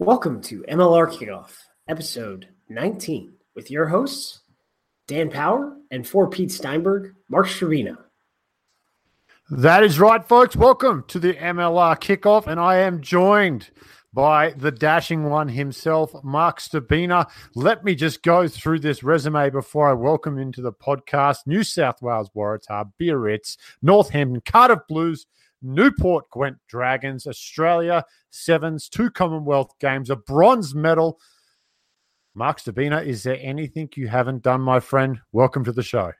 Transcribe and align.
Welcome 0.00 0.42
to 0.42 0.62
MLR 0.68 1.10
Kickoff, 1.10 1.50
episode 1.88 2.46
19, 2.68 3.32
with 3.56 3.68
your 3.68 3.88
hosts, 3.88 4.42
Dan 5.08 5.28
Power, 5.28 5.76
and 5.90 6.06
for 6.06 6.30
Pete 6.30 6.52
Steinberg, 6.52 7.16
Mark 7.28 7.48
Stcherbina. 7.48 7.96
That 9.50 9.82
is 9.82 9.98
right, 9.98 10.24
folks. 10.24 10.54
Welcome 10.54 11.02
to 11.08 11.18
the 11.18 11.34
MLR 11.34 11.98
Kickoff, 11.98 12.46
and 12.46 12.60
I 12.60 12.76
am 12.76 13.00
joined 13.02 13.70
by 14.12 14.50
the 14.50 14.70
dashing 14.70 15.24
one 15.24 15.48
himself, 15.48 16.14
Mark 16.22 16.60
Stcherbina. 16.60 17.28
Let 17.56 17.82
me 17.82 17.96
just 17.96 18.22
go 18.22 18.46
through 18.46 18.78
this 18.78 19.02
resume 19.02 19.50
before 19.50 19.90
I 19.90 19.94
welcome 19.94 20.38
into 20.38 20.62
the 20.62 20.72
podcast. 20.72 21.38
New 21.44 21.64
South 21.64 22.00
Wales 22.00 22.30
Waratah, 22.36 22.92
Biarritz, 23.00 23.56
Northampton, 23.82 24.42
Cardiff 24.46 24.86
Blues, 24.88 25.26
Newport 25.62 26.30
Gwent 26.30 26.58
Dragons, 26.68 27.26
Australia 27.26 28.04
Sevens, 28.30 28.88
two 28.88 29.10
Commonwealth 29.10 29.72
Games, 29.80 30.10
a 30.10 30.16
bronze 30.16 30.74
medal. 30.74 31.18
Mark 32.34 32.60
Stcherbina, 32.60 33.04
is 33.04 33.22
there 33.22 33.38
anything 33.40 33.88
you 33.96 34.08
haven't 34.08 34.42
done, 34.42 34.60
my 34.60 34.78
friend? 34.80 35.20
Welcome 35.32 35.64
to 35.64 35.72
the 35.72 35.82
show. 35.82 36.12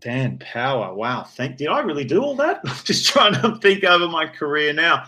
Dan 0.00 0.38
Power. 0.38 0.94
Wow. 0.94 1.22
Thank 1.22 1.56
did 1.56 1.68
I 1.68 1.80
really 1.80 2.04
do 2.04 2.22
all 2.22 2.36
that? 2.36 2.60
I'm 2.66 2.76
just 2.84 3.06
trying 3.06 3.34
to 3.34 3.56
think 3.58 3.84
over 3.84 4.08
my 4.08 4.26
career 4.26 4.72
now. 4.72 5.04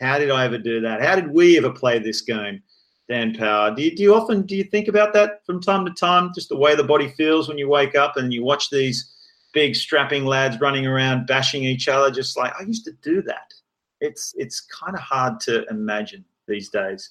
How 0.00 0.18
did 0.18 0.30
I 0.30 0.44
ever 0.44 0.58
do 0.58 0.80
that? 0.80 1.00
How 1.00 1.14
did 1.14 1.30
we 1.30 1.58
ever 1.58 1.70
play 1.70 1.98
this 1.98 2.22
game? 2.22 2.62
Dan 3.08 3.34
Power. 3.34 3.74
Do 3.74 3.82
you, 3.82 3.94
do 3.94 4.02
you 4.02 4.14
often 4.14 4.42
do 4.42 4.56
you 4.56 4.64
think 4.64 4.88
about 4.88 5.12
that 5.12 5.44
from 5.44 5.60
time 5.60 5.84
to 5.84 5.92
time? 5.92 6.32
Just 6.34 6.48
the 6.48 6.56
way 6.56 6.74
the 6.74 6.82
body 6.82 7.08
feels 7.08 7.48
when 7.48 7.58
you 7.58 7.68
wake 7.68 7.94
up 7.94 8.16
and 8.16 8.32
you 8.32 8.42
watch 8.42 8.70
these 8.70 9.12
big 9.52 9.76
strapping 9.76 10.24
lads 10.24 10.60
running 10.60 10.86
around 10.86 11.26
bashing 11.26 11.64
each 11.64 11.88
other 11.88 12.10
just 12.10 12.36
like 12.36 12.52
I 12.58 12.64
used 12.64 12.84
to 12.84 12.92
do 13.02 13.22
that. 13.22 13.52
It's 14.00 14.34
it's 14.36 14.60
kind 14.60 14.96
of 14.96 15.02
hard 15.02 15.40
to 15.40 15.64
imagine 15.68 16.24
these 16.48 16.68
days. 16.68 17.10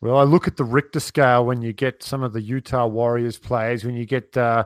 Well, 0.00 0.18
I 0.18 0.24
look 0.24 0.46
at 0.46 0.56
the 0.56 0.64
Richter 0.64 1.00
scale 1.00 1.46
when 1.46 1.62
you 1.62 1.72
get 1.72 2.02
some 2.02 2.22
of 2.22 2.32
the 2.32 2.42
Utah 2.42 2.86
Warriors 2.86 3.38
players, 3.38 3.84
when 3.84 3.94
you 3.94 4.04
get 4.04 4.36
uh, 4.36 4.64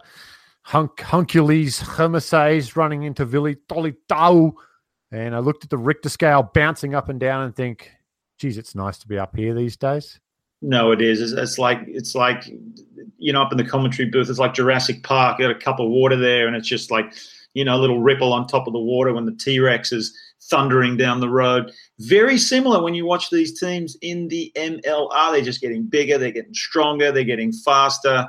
Hunk 0.63 0.99
Huncules 0.99 1.81
Hermeses 1.81 2.77
running 2.77 3.05
into 3.05 3.25
Vili 3.25 3.57
Tolitau, 3.69 4.53
and 5.13 5.35
I 5.35 5.39
looked 5.39 5.65
at 5.65 5.71
the 5.71 5.79
Richter 5.79 6.09
scale 6.09 6.43
bouncing 6.43 6.95
up 6.95 7.09
and 7.09 7.19
down 7.19 7.45
and 7.45 7.55
think, 7.55 7.91
geez, 8.39 8.59
it's 8.59 8.75
nice 8.75 8.99
to 8.99 9.09
be 9.09 9.19
up 9.19 9.37
here 9.37 9.55
these 9.55 9.77
days. 9.77 10.21
No, 10.63 10.93
it 10.93 11.01
is. 11.01 11.21
It's, 11.21 11.33
it's, 11.33 11.59
like 11.59 11.81
it's 11.87 12.15
like 12.15 12.51
you 13.19 13.33
know 13.33 13.43
up 13.43 13.53
in 13.53 13.59
the 13.59 13.65
commentary 13.65 14.09
booth. 14.11 14.29
It's 14.29 14.39
like 14.39 14.55
Jurassic 14.55 15.03
Park. 15.03 15.39
You 15.39 15.47
got 15.47 15.57
a 15.57 15.59
cup 15.59 15.81
of 15.81 15.89
water 15.89 16.17
there, 16.17 16.47
and 16.47 16.57
it's 16.57 16.69
just 16.69 16.91
like 16.91 17.15
you 17.55 17.65
know 17.65 17.77
a 17.77 17.81
little 17.81 18.01
ripple 18.01 18.33
on 18.33 18.47
top 18.47 18.67
of 18.67 18.73
the 18.73 18.79
water 18.79 19.13
when 19.15 19.25
the 19.25 19.33
T 19.33 19.59
Rex 19.59 19.93
is 19.93 20.17
thundering 20.45 20.97
down 20.97 21.21
the 21.21 21.29
road. 21.29 21.73
Very 22.01 22.37
similar 22.37 22.83
when 22.83 22.95
you 22.95 23.07
watch 23.07 23.31
these 23.31 23.59
teams 23.59 23.97
in 24.03 24.29
the 24.29 24.53
MLR. 24.57 25.33
They're 25.33 25.43
just 25.43 25.61
getting 25.61 25.85
bigger. 25.85 26.19
They're 26.19 26.33
getting 26.33 26.55
stronger. 26.55 27.13
They're 27.13 27.25
getting 27.25 27.53
faster. 27.53 28.29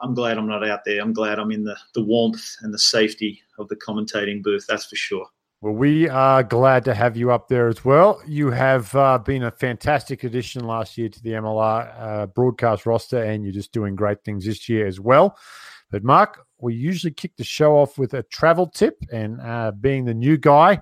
I'm 0.00 0.14
glad 0.14 0.38
I'm 0.38 0.48
not 0.48 0.66
out 0.66 0.84
there. 0.84 1.00
I'm 1.00 1.12
glad 1.12 1.38
I'm 1.38 1.52
in 1.52 1.64
the 1.64 1.76
the 1.94 2.02
warmth 2.02 2.56
and 2.62 2.74
the 2.74 2.78
safety 2.78 3.40
of 3.58 3.68
the 3.68 3.76
commentating 3.76 4.42
booth. 4.42 4.66
That's 4.68 4.86
for 4.86 4.96
sure. 4.96 5.26
Well, 5.60 5.72
we 5.72 6.08
are 6.08 6.44
glad 6.44 6.84
to 6.84 6.94
have 6.94 7.16
you 7.16 7.32
up 7.32 7.48
there 7.48 7.66
as 7.66 7.84
well. 7.84 8.22
You 8.24 8.52
have 8.52 8.94
uh, 8.94 9.18
been 9.18 9.42
a 9.42 9.50
fantastic 9.50 10.22
addition 10.22 10.64
last 10.64 10.96
year 10.96 11.08
to 11.08 11.20
the 11.20 11.30
MLR 11.30 12.00
uh, 12.00 12.26
broadcast 12.26 12.86
roster, 12.86 13.24
and 13.24 13.42
you're 13.42 13.52
just 13.52 13.72
doing 13.72 13.96
great 13.96 14.22
things 14.22 14.44
this 14.44 14.68
year 14.68 14.86
as 14.86 15.00
well. 15.00 15.36
But, 15.90 16.04
Mark, 16.04 16.46
we 16.60 16.76
usually 16.76 17.12
kick 17.12 17.36
the 17.36 17.42
show 17.42 17.76
off 17.76 17.98
with 17.98 18.14
a 18.14 18.22
travel 18.22 18.68
tip, 18.68 19.02
and 19.12 19.40
uh, 19.40 19.72
being 19.72 20.04
the 20.04 20.14
new 20.14 20.36
guy, 20.36 20.80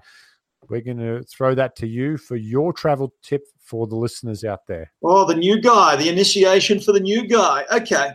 we're 0.68 0.82
going 0.82 0.98
to 0.98 1.22
throw 1.22 1.54
that 1.54 1.74
to 1.76 1.86
you 1.86 2.18
for 2.18 2.36
your 2.36 2.74
travel 2.74 3.14
tip 3.22 3.46
for 3.58 3.86
the 3.86 3.96
listeners 3.96 4.44
out 4.44 4.66
there. 4.66 4.92
Oh, 5.02 5.24
the 5.24 5.36
new 5.36 5.58
guy, 5.58 5.96
the 5.96 6.10
initiation 6.10 6.80
for 6.80 6.92
the 6.92 7.00
new 7.00 7.26
guy. 7.26 7.64
Okay. 7.72 8.10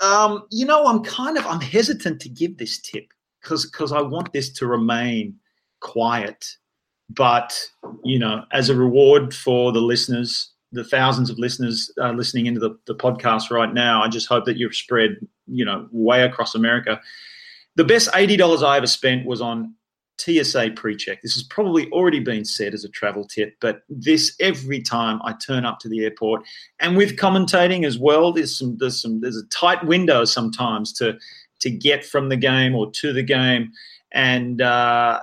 Um, 0.00 0.46
you 0.50 0.64
know, 0.64 0.86
I'm 0.86 1.04
kind 1.04 1.36
of 1.36 1.44
I'm 1.46 1.60
hesitant 1.60 2.22
to 2.22 2.30
give 2.30 2.56
this 2.56 2.80
tip 2.80 3.12
because 3.42 3.66
because 3.66 3.92
I 3.92 4.00
want 4.00 4.32
this 4.32 4.50
to 4.54 4.66
remain 4.66 5.36
quiet. 5.80 6.46
But, 7.08 7.58
you 8.04 8.18
know, 8.18 8.44
as 8.52 8.68
a 8.68 8.74
reward 8.74 9.34
for 9.34 9.72
the 9.72 9.80
listeners, 9.80 10.50
the 10.72 10.84
thousands 10.84 11.30
of 11.30 11.38
listeners 11.38 11.90
uh, 12.00 12.10
listening 12.10 12.46
into 12.46 12.60
the, 12.60 12.76
the 12.86 12.94
podcast 12.94 13.50
right 13.50 13.72
now, 13.72 14.02
I 14.02 14.08
just 14.08 14.26
hope 14.26 14.44
that 14.46 14.56
you've 14.56 14.74
spread, 14.74 15.16
you 15.46 15.64
know, 15.64 15.88
way 15.92 16.22
across 16.22 16.54
America. 16.54 17.00
The 17.76 17.84
best 17.84 18.10
$80 18.12 18.62
I 18.62 18.78
ever 18.78 18.86
spent 18.86 19.26
was 19.26 19.40
on 19.40 19.74
TSA 20.18 20.70
pre-check. 20.76 21.22
This 21.22 21.34
has 21.34 21.42
probably 21.42 21.90
already 21.90 22.20
been 22.20 22.44
said 22.44 22.74
as 22.74 22.84
a 22.84 22.88
travel 22.88 23.24
tip, 23.24 23.54
but 23.60 23.82
this 23.88 24.34
every 24.40 24.80
time 24.80 25.20
I 25.24 25.34
turn 25.34 25.64
up 25.64 25.78
to 25.80 25.88
the 25.88 26.04
airport, 26.04 26.42
and 26.80 26.96
with 26.96 27.16
commentating 27.16 27.84
as 27.84 27.98
well, 27.98 28.32
there's 28.32 28.58
some 28.58 28.76
there's 28.78 29.00
some 29.00 29.20
there's 29.20 29.36
a 29.36 29.46
tight 29.48 29.84
window 29.84 30.24
sometimes 30.24 30.92
to 30.94 31.18
to 31.60 31.70
get 31.70 32.04
from 32.04 32.28
the 32.28 32.36
game 32.36 32.74
or 32.74 32.90
to 32.92 33.12
the 33.12 33.22
game, 33.22 33.72
and 34.16 34.62
uh, 34.62 35.20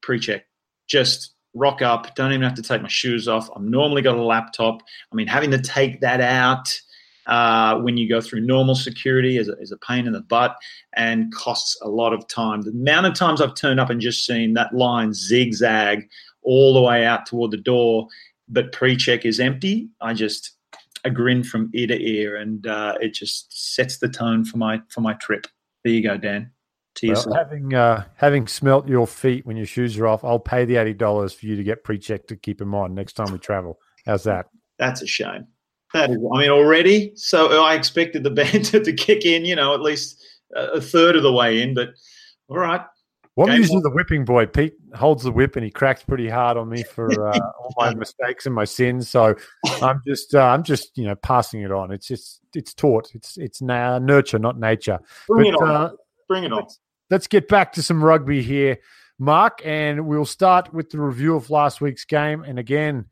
pre 0.00 0.18
check. 0.18 0.46
Just 0.86 1.34
rock 1.54 1.82
up. 1.82 2.14
Don't 2.14 2.32
even 2.32 2.42
have 2.42 2.54
to 2.54 2.62
take 2.62 2.80
my 2.80 2.88
shoes 2.88 3.28
off. 3.28 3.50
I've 3.54 3.62
normally 3.62 4.00
got 4.00 4.16
a 4.16 4.22
laptop. 4.22 4.80
I 5.12 5.16
mean, 5.16 5.26
having 5.26 5.50
to 5.50 5.60
take 5.60 6.00
that 6.00 6.20
out 6.20 6.80
uh, 7.26 7.80
when 7.80 7.96
you 7.96 8.08
go 8.08 8.20
through 8.20 8.42
normal 8.42 8.76
security 8.76 9.36
is 9.36 9.48
a, 9.48 9.58
is 9.58 9.72
a 9.72 9.76
pain 9.78 10.06
in 10.06 10.12
the 10.12 10.20
butt 10.20 10.56
and 10.94 11.34
costs 11.34 11.76
a 11.82 11.88
lot 11.88 12.12
of 12.12 12.28
time. 12.28 12.62
The 12.62 12.70
amount 12.70 13.06
of 13.06 13.14
times 13.14 13.40
I've 13.40 13.56
turned 13.56 13.80
up 13.80 13.90
and 13.90 14.00
just 14.00 14.24
seen 14.24 14.54
that 14.54 14.72
line 14.72 15.12
zigzag 15.12 16.08
all 16.42 16.74
the 16.74 16.82
way 16.82 17.04
out 17.04 17.26
toward 17.26 17.50
the 17.50 17.56
door, 17.56 18.06
but 18.48 18.70
pre 18.70 18.96
check 18.96 19.24
is 19.24 19.40
empty, 19.40 19.88
I 20.00 20.14
just 20.14 20.52
a 21.02 21.10
grin 21.10 21.42
from 21.42 21.70
ear 21.74 21.88
to 21.88 22.00
ear, 22.00 22.36
and 22.36 22.64
uh, 22.66 22.94
it 23.00 23.14
just 23.14 23.74
sets 23.74 23.98
the 23.98 24.08
tone 24.08 24.44
for 24.44 24.58
my 24.58 24.80
for 24.88 25.00
my 25.00 25.14
trip. 25.14 25.48
There 25.82 25.92
you 25.92 26.02
go, 26.02 26.16
Dan 26.16 26.52
to 26.96 27.06
well, 27.06 27.16
yourself. 27.16 27.36
Having 27.36 27.74
uh, 27.74 28.04
having 28.16 28.46
smelt 28.46 28.88
your 28.88 29.06
feet 29.06 29.46
when 29.46 29.56
your 29.56 29.66
shoes 29.66 29.98
are 29.98 30.06
off, 30.06 30.24
I'll 30.24 30.38
pay 30.38 30.64
the 30.64 30.76
eighty 30.76 30.94
dollars 30.94 31.32
for 31.32 31.46
you 31.46 31.56
to 31.56 31.62
get 31.62 31.84
pre-checked 31.84 32.28
to 32.28 32.36
keep 32.36 32.58
them 32.58 32.74
on 32.74 32.94
next 32.94 33.14
time 33.14 33.32
we 33.32 33.38
travel. 33.38 33.78
How's 34.04 34.24
that? 34.24 34.46
That's 34.78 35.02
a 35.02 35.06
shame. 35.06 35.46
That 35.92 36.10
is, 36.10 36.18
I 36.34 36.38
mean, 36.38 36.50
already. 36.50 37.12
So 37.14 37.62
I 37.62 37.74
expected 37.74 38.22
the 38.22 38.30
banter 38.42 38.82
to 38.82 38.92
kick 38.92 39.24
in, 39.24 39.44
you 39.44 39.56
know, 39.56 39.74
at 39.74 39.80
least 39.80 40.22
a 40.54 40.80
third 40.80 41.16
of 41.16 41.22
the 41.22 41.32
way 41.32 41.62
in. 41.62 41.74
But 41.74 41.90
all 42.48 42.58
right. 42.58 42.82
Well, 43.36 43.50
I'm 43.50 43.58
usually 43.58 43.82
the 43.82 43.90
whipping 43.90 44.24
boy. 44.24 44.46
Pete 44.46 44.72
holds 44.94 45.22
the 45.22 45.30
whip 45.30 45.56
and 45.56 45.64
he 45.64 45.70
cracks 45.70 46.02
pretty 46.02 46.26
hard 46.26 46.56
on 46.56 46.70
me 46.70 46.82
for 46.82 47.28
uh, 47.28 47.38
all 47.60 47.74
my 47.76 47.94
mistakes 47.94 48.46
and 48.46 48.54
my 48.54 48.64
sins. 48.64 49.10
So 49.10 49.34
I'm 49.82 50.00
just, 50.06 50.34
uh, 50.34 50.40
I'm 50.40 50.62
just, 50.62 50.96
you 50.96 51.04
know, 51.04 51.14
passing 51.16 51.60
it 51.60 51.70
on. 51.70 51.92
It's 51.92 52.08
just, 52.08 52.40
it's 52.54 52.72
taught. 52.72 53.14
It's, 53.14 53.36
it's 53.36 53.60
now 53.60 53.98
nurture, 53.98 54.38
not 54.38 54.58
nature. 54.58 54.98
Bring 55.28 55.52
but, 55.52 55.62
it 55.62 55.68
on. 55.68 55.70
Uh, 55.70 55.90
Bring 56.28 56.44
it 56.44 56.52
on 56.52 56.62
let's 56.62 56.78
get 57.28 57.48
back 57.48 57.72
to 57.74 57.82
some 57.82 58.02
rugby 58.02 58.42
here, 58.42 58.78
Mark, 59.18 59.60
and 59.64 60.06
we'll 60.06 60.24
start 60.24 60.72
with 60.74 60.90
the 60.90 61.00
review 61.00 61.36
of 61.36 61.50
last 61.50 61.80
week's 61.80 62.04
game. 62.04 62.42
And 62.42 62.58
again, 62.58 63.06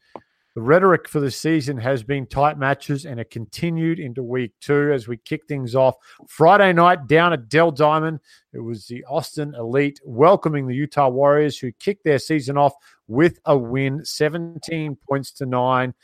the 0.55 0.62
rhetoric 0.62 1.09
for 1.09 1.21
the 1.21 1.31
season 1.31 1.78
has 1.78 2.03
been 2.03 2.27
tight 2.27 2.59
matches, 2.59 3.06
and 3.06 3.19
it 3.19 3.31
continued 3.31 3.99
into 3.99 4.22
week 4.22 4.53
two 4.60 4.93
as 4.93 5.09
we 5.09 5.16
kick 5.16 5.47
things 5.47 5.75
off 5.75 5.94
Friday 6.28 6.72
night 6.72 7.06
down 7.06 7.33
at 7.33 7.49
Dell 7.49 7.71
Diamond. 7.71 8.21
It 8.53 8.60
was 8.60 8.87
the 8.87 9.04
Austin 9.04 9.54
Elite 9.54 10.00
welcoming 10.04 10.66
the 10.66 10.75
Utah 10.75 11.09
Warriors, 11.09 11.59
who 11.59 11.72
kicked 11.72 12.04
their 12.04 12.19
season 12.19 12.56
off 12.56 12.75
with 13.09 13.38
a 13.47 13.56
win, 13.56 14.04
17 14.04 14.97
points 15.09 15.33
to 15.33 15.47
nine. 15.47 15.94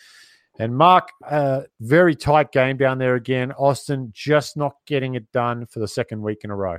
And 0.58 0.76
Mark, 0.76 1.08
uh, 1.28 1.62
very 1.80 2.14
tight 2.14 2.52
game 2.52 2.76
down 2.76 2.98
there 2.98 3.14
again. 3.14 3.52
Austin 3.52 4.10
just 4.12 4.56
not 4.56 4.74
getting 4.86 5.14
it 5.14 5.30
done 5.32 5.66
for 5.66 5.78
the 5.78 5.88
second 5.88 6.22
week 6.22 6.44
in 6.44 6.50
a 6.50 6.56
row 6.56 6.78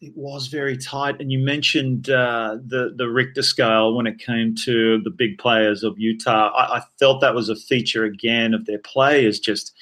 it 0.00 0.12
was 0.16 0.48
very 0.48 0.76
tight. 0.76 1.20
And 1.20 1.32
you 1.32 1.38
mentioned 1.38 2.10
uh, 2.10 2.58
the 2.66 2.94
the 2.96 3.08
Richter 3.08 3.42
scale 3.42 3.94
when 3.94 4.06
it 4.06 4.18
came 4.18 4.54
to 4.64 5.00
the 5.02 5.10
big 5.10 5.38
players 5.38 5.82
of 5.82 5.98
Utah. 5.98 6.50
I, 6.54 6.78
I, 6.78 6.82
felt 6.98 7.20
that 7.20 7.34
was 7.34 7.48
a 7.48 7.56
feature 7.56 8.04
again 8.04 8.54
of 8.54 8.66
their 8.66 8.78
play 8.78 9.24
is 9.24 9.38
just 9.38 9.74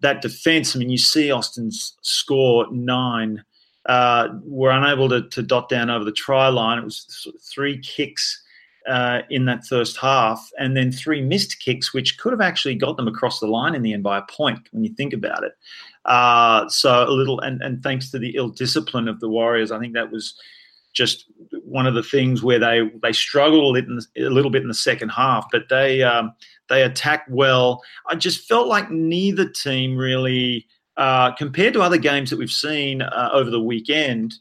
that 0.00 0.22
defense. 0.22 0.74
I 0.74 0.78
mean, 0.78 0.90
you 0.90 0.98
see 0.98 1.30
Austin's 1.30 1.96
score 2.02 2.66
nine. 2.70 3.44
Uh, 3.86 4.28
were 4.44 4.70
unable 4.70 5.08
to, 5.08 5.26
to 5.30 5.42
dot 5.42 5.70
down 5.70 5.88
over 5.88 6.04
the 6.04 6.12
try 6.12 6.48
line. 6.48 6.78
It 6.78 6.84
was 6.84 7.26
three 7.50 7.78
kicks 7.78 8.42
uh, 8.86 9.22
in 9.30 9.44
that 9.44 9.66
first 9.66 9.96
half, 9.96 10.50
and 10.58 10.76
then 10.76 10.92
three 10.92 11.20
missed 11.22 11.60
kicks, 11.60 11.92
which 11.92 12.18
could 12.18 12.32
have 12.32 12.40
actually 12.40 12.74
got 12.74 12.96
them 12.96 13.08
across 13.08 13.40
the 13.40 13.46
line 13.46 13.74
in 13.74 13.82
the 13.82 13.92
end 13.92 14.02
by 14.02 14.18
a 14.18 14.22
point 14.22 14.68
when 14.72 14.84
you 14.84 14.92
think 14.94 15.12
about 15.12 15.44
it. 15.44 15.52
Uh, 16.04 16.68
so 16.68 17.04
a 17.08 17.10
little, 17.10 17.40
and, 17.40 17.60
and 17.62 17.82
thanks 17.82 18.10
to 18.10 18.18
the 18.18 18.36
ill 18.36 18.48
discipline 18.48 19.08
of 19.08 19.20
the 19.20 19.28
Warriors, 19.28 19.70
I 19.70 19.78
think 19.78 19.94
that 19.94 20.10
was 20.10 20.34
just 20.92 21.26
one 21.64 21.86
of 21.86 21.94
the 21.94 22.02
things 22.02 22.42
where 22.42 22.58
they 22.58 22.90
they 23.02 23.12
struggled 23.12 23.62
a 23.62 23.98
little, 24.16 24.50
bit 24.50 24.62
in 24.62 24.68
the 24.68 24.74
second 24.74 25.10
half, 25.10 25.46
but 25.52 25.68
they 25.68 26.02
um, 26.02 26.32
they 26.68 26.82
attacked 26.82 27.30
well. 27.30 27.82
I 28.08 28.16
just 28.16 28.48
felt 28.48 28.66
like 28.66 28.90
neither 28.90 29.48
team 29.48 29.96
really, 29.96 30.66
uh, 30.96 31.32
compared 31.32 31.74
to 31.74 31.82
other 31.82 31.98
games 31.98 32.30
that 32.30 32.38
we've 32.38 32.50
seen 32.50 33.02
uh, 33.02 33.30
over 33.32 33.50
the 33.50 33.62
weekend, 33.62 34.34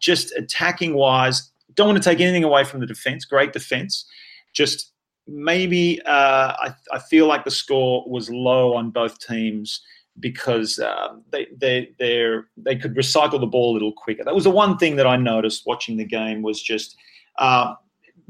just 0.00 0.32
attacking 0.32 0.94
wise, 0.94 1.50
don't 1.74 1.88
want 1.88 2.02
to 2.02 2.08
take 2.08 2.20
anything 2.20 2.44
away 2.44 2.64
from 2.64 2.80
the 2.80 2.86
defense. 2.86 3.24
Great 3.24 3.52
defense, 3.52 4.04
just 4.52 4.92
maybe 5.26 6.02
uh, 6.02 6.52
I, 6.58 6.74
I 6.92 6.98
feel 6.98 7.26
like 7.26 7.44
the 7.44 7.50
score 7.50 8.04
was 8.06 8.28
low 8.28 8.74
on 8.74 8.90
both 8.90 9.18
teams 9.20 9.80
because 10.20 10.78
uh, 10.78 11.14
they 11.30 11.46
they 11.56 11.90
they 11.98 12.38
they 12.56 12.76
could 12.76 12.94
recycle 12.94 13.40
the 13.40 13.46
ball 13.46 13.72
a 13.72 13.74
little 13.74 13.92
quicker. 13.92 14.24
That 14.24 14.34
was 14.34 14.44
the 14.44 14.50
one 14.50 14.78
thing 14.78 14.96
that 14.96 15.06
I 15.06 15.16
noticed 15.16 15.66
watching 15.66 15.96
the 15.96 16.04
game 16.04 16.42
was 16.42 16.62
just 16.62 16.96
uh, 17.38 17.74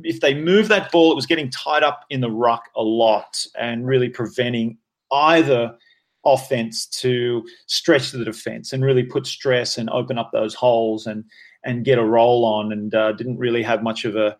if 0.02 0.20
they 0.20 0.34
move 0.34 0.68
that 0.68 0.90
ball, 0.90 1.12
it 1.12 1.16
was 1.16 1.26
getting 1.26 1.50
tied 1.50 1.82
up 1.82 2.04
in 2.10 2.20
the 2.20 2.30
ruck 2.30 2.64
a 2.76 2.82
lot 2.82 3.46
and 3.58 3.86
really 3.86 4.08
preventing 4.08 4.78
either 5.12 5.76
offense 6.24 6.86
to 6.86 7.46
stretch 7.66 8.10
the 8.10 8.24
defense 8.24 8.72
and 8.72 8.84
really 8.84 9.02
put 9.02 9.26
stress 9.26 9.76
and 9.76 9.90
open 9.90 10.18
up 10.18 10.32
those 10.32 10.54
holes 10.54 11.06
and 11.06 11.24
and 11.64 11.84
get 11.84 11.98
a 11.98 12.04
roll 12.04 12.44
on 12.44 12.72
and 12.72 12.94
uh, 12.94 13.12
didn't 13.12 13.38
really 13.38 13.62
have 13.62 13.82
much 13.82 14.04
of 14.04 14.16
a 14.16 14.36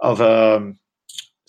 of 0.00 0.20
a 0.20 0.56
um, 0.56 0.78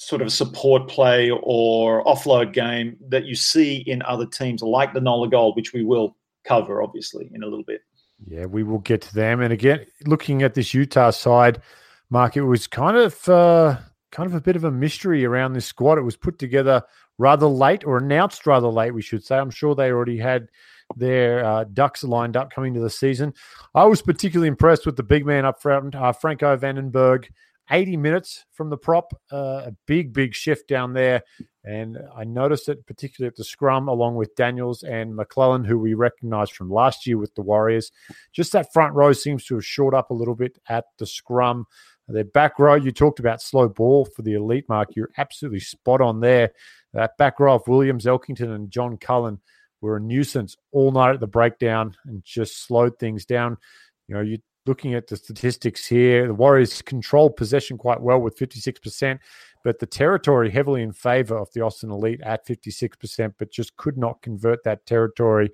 sort 0.02 0.24
of 0.24 0.32
support 0.32 0.88
play 0.88 1.30
or 1.30 2.04
offload 2.06 2.54
game 2.54 2.98
that 3.10 3.26
you 3.26 3.36
see 3.36 3.78
in 3.86 4.02
other 4.02 4.26
teams 4.26 4.64
like 4.64 4.94
the 4.94 5.00
Nola 5.00 5.30
Gold, 5.30 5.56
which 5.56 5.74
we 5.74 5.84
will 5.84 6.18
cover 6.44 6.82
obviously 6.82 7.30
in 7.36 7.44
a 7.44 7.46
little 7.46 7.64
bit. 7.64 7.82
Yeah, 8.26 8.46
we 8.46 8.64
will 8.64 8.80
get 8.80 9.02
to 9.04 9.14
them. 9.14 9.42
And 9.42 9.54
again, 9.54 9.86
looking 10.08 10.42
at 10.42 10.56
this 10.56 10.74
Utah 10.74 11.12
side, 11.12 11.62
Mark, 12.10 12.36
it 12.36 12.42
was 12.42 12.66
kind 12.66 12.98
of 12.98 13.30
uh, 13.30 13.78
kind 14.12 14.26
of 14.26 14.34
a 14.34 14.42
bit 14.42 14.56
of 14.56 14.64
a 14.64 14.72
mystery 14.72 15.24
around 15.24 15.54
this 15.54 15.68
squad. 15.68 16.00
It 16.00 16.04
was 16.04 16.18
put 16.18 16.40
together 16.40 16.82
rather 17.20 17.46
late, 17.46 17.86
or 17.86 17.98
announced 17.98 18.48
rather 18.48 18.70
late, 18.70 18.96
we 18.96 19.04
should 19.04 19.24
say. 19.24 19.38
I'm 19.38 19.52
sure 19.52 19.76
they 19.76 19.92
already 19.92 20.18
had 20.18 20.48
their 20.98 21.46
uh, 21.46 21.66
ducks 21.66 22.04
lined 22.04 22.36
up 22.36 22.52
coming 22.52 22.74
to 22.74 22.80
the 22.80 22.90
season. 22.90 23.36
I 23.76 23.86
was 23.86 24.02
particularly 24.02 24.48
impressed 24.48 24.88
with 24.88 24.98
the 24.98 25.04
big 25.04 25.28
man 25.28 25.46
up 25.46 25.62
front, 25.62 25.94
uh, 25.94 26.12
Franco 26.12 26.58
Vandenberg. 26.58 27.28
80 27.72 27.98
minutes 27.98 28.46
from 28.52 28.70
the 28.70 28.78
prop, 28.78 29.14
uh, 29.32 29.64
a 29.66 29.76
big, 29.88 30.14
big 30.14 30.36
shift 30.36 30.68
down 30.68 30.94
there. 30.94 31.24
And 31.64 31.98
I 32.16 32.24
noticed 32.24 32.70
it 32.70 32.86
particularly 32.86 33.28
at 33.28 33.36
the 33.36 33.44
scrum, 33.44 33.88
along 33.88 34.16
with 34.16 34.36
Daniels 34.36 34.84
and 34.84 35.16
McClellan, 35.16 35.64
who 35.64 35.78
we 35.80 35.94
recognized 35.94 36.54
from 36.54 36.72
last 36.72 37.06
year 37.06 37.18
with 37.18 37.34
the 37.36 37.42
Warriors. 37.42 37.92
Just 38.34 38.52
that 38.54 38.74
front 38.74 38.94
row 38.96 39.14
seems 39.14 39.46
to 39.46 39.56
have 39.56 39.66
short 39.66 39.94
up 39.94 40.10
a 40.10 40.16
little 40.16 40.36
bit 40.36 40.58
at 40.68 40.86
the 40.98 41.06
scrum. 41.06 41.66
Their 42.08 42.26
back 42.26 42.60
row, 42.60 42.76
you 42.76 42.92
talked 42.92 43.20
about 43.20 43.42
slow 43.42 43.70
ball 43.70 44.06
for 44.06 44.22
the 44.22 44.34
elite 44.34 44.68
mark. 44.68 44.90
You're 44.96 45.12
absolutely 45.18 45.62
spot 45.62 46.02
on 46.02 46.20
there. 46.20 46.52
That 46.94 47.18
back 47.18 47.40
row 47.40 47.56
of 47.56 47.68
Williams, 47.68 48.06
Elkington, 48.06 48.54
and 48.54 48.70
John 48.70 48.98
Cullen 48.98 49.40
were 49.80 49.98
a 49.98 50.02
nuisance 50.02 50.58
all 50.72 50.92
night 50.92 51.14
at 51.14 51.20
the 51.20 51.28
breakdown 51.28 51.96
and 52.06 52.24
just 52.24 52.66
slowed 52.66 53.00
things 53.00 53.26
down. 53.26 53.58
You 54.08 54.16
know, 54.16 54.22
you 54.22 54.40
looking 54.66 54.94
at 54.94 55.08
the 55.08 55.18
statistics 55.18 55.88
here, 55.88 56.28
the 56.28 56.34
Warriors 56.34 56.82
controlled 56.82 57.36
possession 57.36 57.78
quite 57.78 58.02
well 58.02 58.20
with 58.20 58.38
56%, 58.38 59.20
but 59.64 59.80
the 59.80 59.86
territory 59.86 60.50
heavily 60.50 60.82
in 60.82 60.92
favor 60.92 61.38
of 61.38 61.52
the 61.54 61.62
Austin 61.62 61.92
Elite 61.92 62.22
at 62.22 62.46
56%, 62.46 63.34
but 63.38 63.52
just 63.52 63.76
could 63.78 63.98
not 63.98 64.22
convert 64.22 64.64
that 64.64 64.86
territory 64.86 65.52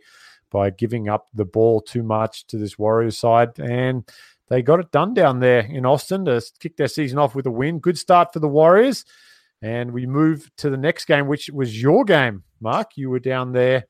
by 0.51 0.69
giving 0.69 1.09
up 1.09 1.27
the 1.33 1.45
ball 1.45 1.81
too 1.81 2.03
much 2.03 2.47
to 2.47 2.57
this 2.57 2.77
Warriors 2.77 3.17
side. 3.17 3.59
And 3.59 4.09
they 4.49 4.61
got 4.61 4.79
it 4.79 4.91
done 4.91 5.13
down 5.13 5.39
there 5.39 5.61
in 5.61 5.85
Austin 5.85 6.25
to 6.25 6.41
kick 6.59 6.77
their 6.77 6.87
season 6.87 7.19
off 7.19 7.35
with 7.35 7.45
a 7.47 7.51
win. 7.51 7.79
Good 7.79 7.97
start 7.97 8.31
for 8.31 8.39
the 8.39 8.47
Warriors. 8.47 9.05
And 9.61 9.91
we 9.91 10.05
move 10.05 10.49
to 10.57 10.69
the 10.69 10.77
next 10.77 11.05
game, 11.05 11.27
which 11.27 11.49
was 11.49 11.81
your 11.81 12.05
game, 12.05 12.43
Mark. 12.61 12.91
You 12.95 13.09
were 13.09 13.19
down 13.19 13.51
there 13.51 13.85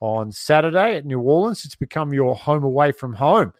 on 0.00 0.32
Saturday 0.32 0.96
at 0.96 1.06
New 1.06 1.20
Orleans. 1.20 1.64
It's 1.64 1.76
become 1.76 2.12
your 2.12 2.34
home 2.34 2.64
away 2.64 2.92
from 2.92 3.14
home. 3.14 3.52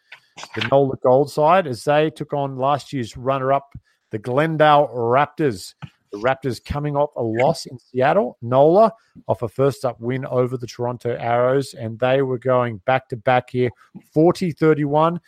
The 0.54 0.66
Nola 0.70 0.96
Gold 1.02 1.30
side, 1.30 1.66
as 1.66 1.84
they 1.84 2.10
took 2.10 2.32
on 2.32 2.56
last 2.56 2.92
year's 2.92 3.16
runner 3.16 3.52
up, 3.52 3.72
the 4.10 4.18
Glendale 4.18 4.88
Raptors. 4.88 5.74
The 6.12 6.18
Raptors 6.18 6.62
coming 6.62 6.94
off 6.94 7.10
a 7.16 7.22
loss 7.22 7.64
in 7.64 7.78
Seattle, 7.78 8.36
Nola 8.42 8.92
off 9.28 9.40
a 9.40 9.48
first 9.48 9.86
up 9.86 9.98
win 9.98 10.26
over 10.26 10.58
the 10.58 10.66
Toronto 10.66 11.16
Arrows, 11.18 11.72
and 11.72 11.98
they 11.98 12.20
were 12.20 12.38
going 12.38 12.78
back 12.84 13.08
to 13.08 13.16
back 13.16 13.48
here 13.48 13.70
40 14.12 14.52
31 14.52 15.18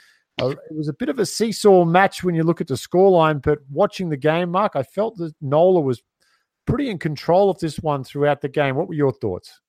uh, 0.42 0.48
it 0.48 0.58
was 0.76 0.88
a 0.88 0.92
bit 0.92 1.08
of 1.08 1.18
a 1.18 1.26
seesaw 1.26 1.84
match 1.84 2.24
when 2.24 2.34
you 2.34 2.42
look 2.42 2.60
at 2.60 2.66
the 2.66 2.74
scoreline, 2.74 3.40
but 3.40 3.60
watching 3.70 4.08
the 4.08 4.16
game, 4.16 4.50
Mark, 4.50 4.72
I 4.74 4.82
felt 4.82 5.16
that 5.18 5.32
Nola 5.40 5.80
was 5.80 6.02
pretty 6.66 6.90
in 6.90 6.98
control 6.98 7.50
of 7.50 7.58
this 7.60 7.78
one 7.78 8.02
throughout 8.02 8.40
the 8.40 8.48
game. 8.48 8.74
What 8.74 8.88
were 8.88 8.94
your 8.94 9.12
thoughts? 9.12 9.60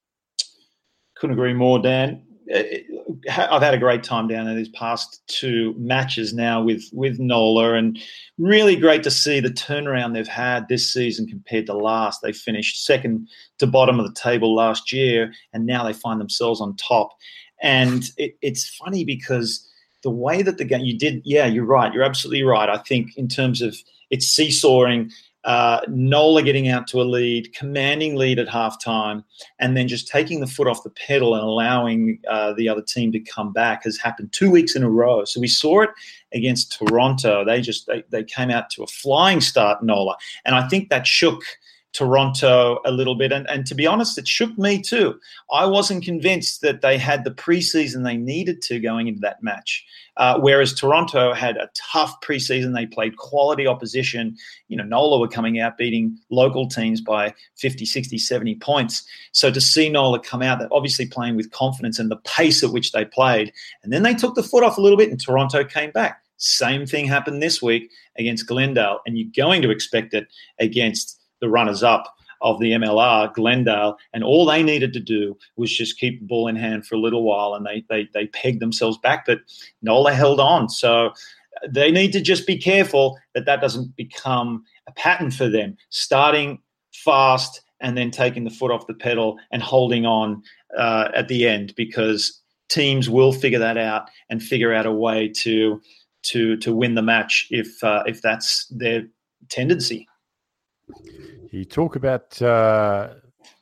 Couldn't 1.18 1.36
agree 1.36 1.54
more, 1.54 1.80
Dan. 1.80 2.24
I've 2.54 3.62
had 3.62 3.74
a 3.74 3.80
great 3.80 4.04
time 4.04 4.28
down 4.28 4.46
there 4.46 4.56
these 4.56 4.70
past 4.70 5.22
two 5.28 5.74
matches 5.78 6.34
now 6.34 6.62
with 6.62 6.84
with 6.94 7.20
Nola, 7.20 7.74
and 7.74 7.98
really 8.38 8.76
great 8.76 9.04
to 9.04 9.12
see 9.12 9.40
the 9.40 9.50
turnaround 9.50 10.14
they've 10.14 10.28
had 10.28 10.68
this 10.68 10.92
season 10.92 11.28
compared 11.28 11.66
to 11.68 11.74
last. 11.74 12.22
They 12.22 12.34
finished 12.34 12.86
second 12.86 13.28
to 13.60 13.68
bottom 13.68 14.00
of 14.00 14.06
the 14.06 14.14
table 14.14 14.56
last 14.56 14.92
year, 14.92 15.34
and 15.54 15.66
now 15.66 15.84
they 15.84 15.94
find 15.94 16.20
themselves 16.20 16.62
on 16.62 16.76
top. 16.76 17.10
And 17.62 18.10
it, 18.18 18.38
it's 18.42 18.70
funny 18.76 19.06
because 19.06 19.68
the 20.04 20.12
way 20.12 20.42
that 20.44 20.58
the 20.58 20.66
game 20.66 20.82
you 20.86 20.98
did, 20.98 21.22
yeah, 21.26 21.46
you're 21.48 21.66
right. 21.66 21.92
You're 21.94 22.04
absolutely 22.04 22.44
right. 22.44 22.70
I 22.70 22.78
think 22.78 23.18
in 23.18 23.28
terms 23.28 23.62
of 23.62 23.76
it's 24.12 24.28
seesawing, 24.28 25.10
uh, 25.46 25.82
Nola 25.88 26.42
getting 26.42 26.68
out 26.68 26.88
to 26.88 27.02
a 27.02 27.04
lead, 27.04 27.54
commanding 27.54 28.16
lead 28.16 28.40
at 28.40 28.48
halftime, 28.48 29.24
and 29.60 29.78
then 29.78 29.88
just 29.88 30.08
taking 30.08 30.40
the 30.40 30.48
foot 30.48 30.68
off 30.68 30.84
the 30.84 30.90
pedal 30.90 31.36
and 31.36 31.44
allowing 31.44 32.20
uh, 32.28 32.54
the 32.54 32.68
other 32.68 32.82
team 32.82 33.12
to 33.12 33.20
come 33.20 33.54
back 33.54 33.84
has 33.84 33.98
happened 33.98 34.34
two 34.34 34.50
weeks 34.50 34.76
in 34.76 34.84
a 34.84 34.90
row. 34.90 35.24
So 35.24 35.40
we 35.40 35.48
saw 35.48 35.82
it 35.82 35.92
against 36.34 36.78
Toronto. 36.78 37.46
They 37.46 37.62
just 37.62 37.86
they, 37.86 38.04
they 38.10 38.24
came 38.24 38.50
out 38.50 38.72
to 38.72 38.84
a 38.84 38.88
flying 38.88 39.40
start, 39.40 39.84
Nola, 39.84 40.18
and 40.46 40.56
I 40.56 40.68
think 40.68 40.90
that 40.90 41.06
shook 41.06 41.44
Toronto 41.96 42.80
a 42.86 42.92
little 42.92 43.16
bit. 43.16 43.32
And, 43.32 43.50
and 43.50 43.66
to 43.68 43.76
be 43.76 43.88
honest, 43.88 44.18
it 44.18 44.28
shook 44.28 44.58
me 44.58 44.82
too. 44.82 45.18
I 45.52 45.66
wasn't 45.66 46.04
convinced 46.04 46.62
that 46.62 46.82
they 46.82 46.98
had 46.98 47.24
the 47.24 47.32
preseason 47.32 48.04
they 48.04 48.18
needed 48.18 48.62
to 48.64 48.80
going 48.80 49.08
into 49.08 49.22
that 49.22 49.42
match. 49.42 49.86
Uh, 50.18 50.38
whereas 50.40 50.74
Toronto 50.74 51.34
had 51.34 51.56
a 51.58 51.70
tough 51.74 52.20
preseason. 52.22 52.74
They 52.74 52.86
played 52.86 53.18
quality 53.18 53.66
opposition. 53.66 54.36
You 54.68 54.78
know, 54.78 54.84
Nola 54.84 55.20
were 55.20 55.28
coming 55.28 55.60
out 55.60 55.78
beating 55.78 56.18
local 56.30 56.68
teams 56.68 57.00
by 57.00 57.34
50, 57.58 57.86
60, 57.86 58.18
70 58.18 58.56
points. 58.56 59.06
So 59.32 59.50
to 59.52 59.62
see 59.62 59.90
Nola 59.90 60.20
come 60.20 60.42
out, 60.42 60.60
they're 60.60 60.74
obviously 60.74 61.08
playing 61.08 61.38
with 61.38 61.52
confidence 61.52 61.98
and 61.98 62.12
the 62.12 62.18
pace 62.18 62.62
at 62.62 62.72
which 62.72 62.92
they 62.92 63.06
played. 63.06 63.54
And 63.84 63.94
then 63.94 64.04
they 64.04 64.14
took 64.14 64.36
the 64.36 64.44
foot 64.44 64.64
off 64.64 64.78
a 64.78 64.82
little 64.82 64.98
bit 64.98 65.12
and 65.12 65.22
Toronto 65.22 65.64
came 65.64 65.92
back. 65.92 66.22
Same 66.38 66.86
thing 66.86 67.08
happened 67.08 67.42
this 67.42 67.62
week 67.62 67.90
against 68.18 68.48
Glendale. 68.48 69.00
And 69.06 69.18
you're 69.18 69.32
going 69.36 69.62
to 69.62 69.70
expect 69.70 70.14
it 70.14 70.28
against 70.60 71.22
the 71.46 71.52
runners 71.52 71.84
up 71.84 72.16
of 72.42 72.60
the 72.60 72.72
MLR, 72.72 73.34
Glendale, 73.34 73.98
and 74.14 74.24
all 74.24 74.46
they 74.46 74.62
needed 74.62 74.94
to 74.94 75.00
do 75.00 75.38
was 75.56 75.76
just 75.76 76.00
keep 76.00 76.20
the 76.20 76.26
ball 76.26 76.48
in 76.48 76.56
hand 76.56 76.86
for 76.86 76.96
a 76.96 77.00
little 77.00 77.24
while, 77.24 77.54
and 77.54 77.66
they 77.66 77.86
they 77.90 78.10
they 78.14 78.28
pegged 78.28 78.62
themselves 78.62 78.98
back. 78.98 79.26
But 79.26 79.40
Nola 79.82 80.14
held 80.14 80.40
on, 80.40 80.70
so 80.70 81.12
they 81.68 81.92
need 81.92 82.12
to 82.14 82.22
just 82.22 82.46
be 82.46 82.58
careful 82.58 83.18
that 83.34 83.46
that 83.46 83.62
doesn't 83.62 83.96
become 83.96 84.64
a 84.88 84.92
pattern 84.92 85.32
for 85.32 85.48
them. 85.48 85.78
Starting 85.90 86.60
fast 86.94 87.62
and 87.82 87.98
then 87.98 88.12
taking 88.12 88.44
the 88.44 88.50
foot 88.50 88.72
off 88.72 88.88
the 88.88 88.94
pedal 88.94 89.38
and 89.52 89.62
holding 89.62 90.06
on 90.06 90.42
uh, 90.78 91.10
at 91.14 91.28
the 91.28 91.48
end, 91.48 91.74
because 91.76 92.42
teams 92.70 93.10
will 93.10 93.32
figure 93.32 93.60
that 93.60 93.78
out 93.78 94.10
and 94.30 94.42
figure 94.42 94.74
out 94.74 94.86
a 94.86 94.92
way 94.92 95.30
to 95.30 95.82
to 96.24 96.58
to 96.58 96.76
win 96.76 96.96
the 96.96 97.02
match 97.02 97.48
if 97.50 97.84
uh, 97.84 98.04
if 98.06 98.22
that's 98.22 98.68
their 98.68 99.04
tendency. 99.50 100.08
You 101.52 101.66
talk 101.66 101.96
about 101.96 102.42
uh, 102.42 103.14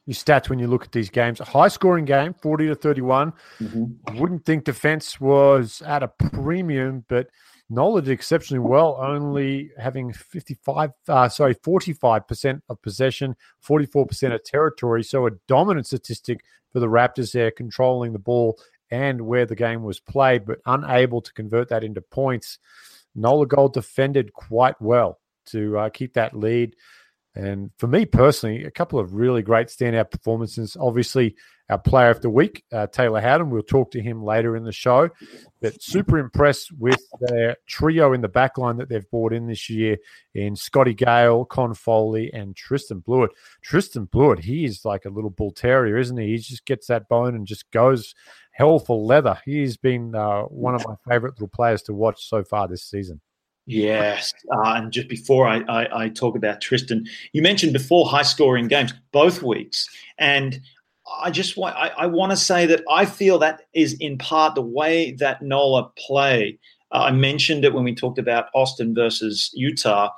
your 0.05 0.15
stats 0.15 0.49
when 0.49 0.59
you 0.59 0.67
look 0.67 0.85
at 0.85 0.91
these 0.91 1.09
games. 1.09 1.39
A 1.39 1.45
high 1.45 1.67
scoring 1.67 2.05
game, 2.05 2.33
40 2.41 2.67
to 2.67 2.75
31. 2.75 3.33
Mm-hmm. 3.59 4.19
Wouldn't 4.19 4.45
think 4.45 4.65
defense 4.65 5.19
was 5.19 5.81
at 5.83 6.03
a 6.03 6.07
premium, 6.07 7.05
but 7.07 7.27
Nola 7.69 8.01
did 8.01 8.11
exceptionally 8.11 8.59
well, 8.59 8.97
only 8.99 9.71
having 9.77 10.11
55, 10.13 10.91
uh, 11.07 11.29
sorry, 11.29 11.55
45% 11.55 12.61
of 12.69 12.81
possession, 12.81 13.35
44% 13.65 14.33
of 14.33 14.43
territory. 14.43 15.03
So 15.03 15.27
a 15.27 15.31
dominant 15.47 15.87
statistic 15.87 16.43
for 16.71 16.79
the 16.79 16.87
Raptors 16.87 17.31
there, 17.31 17.51
controlling 17.51 18.13
the 18.13 18.19
ball 18.19 18.59
and 18.91 19.21
where 19.21 19.45
the 19.45 19.55
game 19.55 19.83
was 19.83 19.99
played, 19.99 20.45
but 20.45 20.59
unable 20.65 21.21
to 21.21 21.33
convert 21.33 21.69
that 21.69 21.83
into 21.83 22.01
points. 22.01 22.59
Nola 23.15 23.47
Gold 23.47 23.73
defended 23.73 24.33
quite 24.33 24.79
well 24.81 25.19
to 25.45 25.77
uh, 25.77 25.89
keep 25.89 26.13
that 26.13 26.37
lead. 26.37 26.75
And 27.35 27.71
for 27.77 27.87
me 27.87 28.05
personally, 28.05 28.63
a 28.63 28.71
couple 28.71 28.99
of 28.99 29.13
really 29.13 29.41
great 29.41 29.67
standout 29.67 30.11
performances. 30.11 30.77
Obviously, 30.79 31.35
our 31.69 31.79
player 31.79 32.09
of 32.09 32.21
the 32.21 32.29
week, 32.29 32.63
uh, 32.71 32.87
Taylor 32.87 33.21
Howden. 33.21 33.49
We'll 33.49 33.63
talk 33.63 33.89
to 33.91 34.01
him 34.01 34.23
later 34.23 34.55
in 34.55 34.63
the 34.63 34.71
show. 34.71 35.09
But 35.61 35.81
super 35.81 36.19
impressed 36.19 36.71
with 36.77 36.99
their 37.21 37.55
trio 37.67 38.13
in 38.13 38.21
the 38.21 38.29
backline 38.29 38.77
that 38.77 38.89
they've 38.89 39.09
brought 39.09 39.33
in 39.33 39.47
this 39.47 39.69
year 39.69 39.97
in 40.35 40.55
Scotty 40.55 40.93
Gale, 40.93 41.45
Con 41.45 41.73
Foley, 41.73 42.31
and 42.33 42.55
Tristan 42.55 42.99
Blewett. 42.99 43.31
Tristan 43.63 44.05
Blewett, 44.05 44.39
he 44.39 44.65
is 44.65 44.85
like 44.85 45.05
a 45.05 45.09
little 45.09 45.29
bull 45.29 45.51
terrier, 45.51 45.97
isn't 45.97 46.17
he? 46.17 46.27
He 46.27 46.37
just 46.37 46.65
gets 46.65 46.87
that 46.87 47.07
bone 47.07 47.33
and 47.33 47.47
just 47.47 47.71
goes 47.71 48.13
hell 48.51 48.77
for 48.77 48.97
leather. 48.97 49.39
He's 49.45 49.77
been 49.77 50.13
uh, 50.13 50.43
one 50.43 50.75
of 50.75 50.85
my 50.85 50.95
favorite 51.09 51.33
little 51.35 51.47
players 51.47 51.81
to 51.83 51.93
watch 51.93 52.27
so 52.27 52.43
far 52.43 52.67
this 52.67 52.83
season. 52.83 53.21
Yes, 53.65 54.33
uh, 54.51 54.73
and 54.73 54.91
just 54.91 55.07
before 55.07 55.47
I, 55.47 55.61
I, 55.69 56.03
I, 56.03 56.09
talk 56.09 56.35
about 56.35 56.59
Tristan, 56.59 57.05
you 57.31 57.41
mentioned 57.41 57.71
before 57.71 58.05
high 58.05 58.23
scoring 58.23 58.67
games 58.67 58.93
both 59.13 59.41
weeks, 59.41 59.87
and 60.17 60.59
I 61.21 61.31
just 61.31 61.55
want 61.55 61.75
I, 61.77 61.87
I 61.97 62.05
want 62.07 62.31
to 62.31 62.37
say 62.37 62.65
that 62.65 62.83
I 62.89 63.05
feel 63.05 63.39
that 63.39 63.61
is 63.73 63.93
in 64.01 64.17
part 64.17 64.55
the 64.55 64.61
way 64.61 65.13
that 65.13 65.41
Nola 65.41 65.89
play. 65.97 66.59
Uh, 66.91 67.05
I 67.05 67.11
mentioned 67.11 67.63
it 67.63 67.73
when 67.73 67.85
we 67.85 67.95
talked 67.95 68.19
about 68.19 68.49
Austin 68.53 68.93
versus 68.93 69.49
Utah. 69.53 70.09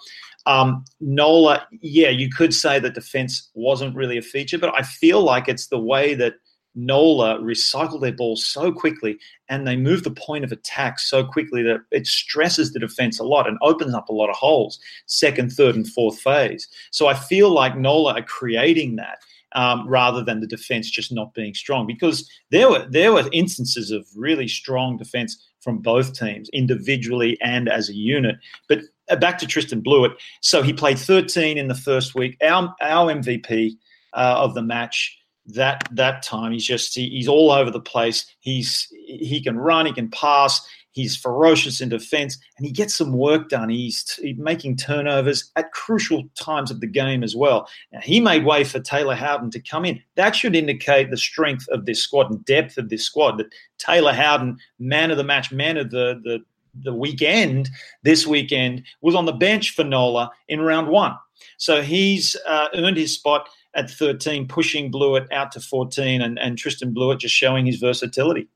Um, 0.48 0.84
Nola, 1.00 1.68
yeah, 1.82 2.10
you 2.10 2.30
could 2.30 2.54
say 2.54 2.80
that 2.80 2.94
defense 2.96 3.50
wasn't 3.54 3.96
really 3.96 4.18
a 4.18 4.24
feature, 4.24 4.58
but 4.58 4.74
I 4.76 4.82
feel 4.82 5.22
like 5.22 5.48
it's 5.48 5.68
the 5.68 5.80
way 5.80 6.16
that 6.16 6.36
Nola 6.76 7.40
recycle 7.40 8.00
their 8.00 8.12
ball 8.12 8.36
so 8.36 8.72
quickly 8.72 9.18
and 9.50 9.66
they 9.66 9.76
move 9.76 10.04
the 10.04 10.12
point 10.12 10.44
of 10.44 10.52
attack 10.52 11.00
so 11.00 11.24
quickly 11.24 11.64
that 11.64 11.82
it 11.92 12.06
stresses 12.06 12.74
the 12.74 12.80
defense 12.80 13.20
a 13.20 13.24
lot 13.24 13.48
and 13.48 13.58
opens 13.62 13.94
up 13.94 14.10
a 14.10 14.14
lot 14.14 14.30
of 14.30 14.36
holes, 14.36 14.80
second, 15.06 15.52
third, 15.52 15.76
and 15.76 15.88
fourth 15.88 16.20
phase. 16.20 16.68
So 16.92 17.08
I 17.08 17.14
feel 17.14 17.50
like 17.50 17.78
Nola 17.78 18.14
are 18.16 18.24
creating 18.24 18.98
that. 18.98 19.20
Um, 19.54 19.88
rather 19.88 20.22
than 20.22 20.42
the 20.42 20.48
defense 20.48 20.90
just 20.90 21.14
not 21.14 21.34
being 21.34 21.54
strong, 21.54 21.88
because 21.88 22.30
there 22.52 22.70
were 22.70 22.86
there 22.90 23.14
were 23.14 23.30
instances 23.32 23.90
of 23.90 24.06
really 24.14 24.50
strong 24.50 24.98
defense 24.98 25.42
from 25.62 25.78
both 25.78 26.14
teams, 26.14 26.50
individually 26.52 27.38
and 27.42 27.70
as 27.70 27.88
a 27.88 27.94
unit. 27.94 28.36
But 28.68 28.82
uh, 29.10 29.16
back 29.16 29.38
to 29.38 29.48
Tristan 29.48 29.80
Blewett. 29.80 30.12
So 30.42 30.62
he 30.62 30.74
played 30.74 31.00
13 31.00 31.58
in 31.58 31.70
the 31.70 31.76
first 31.76 32.16
week. 32.16 32.38
Our 32.44 32.76
our 32.82 33.14
MVP 33.14 33.78
uh, 34.14 34.36
of 34.38 34.56
the 34.56 34.62
match 34.62 35.18
that 35.48 35.88
that 35.92 36.24
time. 36.24 36.52
He's 36.52 36.66
just 36.66 36.96
he, 36.96 37.10
he's 37.10 37.28
all 37.28 37.52
over 37.52 37.72
the 37.72 37.80
place. 37.80 38.26
He's 38.40 38.88
he 38.92 39.42
can 39.44 39.58
run, 39.58 39.86
he 39.86 39.94
can 39.94 40.10
pass. 40.10 40.66
He's 40.96 41.18
ferocious 41.18 41.82
in 41.82 41.90
defense, 41.90 42.38
and 42.58 42.66
he 42.66 42.72
gets 42.72 42.96
some 42.96 43.12
work 43.12 43.50
done. 43.50 43.68
He's, 43.68 44.14
he's 44.14 44.38
making 44.38 44.78
turnovers 44.78 45.52
at 45.58 45.74
crucial 45.74 46.24
times 46.36 46.72
of 46.72 46.80
the 46.80 46.88
game 46.88 47.22
as 47.22 47.36
well. 47.36 47.68
Now, 47.92 48.00
he 48.00 48.22
made 48.22 48.46
way 48.46 48.64
for 48.64 48.80
Taylor 48.80 49.14
Howden 49.14 49.52
to 49.52 49.60
come 49.60 49.84
in. 49.84 50.02
That 50.16 50.38
should 50.38 50.56
indicate 50.56 51.12
the 51.12 51.18
strength 51.18 51.68
of 51.68 51.86
this 51.86 52.00
squad 52.00 52.32
and 52.32 52.46
depth 52.46 52.78
of 52.78 52.88
this 52.88 53.04
squad. 53.04 53.38
That 53.38 53.54
Taylor 53.78 54.14
Howden, 54.14 54.58
man 54.80 55.12
of 55.12 55.18
the 55.18 55.26
match, 55.26 55.52
man 55.52 55.76
of 55.76 55.92
the 55.92 56.22
the 56.24 56.40
the 56.84 56.94
weekend, 56.94 57.70
this 58.04 58.26
weekend, 58.26 58.84
was 59.02 59.16
on 59.16 59.26
the 59.26 59.34
bench 59.34 59.72
for 59.72 59.84
Nola 59.84 60.32
in 60.48 60.62
round 60.62 60.88
one. 60.88 61.16
So 61.58 61.82
he's 61.82 62.38
uh, 62.48 62.68
earned 62.74 62.98
his 62.98 63.14
spot 63.14 63.50
at 63.76 63.92
13, 63.92 64.48
pushing 64.48 64.90
Blewett 64.90 65.32
out 65.32 65.52
to 65.52 65.60
14, 65.60 66.22
and, 66.22 66.40
and 66.40 66.58
Tristan 66.58 66.94
Blewett 66.94 67.20
just 67.20 67.36
showing 67.36 67.66
his 67.66 67.78
versatility. 67.78 68.48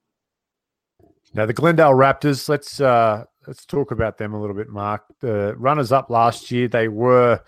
Now 1.34 1.46
the 1.46 1.54
Glendale 1.54 1.94
Raptors. 1.94 2.50
Let's 2.50 2.82
uh, 2.82 3.26
let's 3.46 3.66
talk 3.66 3.92
about 3.92 4.18
them 4.18 4.34
a 4.34 4.40
little 4.40 4.56
bit, 4.56 4.70
Mark. 4.70 5.04
The 5.20 5.56
runners 5.58 5.92
up 5.92 6.10
last 6.10 6.50
year, 6.50 6.68
they 6.68 6.88
were 6.88 7.42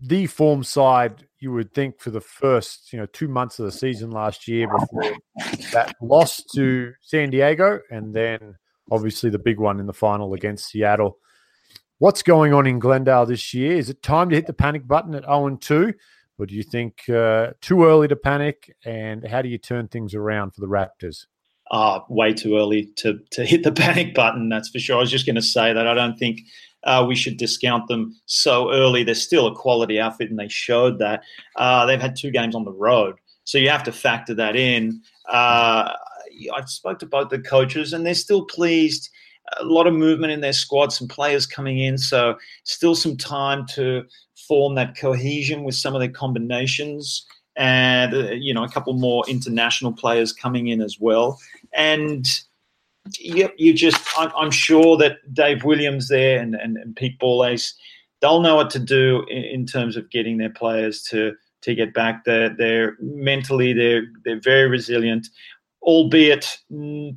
the 0.00 0.26
form 0.26 0.62
side 0.64 1.26
you 1.40 1.52
would 1.52 1.72
think 1.74 2.00
for 2.00 2.10
the 2.10 2.20
first 2.20 2.92
you 2.92 2.98
know 2.98 3.06
two 3.06 3.28
months 3.28 3.58
of 3.58 3.66
the 3.66 3.72
season 3.72 4.10
last 4.10 4.46
year 4.46 4.68
before 4.68 5.16
that 5.72 5.94
loss 6.02 6.42
to 6.54 6.92
San 7.00 7.30
Diego, 7.30 7.80
and 7.90 8.14
then 8.14 8.56
obviously 8.90 9.30
the 9.30 9.38
big 9.38 9.60
one 9.60 9.78
in 9.78 9.86
the 9.86 9.92
final 9.92 10.34
against 10.34 10.68
Seattle. 10.68 11.18
What's 11.98 12.22
going 12.22 12.52
on 12.52 12.66
in 12.66 12.78
Glendale 12.78 13.26
this 13.26 13.52
year? 13.52 13.76
Is 13.76 13.90
it 13.90 14.02
time 14.02 14.30
to 14.30 14.36
hit 14.36 14.46
the 14.46 14.52
panic 14.52 14.86
button 14.86 15.14
at 15.14 15.24
0 15.24 15.56
2? 15.60 15.94
Or 16.38 16.46
do 16.46 16.54
you 16.54 16.62
think 16.62 17.08
uh, 17.08 17.48
too 17.60 17.84
early 17.84 18.08
to 18.08 18.16
panic? 18.16 18.74
And 18.84 19.26
how 19.26 19.42
do 19.42 19.48
you 19.48 19.58
turn 19.58 19.88
things 19.88 20.14
around 20.14 20.52
for 20.52 20.60
the 20.60 20.68
Raptors? 20.68 21.26
Uh, 21.70 22.00
way 22.08 22.32
too 22.32 22.56
early 22.56 22.86
to, 22.96 23.18
to 23.32 23.44
hit 23.44 23.62
the 23.62 23.72
panic 23.84 24.14
button, 24.14 24.48
that's 24.48 24.70
for 24.70 24.78
sure. 24.78 24.96
I 24.96 25.00
was 25.00 25.10
just 25.10 25.26
going 25.26 25.36
to 25.36 25.42
say 25.42 25.72
that 25.72 25.86
I 25.86 25.94
don't 25.94 26.16
think 26.16 26.40
uh, 26.84 27.04
we 27.06 27.14
should 27.14 27.36
discount 27.36 27.88
them 27.88 28.16
so 28.26 28.72
early. 28.72 29.02
They're 29.02 29.14
still 29.14 29.46
a 29.46 29.54
quality 29.54 30.00
outfit, 30.00 30.30
and 30.30 30.38
they 30.38 30.48
showed 30.48 30.98
that. 31.00 31.22
Uh, 31.56 31.84
they've 31.86 32.00
had 32.00 32.16
two 32.16 32.30
games 32.30 32.54
on 32.54 32.64
the 32.64 32.72
road. 32.72 33.16
So 33.44 33.58
you 33.58 33.68
have 33.70 33.82
to 33.84 33.92
factor 33.92 34.34
that 34.34 34.56
in. 34.56 35.02
Uh, 35.28 35.92
I 36.54 36.64
spoke 36.66 36.98
to 37.00 37.06
both 37.06 37.30
the 37.30 37.40
coaches, 37.40 37.92
and 37.92 38.06
they're 38.06 38.14
still 38.14 38.44
pleased. 38.44 39.10
A 39.58 39.64
lot 39.64 39.86
of 39.86 39.94
movement 39.94 40.32
in 40.32 40.40
their 40.40 40.52
squad, 40.52 40.92
some 40.92 41.08
players 41.08 41.46
coming 41.46 41.78
in, 41.78 41.98
so 41.98 42.36
still 42.64 42.94
some 42.94 43.16
time 43.16 43.66
to 43.74 44.04
form 44.48 44.74
that 44.74 44.96
cohesion 44.96 45.62
with 45.62 45.74
some 45.74 45.94
of 45.94 46.00
the 46.00 46.08
combinations, 46.08 47.24
and 47.56 48.14
uh, 48.14 48.30
you 48.30 48.54
know 48.54 48.64
a 48.64 48.68
couple 48.68 48.94
more 48.94 49.22
international 49.28 49.92
players 49.92 50.32
coming 50.32 50.68
in 50.68 50.80
as 50.80 50.98
well. 50.98 51.38
And 51.74 52.26
yep, 53.20 53.54
you 53.58 53.74
just 53.74 54.00
I'm, 54.16 54.32
I'm 54.36 54.50
sure 54.50 54.96
that 54.96 55.18
Dave 55.32 55.64
Williams 55.64 56.08
there 56.08 56.40
and, 56.40 56.54
and, 56.54 56.76
and 56.78 56.96
Pete 56.96 57.18
Ballace, 57.18 57.74
they'll 58.20 58.40
know 58.40 58.56
what 58.56 58.70
to 58.70 58.78
do 58.78 59.24
in, 59.28 59.44
in 59.44 59.66
terms 59.66 59.96
of 59.96 60.10
getting 60.10 60.38
their 60.38 60.50
players 60.50 61.02
to 61.10 61.34
to 61.62 61.74
get 61.74 61.92
back. 61.92 62.24
They're, 62.24 62.54
they're 62.56 62.96
mentally 63.00 63.72
they're 63.72 64.06
they're 64.24 64.40
very 64.40 64.68
resilient 64.68 65.28
albeit 65.82 66.58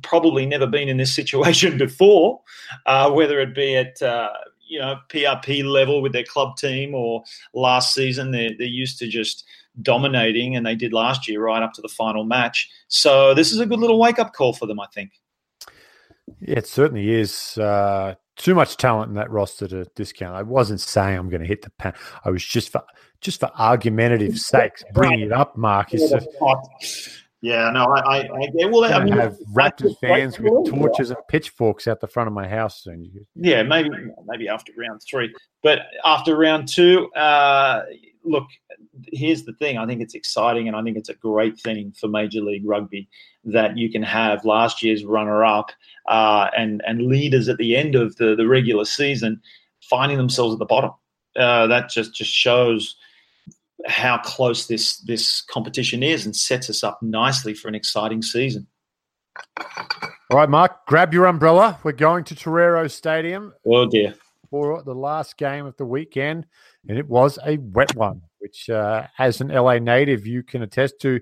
probably 0.02 0.46
never 0.46 0.66
been 0.66 0.88
in 0.88 0.96
this 0.96 1.14
situation 1.20 1.76
before, 1.76 2.40
uh, 2.86 3.10
whether 3.10 3.40
it 3.40 3.54
be 3.54 3.76
at 3.76 4.00
uh, 4.00 4.30
you 4.72 4.78
know 4.78 4.98
PRP 5.10 5.64
level 5.64 6.00
with 6.00 6.12
their 6.12 6.24
club 6.24 6.56
team 6.56 6.94
or 6.94 7.22
last 7.52 7.94
season. 7.94 8.30
They're, 8.30 8.50
they're 8.56 8.66
used 8.66 8.98
to 9.00 9.06
just 9.06 9.44
dominating, 9.82 10.56
and 10.56 10.64
they 10.64 10.74
did 10.74 10.92
last 10.92 11.28
year 11.28 11.42
right 11.42 11.62
up 11.62 11.74
to 11.74 11.82
the 11.82 11.88
final 11.88 12.24
match. 12.24 12.70
So 12.88 13.34
this 13.34 13.52
is 13.52 13.60
a 13.60 13.66
good 13.66 13.80
little 13.80 13.98
wake 13.98 14.18
up 14.18 14.32
call 14.32 14.54
for 14.54 14.66
them, 14.66 14.80
I 14.80 14.86
think. 14.94 15.12
Yeah, 16.40 16.58
it 16.58 16.66
certainly 16.66 17.10
is. 17.10 17.58
Uh, 17.58 18.14
too 18.36 18.54
much 18.54 18.78
talent 18.78 19.10
in 19.10 19.14
that 19.16 19.30
roster 19.30 19.68
to 19.68 19.84
discount. 19.94 20.34
I 20.34 20.42
wasn't 20.42 20.80
saying 20.80 21.18
I'm 21.18 21.28
going 21.28 21.42
to 21.42 21.46
hit 21.46 21.62
the 21.62 21.70
pan. 21.70 21.92
I 22.24 22.30
was 22.30 22.42
just 22.42 22.72
for 22.72 22.82
just 23.20 23.40
for 23.40 23.50
argumentative 23.58 24.38
sakes 24.38 24.82
bringing 24.94 25.20
it 25.20 25.32
up, 25.32 25.56
Mark. 25.56 25.92
Is 25.92 26.12
yeah, 27.42 27.70
no, 27.70 27.86
I, 27.86 28.00
I, 28.00 28.18
I 28.20 28.48
yeah, 28.54 28.66
well, 28.66 28.84
I, 28.84 28.96
I 28.96 29.04
mean, 29.04 29.14
have 29.14 29.36
Raptors 29.52 29.98
fans 30.00 30.38
with 30.38 30.70
torches 30.70 31.10
and 31.10 31.18
pitchforks 31.28 31.88
out 31.88 32.00
the 32.00 32.06
front 32.06 32.28
of 32.28 32.32
my 32.32 32.46
house 32.48 32.82
soon. 32.82 33.10
Yeah, 33.34 33.64
maybe, 33.64 33.90
maybe 34.24 34.48
after 34.48 34.72
round 34.78 35.02
three, 35.02 35.34
but 35.60 35.80
after 36.04 36.36
round 36.36 36.68
two, 36.68 37.12
uh, 37.14 37.82
look, 38.24 38.44
here's 39.12 39.44
the 39.44 39.54
thing. 39.54 39.76
I 39.76 39.86
think 39.86 40.00
it's 40.00 40.14
exciting, 40.14 40.68
and 40.68 40.76
I 40.76 40.82
think 40.82 40.96
it's 40.96 41.08
a 41.08 41.14
great 41.14 41.58
thing 41.58 41.92
for 42.00 42.06
Major 42.06 42.40
League 42.40 42.64
Rugby 42.64 43.08
that 43.44 43.76
you 43.76 43.90
can 43.90 44.04
have 44.04 44.44
last 44.44 44.80
year's 44.80 45.04
runner-up 45.04 45.70
uh, 46.06 46.48
and 46.56 46.80
and 46.86 47.02
leaders 47.02 47.48
at 47.48 47.58
the 47.58 47.76
end 47.76 47.96
of 47.96 48.14
the 48.16 48.36
the 48.36 48.46
regular 48.46 48.84
season 48.84 49.40
finding 49.90 50.16
themselves 50.16 50.52
at 50.52 50.60
the 50.60 50.64
bottom. 50.64 50.92
Uh, 51.36 51.66
that 51.66 51.90
just 51.90 52.14
just 52.14 52.30
shows 52.30 52.94
how 53.86 54.18
close 54.18 54.66
this 54.66 54.98
this 54.98 55.42
competition 55.42 56.02
is 56.02 56.24
and 56.24 56.34
sets 56.34 56.70
us 56.70 56.84
up 56.84 57.02
nicely 57.02 57.54
for 57.54 57.68
an 57.68 57.74
exciting 57.74 58.22
season. 58.22 58.66
All 60.30 60.38
right, 60.38 60.48
Mark, 60.48 60.86
grab 60.86 61.12
your 61.12 61.26
umbrella. 61.26 61.78
We're 61.82 61.92
going 61.92 62.24
to 62.24 62.34
Torero 62.34 62.88
Stadium. 62.88 63.52
Oh 63.66 63.86
dear. 63.86 64.14
For 64.50 64.82
the 64.82 64.94
last 64.94 65.38
game 65.38 65.64
of 65.64 65.76
the 65.78 65.86
weekend, 65.86 66.46
and 66.88 66.98
it 66.98 67.08
was 67.08 67.38
a 67.46 67.56
wet 67.56 67.94
one, 67.96 68.20
which, 68.38 68.68
uh, 68.68 69.06
as 69.18 69.40
an 69.40 69.48
LA 69.48 69.78
native, 69.78 70.26
you 70.26 70.42
can 70.42 70.62
attest 70.62 71.00
to, 71.00 71.20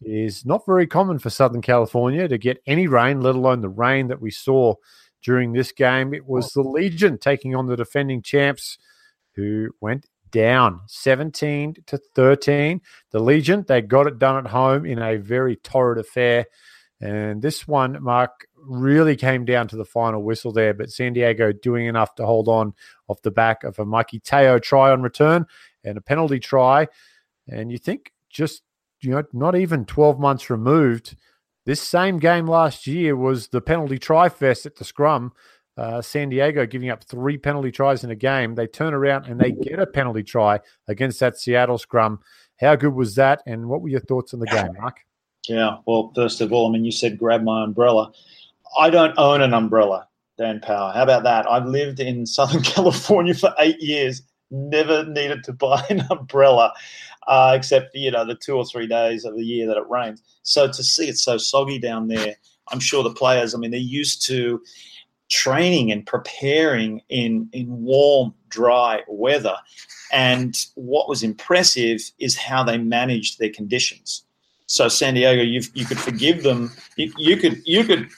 is 0.00 0.46
not 0.46 0.64
very 0.64 0.86
common 0.86 1.18
for 1.18 1.28
Southern 1.28 1.60
California 1.60 2.26
to 2.28 2.38
get 2.38 2.62
any 2.66 2.86
rain, 2.86 3.20
let 3.20 3.34
alone 3.34 3.60
the 3.60 3.68
rain 3.68 4.08
that 4.08 4.22
we 4.22 4.30
saw 4.30 4.74
during 5.22 5.52
this 5.52 5.70
game. 5.70 6.14
It 6.14 6.26
was 6.26 6.52
the 6.52 6.62
Legion 6.62 7.18
taking 7.18 7.54
on 7.54 7.66
the 7.66 7.76
defending 7.76 8.22
champs, 8.22 8.78
who 9.34 9.74
went 9.80 10.06
down 10.32 10.80
17 10.88 11.76
to 11.86 11.98
13. 12.16 12.80
The 13.12 13.20
Legion, 13.20 13.64
they 13.68 13.80
got 13.80 14.08
it 14.08 14.18
done 14.18 14.38
at 14.38 14.50
home 14.50 14.84
in 14.84 14.98
a 14.98 15.16
very 15.16 15.54
torrid 15.56 15.98
affair. 15.98 16.46
And 17.00 17.40
this 17.40 17.68
one, 17.68 18.02
Mark, 18.02 18.48
really 18.56 19.16
came 19.16 19.44
down 19.44 19.68
to 19.68 19.76
the 19.76 19.84
final 19.84 20.22
whistle 20.22 20.52
there, 20.52 20.74
but 20.74 20.90
San 20.90 21.12
Diego 21.12 21.52
doing 21.52 21.86
enough 21.86 22.14
to 22.16 22.26
hold 22.26 22.48
on 22.48 22.74
off 23.08 23.22
the 23.22 23.30
back 23.30 23.64
of 23.64 23.78
a 23.78 23.84
Mikey 23.84 24.20
Teo 24.20 24.58
try 24.58 24.90
on 24.90 25.02
return 25.02 25.46
and 25.84 25.98
a 25.98 26.00
penalty 26.00 26.40
try. 26.40 26.88
And 27.48 27.70
you 27.70 27.78
think 27.78 28.12
just, 28.30 28.62
you 29.00 29.10
know, 29.10 29.22
not 29.32 29.56
even 29.56 29.84
12 29.84 30.18
months 30.18 30.48
removed, 30.48 31.16
this 31.64 31.80
same 31.80 32.18
game 32.18 32.46
last 32.46 32.86
year 32.86 33.14
was 33.16 33.48
the 33.48 33.60
penalty 33.60 33.98
try 33.98 34.28
fest 34.28 34.66
at 34.66 34.76
the 34.76 34.84
scrum 34.84 35.32
uh, 35.76 36.02
San 36.02 36.28
Diego 36.28 36.66
giving 36.66 36.90
up 36.90 37.04
three 37.04 37.38
penalty 37.38 37.70
tries 37.70 38.04
in 38.04 38.10
a 38.10 38.14
game. 38.14 38.54
They 38.54 38.66
turn 38.66 38.94
around 38.94 39.26
and 39.26 39.40
they 39.40 39.52
get 39.52 39.78
a 39.78 39.86
penalty 39.86 40.22
try 40.22 40.60
against 40.88 41.20
that 41.20 41.38
Seattle 41.38 41.78
scrum. 41.78 42.20
How 42.60 42.76
good 42.76 42.94
was 42.94 43.14
that? 43.14 43.42
And 43.46 43.68
what 43.68 43.80
were 43.80 43.88
your 43.88 44.00
thoughts 44.00 44.34
on 44.34 44.40
the 44.40 44.46
game, 44.46 44.74
Mark? 44.78 45.00
Yeah, 45.48 45.78
well, 45.86 46.12
first 46.14 46.40
of 46.40 46.52
all, 46.52 46.68
I 46.68 46.72
mean, 46.72 46.84
you 46.84 46.92
said 46.92 47.18
grab 47.18 47.42
my 47.42 47.64
umbrella. 47.64 48.12
I 48.78 48.90
don't 48.90 49.14
own 49.18 49.40
an 49.42 49.54
umbrella, 49.54 50.06
Dan 50.38 50.60
Power. 50.60 50.92
How 50.92 51.02
about 51.02 51.24
that? 51.24 51.50
I've 51.50 51.66
lived 51.66 52.00
in 52.00 52.26
Southern 52.26 52.62
California 52.62 53.34
for 53.34 53.52
eight 53.58 53.80
years, 53.80 54.22
never 54.50 55.04
needed 55.04 55.42
to 55.44 55.52
buy 55.52 55.84
an 55.90 56.06
umbrella, 56.10 56.72
uh, 57.26 57.54
except 57.56 57.94
you 57.94 58.10
know 58.10 58.24
the 58.24 58.36
two 58.36 58.56
or 58.56 58.64
three 58.64 58.86
days 58.86 59.24
of 59.24 59.34
the 59.34 59.44
year 59.44 59.66
that 59.66 59.76
it 59.76 59.88
rains. 59.88 60.22
So 60.42 60.68
to 60.68 60.84
see 60.84 61.08
it 61.08 61.18
so 61.18 61.38
soggy 61.38 61.78
down 61.78 62.08
there, 62.08 62.36
I'm 62.68 62.80
sure 62.80 63.02
the 63.02 63.12
players. 63.12 63.54
I 63.54 63.58
mean, 63.58 63.72
they're 63.72 63.80
used 63.80 64.24
to 64.26 64.62
training 65.32 65.90
and 65.90 66.06
preparing 66.06 67.00
in 67.08 67.48
in 67.52 67.66
warm, 67.82 68.34
dry 68.50 69.02
weather. 69.08 69.56
And 70.12 70.54
what 70.74 71.08
was 71.08 71.22
impressive 71.22 72.00
is 72.18 72.36
how 72.36 72.62
they 72.62 72.76
managed 72.76 73.38
their 73.38 73.50
conditions. 73.50 74.24
So 74.66 74.88
San 74.88 75.14
Diego, 75.14 75.42
you 75.42 75.62
you 75.74 75.86
could 75.86 75.98
forgive 75.98 76.42
them. 76.42 76.70
You, 76.96 77.12
you 77.16 77.36
could 77.38 77.62
you 77.64 77.82
could 77.82 78.08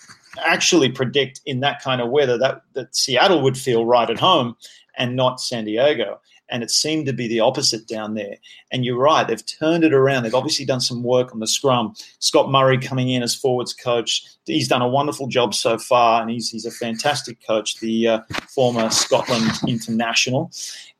actually 0.44 0.90
predict 0.90 1.40
in 1.46 1.60
that 1.60 1.80
kind 1.80 2.00
of 2.00 2.10
weather 2.10 2.36
that 2.38 2.62
that 2.74 2.94
Seattle 2.94 3.42
would 3.42 3.56
feel 3.56 3.86
right 3.86 4.10
at 4.10 4.18
home 4.18 4.56
and 4.98 5.14
not 5.14 5.40
San 5.40 5.64
Diego 5.64 6.20
and 6.50 6.62
it 6.62 6.70
seemed 6.70 7.06
to 7.06 7.12
be 7.12 7.28
the 7.28 7.40
opposite 7.40 7.86
down 7.86 8.14
there. 8.14 8.36
And 8.70 8.84
you're 8.84 8.98
right, 8.98 9.26
they've 9.26 9.44
turned 9.46 9.84
it 9.84 9.92
around. 9.92 10.22
They've 10.22 10.34
obviously 10.34 10.64
done 10.64 10.80
some 10.80 11.02
work 11.02 11.32
on 11.32 11.40
the 11.40 11.46
scrum. 11.46 11.94
Scott 12.18 12.50
Murray 12.50 12.78
coming 12.78 13.08
in 13.10 13.22
as 13.22 13.34
forwards 13.34 13.72
coach, 13.72 14.24
he's 14.44 14.68
done 14.68 14.82
a 14.82 14.88
wonderful 14.88 15.26
job 15.26 15.54
so 15.54 15.78
far, 15.78 16.20
and 16.20 16.30
he's 16.30 16.50
he's 16.50 16.66
a 16.66 16.70
fantastic 16.70 17.44
coach, 17.46 17.80
the 17.80 18.08
uh, 18.08 18.20
former 18.48 18.90
Scotland 18.90 19.50
international, 19.66 20.50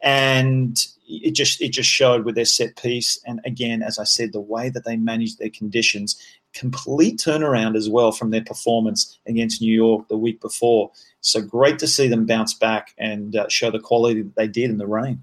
and 0.01 0.87
it 1.07 1.33
just 1.33 1.61
it 1.61 1.71
just 1.71 1.91
showed 1.91 2.25
with 2.25 2.35
their 2.35 2.45
set 2.45 2.77
piece. 2.77 3.21
And 3.27 3.41
again, 3.45 3.83
as 3.83 3.99
I 3.99 4.05
said, 4.05 4.33
the 4.33 4.41
way 4.41 4.71
that 4.71 4.85
they 4.85 4.97
managed 4.97 5.39
their 5.39 5.51
conditions, 5.51 6.17
complete 6.55 7.19
turnaround 7.19 7.77
as 7.77 7.89
well 7.89 8.13
from 8.13 8.31
their 8.31 8.45
performance 8.45 9.19
against 9.27 9.61
New 9.61 9.73
York 9.73 10.09
the 10.09 10.17
week 10.17 10.41
before. 10.41 10.91
So 11.21 11.41
great 11.41 11.79
to 11.81 11.87
see 11.87 12.09
them 12.09 12.27
bounce 12.27 12.55
back 12.55 12.95
and 12.99 13.37
uh, 13.37 13.49
show 13.49 13.71
the 13.71 13.81
quality 13.81 14.23
that 14.23 14.37
they 14.37 14.49
did 14.49 14.71
in 14.71 14.79
the 14.79 14.87
rain. 14.87 15.23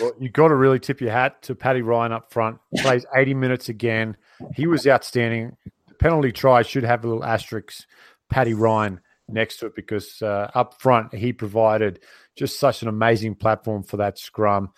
Well, 0.00 0.12
you've 0.20 0.32
got 0.32 0.48
to 0.48 0.54
really 0.54 0.78
tip 0.78 1.00
your 1.00 1.10
hat 1.10 1.42
to 1.42 1.54
Paddy 1.54 1.82
Ryan 1.82 2.12
up 2.12 2.32
front. 2.32 2.58
Plays 2.76 3.04
80 3.14 3.34
minutes 3.34 3.68
again. 3.68 4.16
He 4.54 4.66
was 4.66 4.86
outstanding. 4.86 5.56
The 5.88 5.94
penalty 5.94 6.32
try 6.32 6.62
should 6.62 6.84
have 6.84 7.04
a 7.04 7.08
little 7.08 7.24
asterisk, 7.24 7.84
Paddy 8.30 8.54
Ryan 8.54 9.00
next 9.28 9.58
to 9.58 9.66
it, 9.66 9.74
because 9.74 10.22
uh, 10.22 10.50
up 10.54 10.80
front, 10.80 11.14
he 11.14 11.32
provided 11.32 12.00
just 12.36 12.58
such 12.58 12.82
an 12.82 12.88
amazing 12.88 13.34
platform 13.34 13.82
for 13.82 13.96
that 13.96 14.18
scrum. 14.18 14.70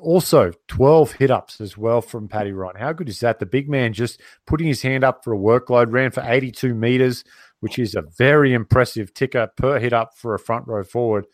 Also, 0.00 0.52
12 0.68 1.12
hit 1.12 1.30
ups 1.30 1.60
as 1.60 1.76
well 1.76 2.00
from 2.00 2.28
Paddy 2.28 2.52
Ryan. 2.52 2.76
How 2.76 2.92
good 2.92 3.08
is 3.08 3.20
that? 3.20 3.40
The 3.40 3.46
big 3.46 3.68
man 3.68 3.92
just 3.92 4.20
putting 4.46 4.66
his 4.66 4.82
hand 4.82 5.02
up 5.04 5.24
for 5.24 5.34
a 5.34 5.38
workload, 5.38 5.92
ran 5.92 6.12
for 6.12 6.22
82 6.24 6.74
meters, 6.74 7.24
which 7.60 7.78
is 7.78 7.94
a 7.94 8.02
very 8.16 8.52
impressive 8.52 9.12
ticker 9.12 9.48
per 9.56 9.78
hit 9.80 9.92
up 9.92 10.16
for 10.16 10.34
a 10.34 10.38
front 10.38 10.68
row 10.68 10.84
forward. 10.84 11.26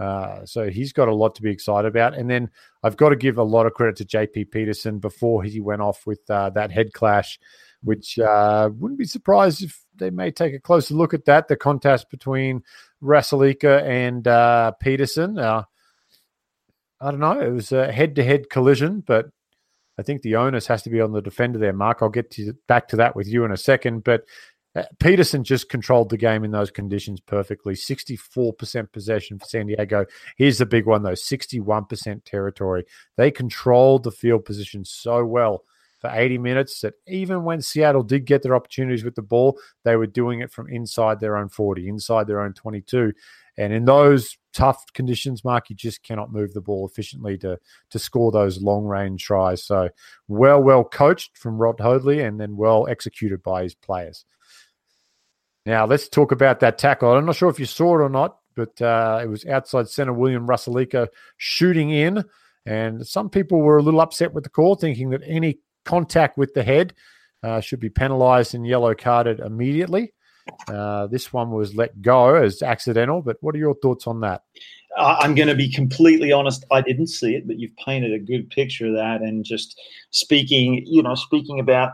Uh, 0.00 0.46
so 0.46 0.70
he's 0.70 0.94
got 0.94 1.08
a 1.08 1.14
lot 1.14 1.34
to 1.34 1.42
be 1.42 1.50
excited 1.50 1.86
about. 1.86 2.14
And 2.14 2.30
then 2.30 2.50
I've 2.82 2.96
got 2.96 3.10
to 3.10 3.16
give 3.16 3.36
a 3.36 3.42
lot 3.42 3.66
of 3.66 3.74
credit 3.74 3.96
to 3.96 4.04
JP 4.06 4.50
Peterson 4.50 4.98
before 4.98 5.42
he 5.42 5.60
went 5.60 5.82
off 5.82 6.06
with 6.06 6.20
uh, 6.30 6.48
that 6.50 6.70
head 6.70 6.94
clash, 6.94 7.38
which 7.82 8.18
uh, 8.18 8.70
wouldn't 8.78 8.98
be 8.98 9.04
surprised 9.04 9.62
if 9.62 9.78
they 9.96 10.08
may 10.08 10.30
take 10.30 10.54
a 10.54 10.58
closer 10.58 10.94
look 10.94 11.12
at 11.12 11.26
that. 11.26 11.48
The 11.48 11.56
contest 11.56 12.08
between 12.08 12.62
Rasileka 13.02 13.82
and 13.82 14.26
uh, 14.26 14.72
Peterson. 14.80 15.38
Uh, 15.38 15.64
I 17.02 17.10
don't 17.10 17.20
know. 17.20 17.38
It 17.38 17.50
was 17.50 17.72
a 17.72 17.92
head 17.92 18.16
to 18.16 18.24
head 18.24 18.48
collision, 18.48 19.02
but 19.06 19.30
I 19.98 20.02
think 20.02 20.22
the 20.22 20.36
onus 20.36 20.66
has 20.68 20.82
to 20.84 20.90
be 20.90 21.02
on 21.02 21.12
the 21.12 21.20
defender 21.20 21.58
there, 21.58 21.74
Mark. 21.74 21.98
I'll 22.00 22.08
get 22.08 22.30
to, 22.32 22.54
back 22.68 22.88
to 22.88 22.96
that 22.96 23.14
with 23.14 23.28
you 23.28 23.44
in 23.44 23.52
a 23.52 23.56
second. 23.58 24.02
But 24.04 24.24
uh, 24.76 24.84
Peterson 25.00 25.42
just 25.42 25.68
controlled 25.68 26.10
the 26.10 26.16
game 26.16 26.44
in 26.44 26.52
those 26.52 26.70
conditions 26.70 27.20
perfectly. 27.20 27.74
64% 27.74 28.92
possession 28.92 29.38
for 29.38 29.46
San 29.46 29.66
Diego. 29.66 30.06
Here's 30.36 30.58
the 30.58 30.66
big 30.66 30.86
one, 30.86 31.02
though 31.02 31.10
61% 31.10 32.24
territory. 32.24 32.84
They 33.16 33.30
controlled 33.30 34.04
the 34.04 34.12
field 34.12 34.44
position 34.44 34.84
so 34.84 35.24
well 35.24 35.64
for 36.00 36.10
80 36.12 36.38
minutes 36.38 36.80
that 36.80 36.94
even 37.06 37.44
when 37.44 37.60
Seattle 37.60 38.02
did 38.02 38.24
get 38.24 38.42
their 38.42 38.54
opportunities 38.54 39.04
with 39.04 39.16
the 39.16 39.22
ball, 39.22 39.58
they 39.84 39.96
were 39.96 40.06
doing 40.06 40.40
it 40.40 40.50
from 40.50 40.68
inside 40.68 41.20
their 41.20 41.36
own 41.36 41.48
40, 41.48 41.88
inside 41.88 42.26
their 42.26 42.40
own 42.40 42.54
22. 42.54 43.12
And 43.58 43.72
in 43.72 43.84
those 43.84 44.38
tough 44.54 44.82
conditions, 44.94 45.44
Mark, 45.44 45.68
you 45.68 45.76
just 45.76 46.02
cannot 46.02 46.32
move 46.32 46.54
the 46.54 46.62
ball 46.62 46.88
efficiently 46.88 47.36
to 47.38 47.58
to 47.90 47.98
score 47.98 48.30
those 48.32 48.62
long 48.62 48.84
range 48.84 49.24
tries. 49.24 49.62
So 49.62 49.90
well, 50.28 50.62
well 50.62 50.84
coached 50.84 51.36
from 51.36 51.58
Rob 51.58 51.78
Hoadley 51.78 52.20
and 52.20 52.40
then 52.40 52.56
well 52.56 52.86
executed 52.88 53.42
by 53.42 53.64
his 53.64 53.74
players. 53.74 54.24
Now, 55.66 55.86
let's 55.86 56.08
talk 56.08 56.32
about 56.32 56.60
that 56.60 56.78
tackle. 56.78 57.12
I'm 57.12 57.26
not 57.26 57.36
sure 57.36 57.50
if 57.50 57.58
you 57.58 57.66
saw 57.66 57.98
it 57.98 58.02
or 58.02 58.08
not, 58.08 58.38
but 58.56 58.80
uh, 58.80 59.20
it 59.22 59.26
was 59.26 59.44
outside 59.46 59.88
center 59.88 60.12
William 60.12 60.46
Rasileka 60.46 61.08
shooting 61.36 61.90
in. 61.90 62.24
And 62.66 63.06
some 63.06 63.30
people 63.30 63.60
were 63.60 63.78
a 63.78 63.82
little 63.82 64.00
upset 64.00 64.32
with 64.32 64.44
the 64.44 64.50
call, 64.50 64.74
thinking 64.74 65.10
that 65.10 65.22
any 65.26 65.58
contact 65.84 66.38
with 66.38 66.54
the 66.54 66.62
head 66.62 66.94
uh, 67.42 67.60
should 67.60 67.80
be 67.80 67.90
penalized 67.90 68.54
and 68.54 68.66
yellow 68.66 68.94
carded 68.94 69.40
immediately. 69.40 70.12
Uh, 70.68 71.06
this 71.06 71.32
one 71.32 71.50
was 71.50 71.74
let 71.74 72.00
go 72.02 72.34
as 72.34 72.62
accidental, 72.62 73.22
but 73.22 73.36
what 73.40 73.54
are 73.54 73.58
your 73.58 73.74
thoughts 73.76 74.06
on 74.06 74.20
that? 74.20 74.42
I'm 74.98 75.34
going 75.34 75.48
to 75.48 75.54
be 75.54 75.70
completely 75.70 76.32
honest. 76.32 76.64
I 76.70 76.80
didn't 76.80 77.06
see 77.06 77.34
it, 77.34 77.46
but 77.46 77.58
you've 77.58 77.76
painted 77.76 78.12
a 78.12 78.18
good 78.18 78.50
picture 78.50 78.86
of 78.86 78.94
that. 78.94 79.22
And 79.22 79.44
just 79.44 79.80
speaking, 80.10 80.84
you 80.86 81.02
know, 81.02 81.14
speaking 81.14 81.60
about 81.60 81.92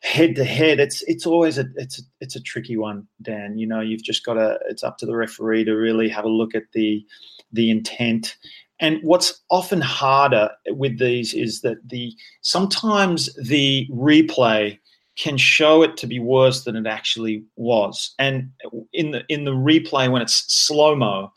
head 0.00 0.34
to 0.36 0.44
head, 0.44 0.80
it's 0.80 1.02
it's 1.02 1.26
always 1.26 1.58
a 1.58 1.66
it's 1.76 1.98
a, 1.98 2.02
it's 2.20 2.36
a 2.36 2.42
tricky 2.42 2.76
one, 2.76 3.06
Dan. 3.22 3.58
You 3.58 3.66
know, 3.66 3.80
you've 3.80 4.02
just 4.02 4.24
got 4.24 4.34
to. 4.34 4.58
It's 4.68 4.82
up 4.82 4.98
to 4.98 5.06
the 5.06 5.16
referee 5.16 5.64
to 5.64 5.72
really 5.72 6.08
have 6.08 6.24
a 6.24 6.28
look 6.28 6.54
at 6.54 6.64
the 6.72 7.04
the 7.52 7.70
intent. 7.70 8.36
And 8.80 8.98
what's 9.02 9.40
often 9.50 9.82
harder 9.82 10.50
with 10.68 10.98
these 10.98 11.34
is 11.34 11.60
that 11.60 11.76
the 11.86 12.14
sometimes 12.40 13.28
the 13.34 13.86
replay 13.92 14.78
can 15.18 15.36
show 15.36 15.82
it 15.82 15.98
to 15.98 16.06
be 16.06 16.18
worse 16.18 16.64
than 16.64 16.76
it 16.76 16.86
actually 16.86 17.44
was. 17.56 18.14
And 18.18 18.50
in 18.92 19.10
the 19.10 19.22
in 19.28 19.44
the 19.44 19.52
replay 19.52 20.10
when 20.10 20.22
it's 20.22 20.44
slow 20.52 20.96
mo, 20.96 21.30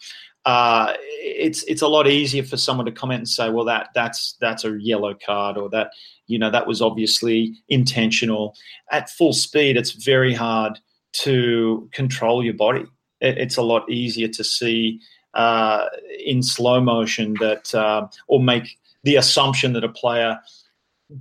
uh, 0.45 0.93
it's 0.99 1.63
it's 1.63 1.81
a 1.81 1.87
lot 1.87 2.07
easier 2.07 2.43
for 2.43 2.57
someone 2.57 2.85
to 2.85 2.91
comment 2.91 3.19
and 3.19 3.29
say, 3.29 3.49
well, 3.49 3.65
that 3.65 3.89
that's 3.95 4.35
that's 4.41 4.65
a 4.65 4.77
yellow 4.79 5.13
card, 5.13 5.57
or 5.57 5.69
that 5.69 5.91
you 6.27 6.37
know 6.37 6.49
that 6.49 6.67
was 6.67 6.81
obviously 6.81 7.55
intentional. 7.69 8.55
At 8.91 9.09
full 9.09 9.33
speed, 9.33 9.77
it's 9.77 9.91
very 9.91 10.33
hard 10.33 10.79
to 11.13 11.89
control 11.93 12.43
your 12.43 12.55
body. 12.55 12.85
It, 13.21 13.37
it's 13.37 13.57
a 13.57 13.61
lot 13.61 13.89
easier 13.89 14.27
to 14.27 14.43
see 14.43 14.99
uh, 15.33 15.87
in 16.25 16.43
slow 16.43 16.81
motion 16.81 17.35
that, 17.39 17.73
uh, 17.73 18.07
or 18.27 18.41
make 18.41 18.77
the 19.03 19.15
assumption 19.15 19.73
that 19.73 19.83
a 19.83 19.89
player 19.89 20.39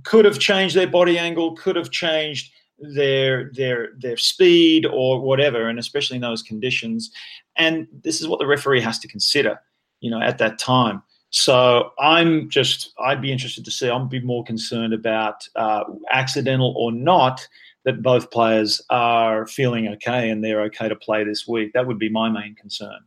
could 0.03 0.25
have 0.25 0.39
changed 0.39 0.75
their 0.75 0.87
body 0.87 1.17
angle, 1.17 1.55
could 1.55 1.75
have 1.75 1.91
changed 1.91 2.52
their 2.79 3.51
their 3.53 3.89
their 3.97 4.17
speed 4.17 4.85
or 4.85 5.21
whatever, 5.21 5.67
and 5.67 5.79
especially 5.79 6.15
in 6.15 6.21
those 6.21 6.41
conditions. 6.41 7.11
And 7.55 7.87
this 8.03 8.21
is 8.21 8.27
what 8.27 8.39
the 8.39 8.47
referee 8.47 8.81
has 8.81 8.99
to 8.99 9.07
consider, 9.07 9.59
you 9.99 10.09
know, 10.09 10.21
at 10.21 10.37
that 10.39 10.59
time. 10.59 11.03
So 11.29 11.91
I'm 11.99 12.49
just 12.49 12.93
I'd 12.99 13.21
be 13.21 13.31
interested 13.31 13.65
to 13.65 13.71
see. 13.71 13.89
I'd 13.89 14.09
be 14.09 14.21
more 14.21 14.43
concerned 14.43 14.93
about 14.93 15.47
uh, 15.55 15.83
accidental 16.11 16.73
or 16.77 16.91
not 16.91 17.47
that 17.85 18.01
both 18.01 18.31
players 18.31 18.81
are 18.89 19.45
feeling 19.47 19.87
okay 19.89 20.29
and 20.29 20.43
they're 20.43 20.61
okay 20.61 20.87
to 20.87 20.95
play 20.95 21.23
this 21.23 21.47
week. 21.47 21.73
That 21.73 21.85
would 21.87 21.99
be 21.99 22.09
my 22.09 22.29
main 22.29 22.55
concern. 22.55 22.99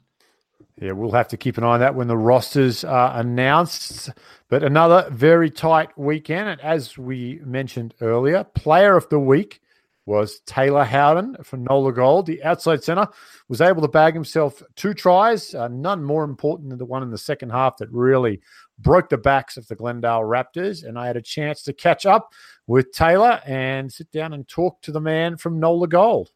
Yeah, 0.80 0.92
we'll 0.92 1.12
have 1.12 1.28
to 1.28 1.36
keep 1.36 1.56
an 1.56 1.64
eye 1.64 1.68
on 1.68 1.80
that 1.80 1.94
when 1.94 2.08
the 2.08 2.18
rosters 2.18 2.84
are 2.84 3.18
announced. 3.18 4.10
But 4.48 4.62
another 4.62 5.08
very 5.10 5.50
tight 5.50 5.96
weekend. 5.98 6.48
And 6.48 6.60
as 6.60 6.96
we 6.96 7.40
mentioned 7.44 7.94
earlier, 8.00 8.44
player 8.44 8.96
of 8.96 9.08
the 9.08 9.18
week 9.18 9.60
was 10.06 10.38
Taylor 10.46 10.84
Howden 10.84 11.36
from 11.42 11.64
Nola 11.64 11.92
Gold. 11.92 12.26
The 12.26 12.42
outside 12.44 12.84
center 12.84 13.08
was 13.48 13.60
able 13.60 13.82
to 13.82 13.88
bag 13.88 14.14
himself 14.14 14.62
two 14.76 14.94
tries, 14.94 15.52
uh, 15.52 15.66
none 15.66 16.02
more 16.04 16.22
important 16.22 16.70
than 16.70 16.78
the 16.78 16.84
one 16.84 17.02
in 17.02 17.10
the 17.10 17.18
second 17.18 17.50
half 17.50 17.76
that 17.78 17.90
really 17.90 18.40
broke 18.78 19.08
the 19.08 19.18
backs 19.18 19.56
of 19.56 19.66
the 19.66 19.74
Glendale 19.74 20.20
Raptors. 20.20 20.84
And 20.84 20.96
I 20.96 21.08
had 21.08 21.16
a 21.16 21.22
chance 21.22 21.62
to 21.64 21.72
catch 21.72 22.06
up 22.06 22.32
with 22.68 22.92
Taylor 22.92 23.40
and 23.44 23.92
sit 23.92 24.12
down 24.12 24.32
and 24.32 24.46
talk 24.46 24.80
to 24.82 24.92
the 24.92 25.00
man 25.00 25.36
from 25.36 25.58
Nola 25.58 25.88
Gold. 25.88 26.30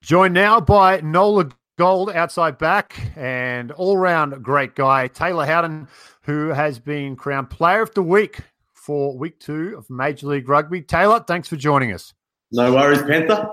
Joined 0.00 0.34
now 0.34 0.58
by 0.58 1.02
Nola 1.02 1.50
Gold 1.76 2.10
outside 2.10 2.56
back 2.56 2.98
and 3.14 3.72
all 3.72 3.96
round 3.96 4.42
great 4.42 4.74
guy, 4.74 5.06
Taylor 5.06 5.44
Howden, 5.44 5.86
who 6.28 6.48
has 6.48 6.78
been 6.78 7.16
crowned 7.16 7.48
player 7.48 7.80
of 7.80 7.94
the 7.94 8.02
week 8.02 8.40
for 8.74 9.16
week 9.16 9.40
two 9.40 9.74
of 9.78 9.88
Major 9.88 10.26
League 10.26 10.46
Rugby. 10.46 10.82
Taylor, 10.82 11.24
thanks 11.26 11.48
for 11.48 11.56
joining 11.56 11.90
us. 11.94 12.12
No 12.52 12.74
worries, 12.74 13.00
Panther. 13.00 13.50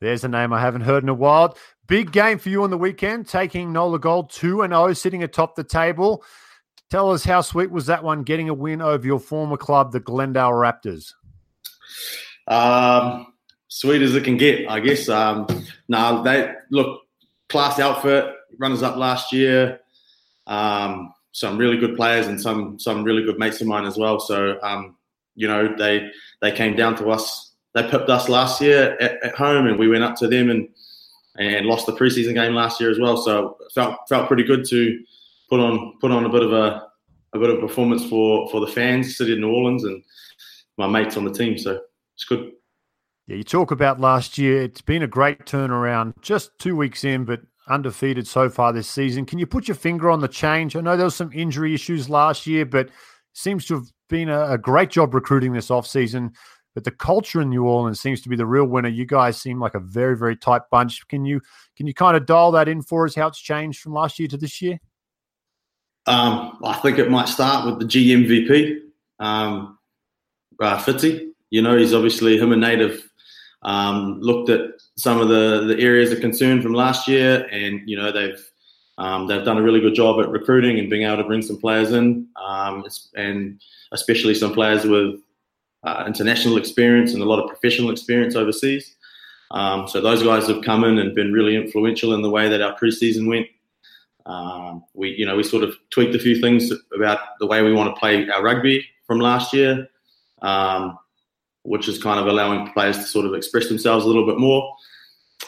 There's 0.00 0.24
a 0.24 0.28
name 0.28 0.52
I 0.52 0.60
haven't 0.60 0.80
heard 0.80 1.04
in 1.04 1.08
a 1.08 1.14
while. 1.14 1.56
Big 1.86 2.10
game 2.10 2.40
for 2.40 2.48
you 2.48 2.64
on 2.64 2.70
the 2.70 2.76
weekend, 2.76 3.28
taking 3.28 3.72
Nola 3.72 4.00
Gold 4.00 4.30
2 4.30 4.62
and 4.62 4.72
0, 4.72 4.92
sitting 4.94 5.22
atop 5.22 5.54
the 5.54 5.62
table. 5.62 6.24
Tell 6.90 7.12
us 7.12 7.22
how 7.22 7.42
sweet 7.42 7.70
was 7.70 7.86
that 7.86 8.02
one 8.02 8.24
getting 8.24 8.48
a 8.48 8.54
win 8.54 8.82
over 8.82 9.06
your 9.06 9.20
former 9.20 9.56
club, 9.56 9.92
the 9.92 10.00
Glendale 10.00 10.50
Raptors? 10.50 11.12
Um, 12.48 13.32
sweet 13.68 14.02
as 14.02 14.16
it 14.16 14.24
can 14.24 14.36
get, 14.36 14.68
I 14.68 14.80
guess. 14.80 15.08
Um, 15.08 15.46
no, 15.88 16.24
they 16.24 16.54
look 16.72 17.02
class 17.48 17.78
outfit, 17.78 18.34
runners 18.58 18.82
up 18.82 18.96
last 18.96 19.32
year. 19.32 19.78
Um, 20.48 21.12
some 21.36 21.58
really 21.58 21.76
good 21.76 21.94
players 21.96 22.28
and 22.28 22.40
some 22.40 22.78
some 22.78 23.04
really 23.04 23.22
good 23.22 23.38
mates 23.38 23.60
of 23.60 23.66
mine 23.66 23.84
as 23.84 23.98
well. 23.98 24.18
So 24.18 24.58
um, 24.62 24.96
you 25.34 25.46
know 25.46 25.74
they 25.76 26.10
they 26.40 26.50
came 26.50 26.74
down 26.74 26.96
to 26.96 27.10
us. 27.10 27.52
They 27.74 27.82
pipped 27.90 28.08
us 28.08 28.30
last 28.30 28.58
year 28.62 28.96
at, 28.98 29.22
at, 29.22 29.34
home, 29.34 29.66
and 29.66 29.78
we 29.78 29.86
went 29.86 30.02
up 30.02 30.16
to 30.16 30.28
them 30.28 30.48
and 30.48 30.66
and 31.38 31.66
lost 31.66 31.84
the 31.84 31.92
preseason 31.92 32.32
game 32.32 32.54
last 32.54 32.80
year 32.80 32.90
as 32.90 32.98
well. 32.98 33.18
So 33.18 33.58
felt 33.74 33.98
felt 34.08 34.28
pretty 34.28 34.44
good 34.44 34.64
to 34.70 34.98
put 35.50 35.60
on 35.60 35.98
put 36.00 36.10
on 36.10 36.24
a 36.24 36.30
bit 36.30 36.42
of 36.42 36.54
a 36.54 36.86
a 37.34 37.38
bit 37.38 37.50
of 37.50 37.60
performance 37.60 38.02
for 38.08 38.48
for 38.48 38.62
the 38.62 38.72
fans, 38.72 39.18
city 39.18 39.34
of 39.34 39.38
New 39.38 39.50
Orleans, 39.50 39.84
and 39.84 40.02
my 40.78 40.86
mates 40.86 41.18
on 41.18 41.26
the 41.26 41.32
team. 41.32 41.58
So 41.58 41.82
it's 42.14 42.24
good. 42.24 42.50
Yeah, 43.26 43.36
you 43.36 43.44
talk 43.44 43.72
about 43.72 44.00
last 44.00 44.38
year. 44.38 44.62
It's 44.62 44.80
been 44.80 45.02
a 45.02 45.06
great 45.06 45.44
turnaround. 45.44 46.14
Just 46.22 46.58
two 46.58 46.76
weeks 46.76 47.04
in, 47.04 47.26
but 47.26 47.42
undefeated 47.68 48.26
so 48.26 48.48
far 48.48 48.72
this 48.72 48.88
season. 48.88 49.26
Can 49.26 49.38
you 49.38 49.46
put 49.46 49.68
your 49.68 49.74
finger 49.74 50.10
on 50.10 50.20
the 50.20 50.28
change? 50.28 50.76
I 50.76 50.80
know 50.80 50.96
there 50.96 51.04
was 51.04 51.16
some 51.16 51.32
injury 51.32 51.74
issues 51.74 52.08
last 52.08 52.46
year, 52.46 52.64
but 52.64 52.88
seems 53.32 53.66
to 53.66 53.74
have 53.74 53.86
been 54.08 54.28
a, 54.28 54.52
a 54.52 54.58
great 54.58 54.90
job 54.90 55.14
recruiting 55.14 55.52
this 55.52 55.68
offseason. 55.68 56.32
But 56.74 56.84
the 56.84 56.90
culture 56.90 57.40
in 57.40 57.48
New 57.48 57.64
Orleans 57.64 58.00
seems 58.00 58.20
to 58.20 58.28
be 58.28 58.36
the 58.36 58.44
real 58.44 58.66
winner. 58.66 58.90
You 58.90 59.06
guys 59.06 59.40
seem 59.40 59.58
like 59.58 59.74
a 59.74 59.80
very, 59.80 60.16
very 60.16 60.36
tight 60.36 60.62
bunch. 60.70 61.08
Can 61.08 61.24
you 61.24 61.40
can 61.74 61.86
you 61.86 61.94
kind 61.94 62.16
of 62.16 62.26
dial 62.26 62.52
that 62.52 62.68
in 62.68 62.82
for 62.82 63.06
us? 63.06 63.14
How 63.14 63.28
it's 63.28 63.40
changed 63.40 63.80
from 63.80 63.94
last 63.94 64.18
year 64.18 64.28
to 64.28 64.36
this 64.36 64.60
year? 64.60 64.78
Um, 66.06 66.58
I 66.62 66.74
think 66.74 66.98
it 66.98 67.10
might 67.10 67.28
start 67.28 67.66
with 67.66 67.78
the 67.78 67.86
GMVP, 67.86 68.80
um, 69.18 69.78
uh, 70.60 70.76
Fitzy. 70.78 71.30
You 71.48 71.62
know, 71.62 71.76
he's 71.76 71.94
obviously 71.94 72.38
him 72.38 72.52
a 72.52 72.56
native. 72.56 73.05
Um, 73.66 74.20
looked 74.20 74.48
at 74.48 74.60
some 74.96 75.20
of 75.20 75.28
the, 75.28 75.64
the 75.66 75.82
areas 75.82 76.12
of 76.12 76.20
concern 76.20 76.62
from 76.62 76.72
last 76.72 77.08
year, 77.08 77.46
and 77.50 77.82
you 77.84 77.96
know 77.96 78.12
they've 78.12 78.40
um, 78.98 79.26
they've 79.26 79.44
done 79.44 79.58
a 79.58 79.62
really 79.62 79.80
good 79.80 79.94
job 79.94 80.20
at 80.20 80.30
recruiting 80.30 80.78
and 80.78 80.88
being 80.88 81.02
able 81.02 81.18
to 81.18 81.24
bring 81.24 81.42
some 81.42 81.58
players 81.58 81.92
in, 81.92 82.28
um, 82.36 82.86
and 83.16 83.60
especially 83.92 84.34
some 84.34 84.54
players 84.54 84.84
with 84.84 85.20
uh, 85.84 86.04
international 86.06 86.56
experience 86.56 87.12
and 87.12 87.22
a 87.22 87.26
lot 87.26 87.42
of 87.42 87.48
professional 87.48 87.90
experience 87.90 88.34
overseas. 88.34 88.94
Um, 89.50 89.86
so 89.86 90.00
those 90.00 90.22
guys 90.22 90.46
have 90.48 90.62
come 90.62 90.84
in 90.84 90.98
and 90.98 91.14
been 91.14 91.32
really 91.32 91.56
influential 91.56 92.14
in 92.14 92.22
the 92.22 92.30
way 92.30 92.48
that 92.48 92.62
our 92.62 92.76
preseason 92.76 93.28
went. 93.28 93.46
Um, 94.24 94.84
we, 94.94 95.10
you 95.10 95.24
know, 95.24 95.36
we 95.36 95.44
sort 95.44 95.62
of 95.62 95.76
tweaked 95.90 96.14
a 96.14 96.18
few 96.18 96.40
things 96.40 96.72
about 96.94 97.20
the 97.38 97.46
way 97.46 97.62
we 97.62 97.72
want 97.72 97.94
to 97.94 97.98
play 97.98 98.28
our 98.28 98.42
rugby 98.42 98.84
from 99.06 99.20
last 99.20 99.52
year, 99.52 99.88
um, 100.42 100.98
which 101.66 101.88
is 101.88 102.02
kind 102.02 102.20
of 102.20 102.26
allowing 102.26 102.70
players 102.72 102.96
to 102.98 103.04
sort 103.04 103.26
of 103.26 103.34
express 103.34 103.68
themselves 103.68 104.04
a 104.04 104.08
little 104.08 104.26
bit 104.26 104.38
more. 104.38 104.74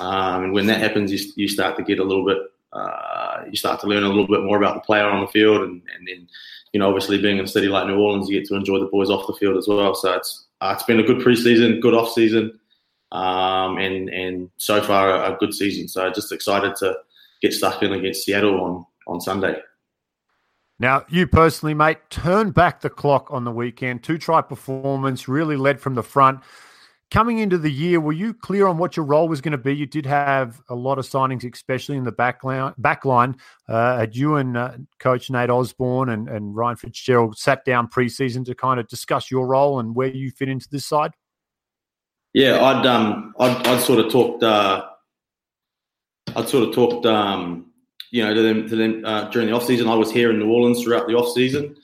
Um, 0.01 0.45
and 0.45 0.53
when 0.53 0.67
that 0.67 0.81
happens, 0.81 1.13
you, 1.13 1.33
you 1.37 1.49
start 1.49 1.77
to 1.77 1.83
get 1.83 1.99
a 1.99 2.05
little 2.05 2.25
bit, 2.25 2.39
uh, 2.73 3.45
you 3.51 3.57
start 3.57 3.81
to 3.81 3.87
learn 3.87 4.03
a 4.03 4.09
little 4.09 4.27
bit 4.27 4.43
more 4.43 4.59
about 4.59 4.75
the 4.75 4.81
player 4.81 5.07
on 5.07 5.21
the 5.21 5.29
field, 5.29 5.63
and, 5.63 5.83
and 5.95 6.07
then 6.07 6.29
you 6.73 6.81
know, 6.81 6.89
obviously 6.89 7.21
being 7.21 7.39
in 7.39 7.45
a 7.45 7.49
city 7.49 7.69
like 7.69 7.87
New 7.87 7.99
Orleans, 7.99 8.29
you 8.29 8.39
get 8.39 8.49
to 8.49 8.55
enjoy 8.55 8.79
the 8.79 8.87
boys 8.87 9.11
off 9.11 9.27
the 9.27 9.33
field 9.35 9.57
as 9.57 9.67
well. 9.69 9.95
So 9.95 10.13
it's 10.15 10.47
uh, 10.61 10.73
it's 10.75 10.85
been 10.85 11.01
a 11.01 11.05
good 11.05 11.19
preseason, 11.19 11.81
good 11.81 11.95
off 11.95 12.13
season, 12.13 12.59
um, 13.13 13.79
and 13.79 14.09
and 14.11 14.51
so 14.57 14.83
far 14.83 15.11
a, 15.11 15.35
a 15.35 15.39
good 15.39 15.55
season. 15.55 15.89
So 15.89 16.11
just 16.11 16.33
excited 16.33 16.77
to 16.77 16.97
get 17.41 17.53
stuck 17.53 17.83
in 17.83 17.93
against 17.93 18.25
Seattle 18.25 18.61
on 18.61 18.87
on 19.07 19.21
Sunday. 19.21 19.57
Now, 20.81 21.05
you 21.09 21.27
personally, 21.27 21.75
mate, 21.75 21.99
turn 22.09 22.53
back 22.53 22.81
the 22.81 22.91
clock 22.91 23.29
on 23.31 23.45
the 23.45 23.51
weekend. 23.51 24.05
Two 24.05 24.17
try 24.17 24.41
performance, 24.41 25.27
really 25.27 25.57
led 25.57 25.81
from 25.81 25.95
the 25.95 26.03
front 26.03 26.41
coming 27.11 27.39
into 27.39 27.57
the 27.57 27.71
year, 27.71 28.01
were 28.01 28.13
you 28.13 28.35
clear 28.35 28.67
on 28.67 28.79
what 28.79 28.97
your 28.97 29.07
role 29.07 29.29
was 29.29 29.41
going 29.41 29.53
to 29.53 29.59
be? 29.59 29.75
You 29.75 29.87
did 29.87 30.07
have 30.07 30.61
a 30.69 30.75
lot 30.75 30.99
of 30.99 31.07
signings, 31.07 31.51
especially 31.51 31.97
in 31.97 32.05
the 32.05 32.13
back 32.13 32.45
line. 32.45 32.75
Back 32.79 33.05
line. 33.05 33.37
Uh, 33.67 33.99
had 33.99 34.15
you 34.15 34.37
and 34.37 34.57
uh, 34.57 34.73
Coach 34.99 35.31
Nate 35.31 35.51
Osborne 35.51 36.11
and, 36.11 36.29
and 36.29 36.55
Ryan 36.55 36.77
Fitzgerald 36.77 37.39
sat 37.39 37.65
down 37.65 37.89
preseason 37.89 38.45
to 38.47 38.55
kind 38.55 38.79
of 38.79 38.89
discuss 38.89 39.31
your 39.31 39.47
role 39.47 39.81
and 39.81 39.95
where 39.95 40.09
you 40.09 40.31
fit 40.31 40.49
into 40.49 40.69
this 40.71 40.85
side? 40.85 41.13
Yeah, 42.35 42.63
I'd 42.63 42.87
um, 42.87 43.35
I'd, 43.41 43.67
I'd 43.67 43.81
sort 43.81 44.05
of 44.05 44.13
talked, 44.13 44.43
uh, 44.43 44.87
I'd 46.37 46.49
sort 46.49 46.69
of 46.69 46.75
talked, 46.75 47.07
um, 47.07 47.68
you 48.11 48.25
know, 48.25 48.35
to 48.35 48.43
them 48.43 48.69
to 48.69 48.77
them 48.77 49.05
uh, 49.05 49.29
during 49.31 49.49
the 49.49 49.55
off 49.55 49.65
season. 49.65 49.89
I 49.89 49.95
was 49.95 50.11
here 50.11 50.31
in 50.31 50.39
New 50.39 50.51
Orleans 50.51 50.83
throughout 50.83 51.07
the 51.07 51.15
off 51.15 51.33
season. 51.35 51.77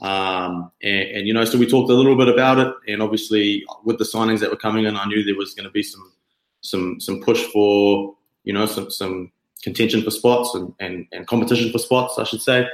Um, 0.00 0.70
and, 0.82 1.08
and, 1.10 1.26
you 1.26 1.32
know, 1.32 1.44
so 1.44 1.56
we 1.56 1.66
talked 1.66 1.88
a 1.88 1.94
little 1.94 2.16
bit 2.16 2.28
about 2.28 2.58
it, 2.58 2.74
and 2.88 3.00
obviously 3.00 3.64
with 3.84 3.98
the 3.98 4.04
signings 4.04 4.40
that 4.40 4.50
were 4.50 4.56
coming 4.56 4.84
in, 4.84 4.96
I 4.96 5.06
knew 5.06 5.22
there 5.22 5.36
was 5.36 5.54
going 5.54 5.64
to 5.64 5.70
be 5.70 5.82
some 5.82 6.12
some 6.60 6.98
some 7.00 7.20
push 7.20 7.42
for 7.52 8.14
you 8.42 8.52
know 8.52 8.66
some 8.66 8.90
some 8.90 9.30
contention 9.62 10.02
for 10.02 10.10
spots 10.10 10.54
and 10.54 10.74
and, 10.80 11.06
and 11.12 11.26
competition 11.26 11.70
for 11.70 11.78
spots, 11.78 12.18
I 12.18 12.24
should 12.24 12.42
say. 12.42 12.68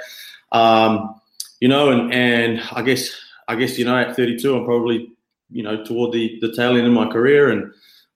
Um, 0.52 1.20
you 1.60 1.68
know, 1.68 1.90
and 1.90 2.12
and 2.12 2.60
I 2.72 2.82
guess 2.82 3.10
I 3.48 3.56
guess 3.56 3.78
you 3.78 3.84
know 3.84 3.96
at 3.96 4.16
32, 4.16 4.56
I'm 4.56 4.64
probably 4.64 5.12
you 5.50 5.62
know 5.62 5.84
toward 5.84 6.12
the 6.12 6.38
the 6.40 6.52
tail 6.52 6.76
end 6.76 6.86
of 6.86 6.92
my 6.92 7.06
career, 7.06 7.50
and 7.50 7.64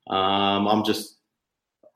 um, 0.09 0.66
I'm 0.66 0.85
just 0.85 1.13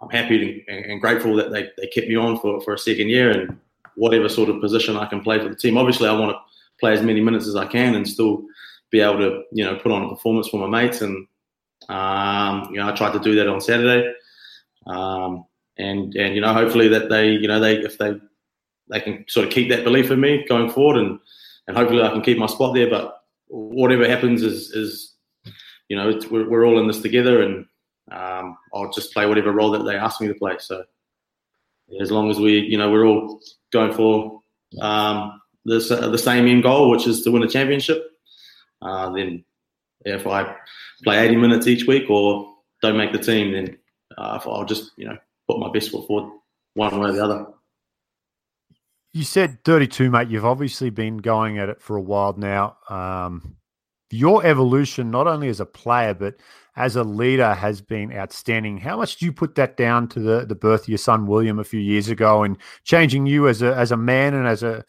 I'm 0.01 0.11
happy 0.11 0.65
and, 0.69 1.01
grateful 1.01 1.35
that 1.37 1.51
they, 1.51 1.71
they 1.77 1.89
kept 1.89 2.09
me 2.09 2.17
on 2.17 2.39
for, 2.39 2.61
for 2.61 2.75
a 2.75 2.79
second 2.79 3.09
year 3.09 3.31
and 3.31 3.59
whatever 3.97 4.29
sort 4.29 4.49
of 4.49 4.61
position 4.61 4.97
I 4.97 5.07
can 5.07 5.21
play 5.21 5.39
for 5.39 5.49
the 5.49 5.57
team. 5.57 5.77
Obviously, 5.77 6.09
I 6.09 6.13
want 6.13 6.31
to 6.33 6.39
play 6.79 6.93
as 6.93 7.03
many 7.03 7.21
minutes 7.21 7.49
as 7.49 7.57
I 7.57 7.67
can 7.67 7.95
and 7.97 8.09
still 8.09 8.45
be 8.91 9.01
able 9.01 9.19
to, 9.19 9.43
you 9.53 9.65
know, 9.65 9.77
put 9.77 9.91
on 9.91 10.05
a 10.05 10.09
performance 10.09 10.49
for 10.49 10.67
my 10.67 10.83
mates. 10.83 11.01
And, 11.01 11.27
um, 11.89 12.69
you 12.71 12.79
know, 12.79 12.89
I 12.89 12.93
tried 12.93 13.13
to 13.15 13.19
do 13.19 13.35
that 13.35 13.49
on 13.49 13.61
Saturday. 13.61 14.13
Um, 14.87 15.45
and, 15.77 16.15
and, 16.15 16.35
you 16.35 16.41
know, 16.41 16.53
hopefully 16.53 16.89
that 16.89 17.09
they, 17.09 17.33
you 17.33 17.49
know, 17.49 17.61
they, 17.61 17.79
if 17.79 17.99
they, 17.99 18.15
they 18.91 19.01
can 19.01 19.25
sort 19.29 19.47
of 19.47 19.53
keep 19.53 19.69
that 19.71 19.85
belief 19.85 20.11
in 20.11 20.21
me 20.21 20.47
going 20.49 20.71
forward 20.71 20.97
and, 20.97 21.19
and 21.67 21.77
hopefully 21.77 22.03
I 22.03 22.09
can 22.09 22.23
keep 22.23 22.39
my 22.39 22.47
spot 22.47 22.75
there. 22.75 22.89
But 22.89 23.23
whatever 23.49 24.09
happens 24.09 24.43
is, 24.43 24.71
is 24.71 25.15
you 25.89 25.97
know, 25.97 26.19
we're, 26.31 26.49
we're 26.49 26.67
all 26.67 26.79
in 26.79 26.87
this 26.87 27.03
together 27.03 27.43
and 27.43 27.67
um, 28.11 28.57
I'll 28.75 28.93
just 28.93 29.13
play 29.13 29.27
whatever 29.27 29.53
role 29.53 29.71
that 29.73 29.85
they 29.85 29.97
ask 29.97 30.21
me 30.21 30.29
to 30.29 30.35
play. 30.35 30.57
So 30.59 30.85
as 32.01 32.11
long 32.11 32.31
as 32.31 32.39
we, 32.39 32.61
you 32.61 32.79
know, 32.79 32.91
we're 32.91 33.07
all 33.07 33.41
going 33.73 33.93
for 33.93 34.43
um, 34.81 35.41
the, 35.65 35.77
uh, 36.01 36.09
the 36.09 36.19
same 36.19 36.47
end 36.47 36.63
goal, 36.63 36.91
which 36.91 37.07
is 37.07 37.23
to 37.23 37.31
win 37.31 37.43
a 37.43 37.49
championship, 37.49 38.03
uh, 38.83 39.11
then 39.11 39.45
if 40.05 40.27
I 40.27 40.55
play 41.03 41.19
80 41.19 41.37
minutes 41.37 41.67
each 41.67 41.87
week 41.87 42.09
or 42.11 42.55
don't 42.83 42.97
make 42.97 43.13
the 43.13 43.19
team, 43.19 43.53
then 43.53 43.77
uh, 44.17 44.39
I'll 44.45 44.65
just 44.65 44.93
you 44.97 45.07
know 45.07 45.17
put 45.49 45.59
my 45.59 45.71
best 45.71 45.91
foot 45.91 46.07
forward 46.07 46.33
one 46.75 46.99
way 47.01 47.11
or 47.11 47.13
the 47.13 47.25
other. 47.25 47.47
You 49.13 49.25
said 49.25 49.65
32, 49.65 50.11
mate. 50.11 50.29
You've 50.29 50.45
obviously 50.45 50.91
been 50.91 51.19
going 51.19 51.59
at 51.59 51.69
it 51.69 51.81
for 51.81 51.97
a 51.97 52.01
while 52.01 52.35
now. 52.37 52.77
Um, 52.89 53.57
your 54.11 54.45
evolution, 54.45 55.11
not 55.11 55.27
only 55.27 55.49
as 55.49 55.61
a 55.61 55.67
player 55.67 56.15
but 56.15 56.37
as 56.79 56.97
a 56.97 57.03
leader, 57.03 57.55
has 57.55 57.81
been 57.81 58.13
outstanding. 58.13 58.79
How 58.79 58.97
much 58.97 59.17
do 59.17 59.27
you 59.27 59.33
put 59.33 59.57
that 59.57 59.77
down 59.77 60.09
to 60.09 60.21
the 60.21 60.47
the 60.47 60.55
birth 60.55 60.83
of 60.83 60.89
your 60.89 60.99
son 60.99 61.27
William 61.27 61.59
a 61.59 61.65
few 61.65 61.81
years 61.81 62.09
ago 62.09 62.45
and 62.45 62.57
changing 62.85 63.27
you 63.27 63.49
as 63.49 63.61
a 63.63 63.75
as 63.75 63.91
a 63.91 63.97
man 63.97 64.33
and 64.33 64.47
as 64.47 64.63
a 64.63 64.85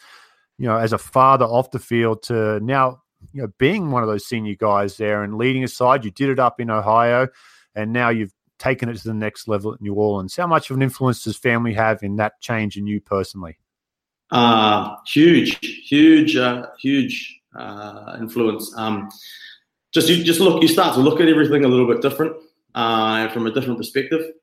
you 0.59 0.67
know, 0.67 0.77
as 0.77 0.93
a 0.93 0.97
father 0.97 1.45
off 1.45 1.71
the 1.71 1.79
field 1.79 2.21
to 2.23 2.59
now, 2.59 3.01
you 3.31 3.41
know, 3.41 3.47
being 3.57 3.91
one 3.91 4.03
of 4.03 4.09
those 4.09 4.27
senior 4.27 4.55
guys 4.55 4.97
there 4.97 5.23
and 5.23 5.37
leading 5.37 5.63
a 5.63 5.67
side. 5.67 6.03
You 6.05 6.11
did 6.11 6.29
it 6.29 6.37
up 6.37 6.59
in 6.59 6.69
Ohio, 6.69 7.29
and 7.73 7.93
now 7.93 8.09
you've 8.09 8.33
taken 8.59 8.89
it 8.89 8.97
to 8.97 9.07
the 9.07 9.13
next 9.13 9.47
level 9.47 9.73
at 9.73 9.81
New 9.81 9.93
Orleans. 9.93 10.35
How 10.35 10.47
much 10.47 10.69
of 10.69 10.75
an 10.75 10.83
influence 10.83 11.23
does 11.23 11.37
family 11.37 11.73
have 11.73 12.03
in 12.03 12.17
that 12.17 12.39
change 12.41 12.77
in 12.77 12.85
you 12.85 12.99
personally? 12.99 13.57
Uh, 14.31 14.95
huge, 15.07 15.57
huge, 15.87 16.35
uh, 16.35 16.67
huge 16.79 17.39
uh, 17.55 18.17
influence. 18.19 18.71
Um, 18.77 19.09
just 19.91 20.09
you 20.09 20.23
just 20.23 20.39
look, 20.39 20.61
you 20.61 20.67
start 20.67 20.93
to 20.95 21.01
look 21.01 21.19
at 21.19 21.27
everything 21.27 21.65
a 21.65 21.67
little 21.67 21.87
bit 21.87 22.01
different 22.01 22.35
uh, 22.75 23.27
from 23.29 23.47
a 23.47 23.51
different 23.51 23.77
perspective, 23.77 24.33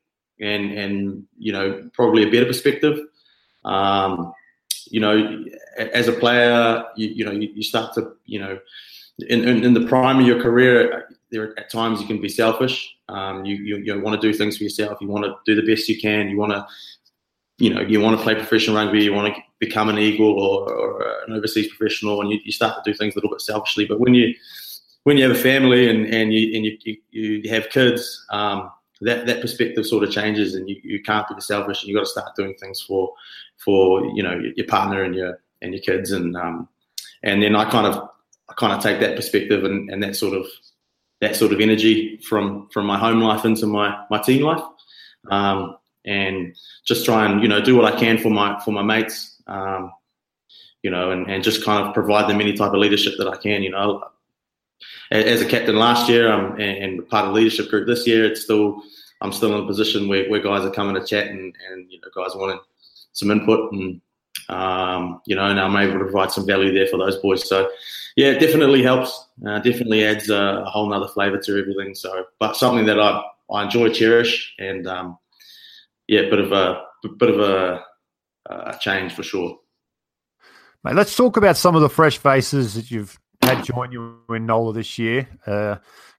and 0.41 0.73
and 0.73 1.25
you 1.39 1.53
know 1.53 1.89
probably 1.93 2.23
a 2.23 2.31
better 2.31 2.47
perspective. 2.47 2.99
Um, 3.65 4.33
you 4.89 5.01
know, 5.01 5.45
as 5.79 6.09
a 6.09 6.13
player, 6.13 6.85
you, 6.97 7.09
you 7.09 7.25
know, 7.25 7.33
you, 7.33 7.51
you, 7.55 7.63
start 7.63 7.93
to, 7.95 8.13
you 8.25 8.39
know, 8.39 8.59
in, 9.29 9.47
in, 9.47 9.65
in, 9.65 9.75
the 9.75 9.85
prime 9.87 10.21
of 10.21 10.27
your 10.27 10.41
career, 10.41 11.09
there 11.33 11.59
at 11.59 11.71
times 11.71 12.01
you 12.01 12.07
can 12.07 12.21
be 12.21 12.29
selfish. 12.29 12.95
Um, 13.09 13.45
you, 13.45 13.57
you, 13.57 13.77
you 13.79 14.01
want 14.01 14.21
to 14.21 14.25
do 14.25 14.37
things 14.37 14.57
for 14.57 14.63
yourself. 14.63 14.99
You 15.01 15.09
want 15.09 15.25
to 15.25 15.35
do 15.45 15.61
the 15.61 15.67
best 15.67 15.89
you 15.89 16.01
can. 16.01 16.29
You 16.29 16.37
want 16.37 16.53
to, 16.53 16.65
you 17.59 17.75
know, 17.75 17.81
you 17.81 18.01
want 18.01 18.17
to 18.17 18.23
play 18.23 18.35
professional 18.35 18.77
rugby. 18.77 19.03
You 19.03 19.13
want 19.13 19.35
to 19.35 19.43
become 19.59 19.89
an 19.89 19.99
eagle 19.99 20.39
or, 20.39 20.73
or 20.73 21.25
an 21.27 21.33
overseas 21.33 21.69
professional, 21.69 22.21
and 22.21 22.31
you, 22.31 22.39
you 22.45 22.53
start 22.53 22.77
to 22.77 22.91
do 22.91 22.97
things 22.97 23.15
a 23.15 23.19
little 23.19 23.31
bit 23.31 23.41
selfishly. 23.41 23.87
But 23.87 23.99
when 23.99 24.15
you 24.15 24.35
when 25.07 25.17
you 25.17 25.23
have 25.23 25.37
a 25.37 25.41
family 25.41 25.89
and, 25.89 26.05
and 26.13 26.35
you 26.35 26.57
and 26.57 26.65
you, 26.65 26.77
you, 27.13 27.31
you 27.45 27.49
have 27.49 27.71
kids, 27.71 28.27
um, 28.31 28.69
that 29.03 29.25
that 29.27 29.41
perspective 29.41 29.87
sort 29.87 30.03
of 30.03 30.11
changes, 30.11 30.57
and 30.57 30.69
you, 30.69 30.81
you 30.83 31.01
can't 31.01 31.29
be 31.29 31.41
selfish, 31.41 31.81
and 31.81 31.89
you 31.89 31.97
have 31.97 32.03
got 32.03 32.07
to 32.09 32.21
start 32.21 32.35
doing 32.35 32.57
things 32.59 32.83
for 32.83 33.13
for 33.57 34.05
you 34.17 34.23
know 34.25 34.37
your 34.57 34.67
partner 34.67 35.05
and 35.05 35.15
your 35.15 35.39
and 35.63 35.73
your 35.73 35.81
kids, 35.81 36.11
and 36.11 36.37
um, 36.37 36.69
and 37.23 37.41
then 37.41 37.55
I 37.55 37.71
kind 37.71 37.87
of 37.87 38.11
I 38.49 38.55
kind 38.55 38.73
of 38.73 38.83
take 38.83 38.99
that 38.99 39.15
perspective 39.15 39.63
and, 39.63 39.89
and 39.91 40.03
that 40.03 40.17
sort 40.17 40.37
of 40.37 40.45
that 41.21 41.37
sort 41.37 41.53
of 41.53 41.61
energy 41.61 42.17
from 42.29 42.69
from 42.73 42.85
my 42.85 42.99
home 42.99 43.21
life 43.21 43.45
into 43.45 43.69
my 43.69 43.97
my 44.11 44.19
team 44.19 44.43
life, 44.43 44.65
um, 45.31 45.77
and 46.05 46.57
just 46.85 47.05
try 47.05 47.31
and 47.31 47.41
you 47.43 47.49
know 47.49 47.61
do 47.61 47.77
what 47.77 47.85
I 47.85 47.97
can 47.97 48.19
for 48.19 48.31
my 48.31 48.59
for 48.65 48.73
my 48.73 48.83
mates, 48.83 49.41
um, 49.47 49.93
you 50.83 50.91
know, 50.91 51.13
and, 51.13 51.31
and 51.31 51.45
just 51.45 51.65
kind 51.65 51.87
of 51.87 51.95
provide 51.95 52.29
them 52.29 52.41
any 52.41 52.55
type 52.55 52.73
of 52.73 52.81
leadership 52.81 53.15
that 53.19 53.29
I 53.29 53.37
can, 53.37 53.63
you 53.63 53.71
know. 53.71 54.03
As 55.11 55.41
a 55.41 55.47
captain 55.47 55.77
last 55.77 56.09
year 56.09 56.31
um, 56.31 56.53
and, 56.53 56.99
and 57.01 57.09
part 57.09 57.25
of 57.25 57.33
the 57.33 57.41
leadership 57.41 57.69
group 57.69 57.87
this 57.87 58.07
year, 58.07 58.25
it's 58.25 58.43
still 58.43 58.83
I'm 59.21 59.33
still 59.33 59.57
in 59.57 59.65
a 59.65 59.67
position 59.67 60.09
where, 60.09 60.29
where 60.29 60.41
guys 60.41 60.65
are 60.65 60.71
coming 60.71 60.95
to 60.95 61.07
chat 61.07 61.29
and, 61.29 61.55
and 61.71 61.91
you 61.91 62.01
know 62.01 62.09
guys 62.15 62.37
wanting 62.37 62.61
some 63.13 63.31
input 63.31 63.73
and 63.73 64.01
um, 64.49 65.21
you 65.27 65.35
know, 65.35 65.47
and 65.47 65.59
I'm 65.59 65.77
able 65.77 65.99
to 65.99 66.05
provide 66.05 66.31
some 66.31 66.47
value 66.47 66.73
there 66.73 66.87
for 66.87 66.99
those 66.99 67.17
boys. 67.17 67.49
So, 67.49 67.71
yeah, 68.17 68.29
it 68.29 68.39
definitely 68.39 68.83
helps. 68.83 69.27
Uh, 69.47 69.59
definitely 69.59 70.05
adds 70.05 70.31
a, 70.31 70.63
a 70.65 70.71
whole 70.71 70.89
nother 70.89 71.09
flavour 71.09 71.39
to 71.39 71.59
everything. 71.59 71.95
So, 71.95 72.27
but 72.39 72.57
something 72.57 72.87
that 72.87 73.01
I, 73.01 73.23
I 73.51 73.65
enjoy, 73.65 73.91
cherish, 73.91 74.55
and 74.59 74.87
um, 74.87 75.19
yeah, 76.07 76.23
bit 76.23 76.39
of 76.39 76.53
a 76.53 76.83
bit 77.19 77.31
of 77.31 77.41
a, 77.41 77.85
a 78.49 78.79
change 78.81 79.15
for 79.15 79.23
sure. 79.23 79.59
Mate, 80.85 80.95
let's 80.95 81.17
talk 81.17 81.37
about 81.37 81.57
some 81.57 81.75
of 81.75 81.83
the 81.83 81.89
fresh 81.89 82.19
faces 82.19 82.75
that 82.75 82.91
you've 82.91 83.19
had 83.47 83.65
join 83.65 83.93
you 83.93 84.19
in 84.31 84.47
NOLA 84.47 84.73
this 84.75 84.99
year. 84.99 85.29
Uh, 85.47 85.77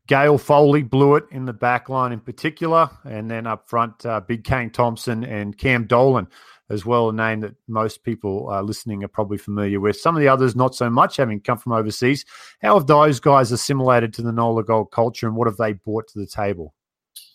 Gale 0.08 0.38
Foley 0.38 0.84
Blewett 0.84 1.26
in 1.32 1.46
the 1.46 1.54
back 1.54 1.90
line 1.90 2.12
in 2.14 2.20
particular, 2.20 2.90
and 3.04 3.30
then 3.30 3.46
up 3.46 3.68
front, 3.68 4.06
uh, 4.06 4.22
Big 4.22 4.44
Kane 4.44 4.70
Thompson 4.70 5.24
and 5.24 5.58
Cam 5.58 5.86
Dolan 5.86 6.28
as 6.70 6.86
well, 6.86 7.10
a 7.10 7.14
name 7.14 7.42
that 7.42 7.56
most 7.68 8.04
people 8.04 8.50
uh, 8.50 8.62
listening 8.62 9.04
are 9.04 9.10
probably 9.10 9.38
familiar 9.38 9.80
with. 9.80 9.98
Some 9.98 10.16
of 10.16 10.22
the 10.22 10.28
others, 10.28 10.56
not 10.56 10.76
so 10.76 10.90
much, 10.90 11.18
having 11.18 11.40
come 11.40 11.58
from 11.58 11.74
overseas. 11.74 12.26
How 12.62 12.78
have 12.78 12.88
those 12.88 13.20
guys 13.20 13.52
assimilated 13.52 14.14
to 14.16 14.22
the 14.22 14.32
NOLA 14.32 14.64
Gold 14.64 14.92
culture, 14.92 15.28
and 15.28 15.36
what 15.36 15.48
have 15.48 15.58
they 15.58 15.74
brought 15.74 16.08
to 16.10 16.20
the 16.20 16.28
table? 16.28 16.74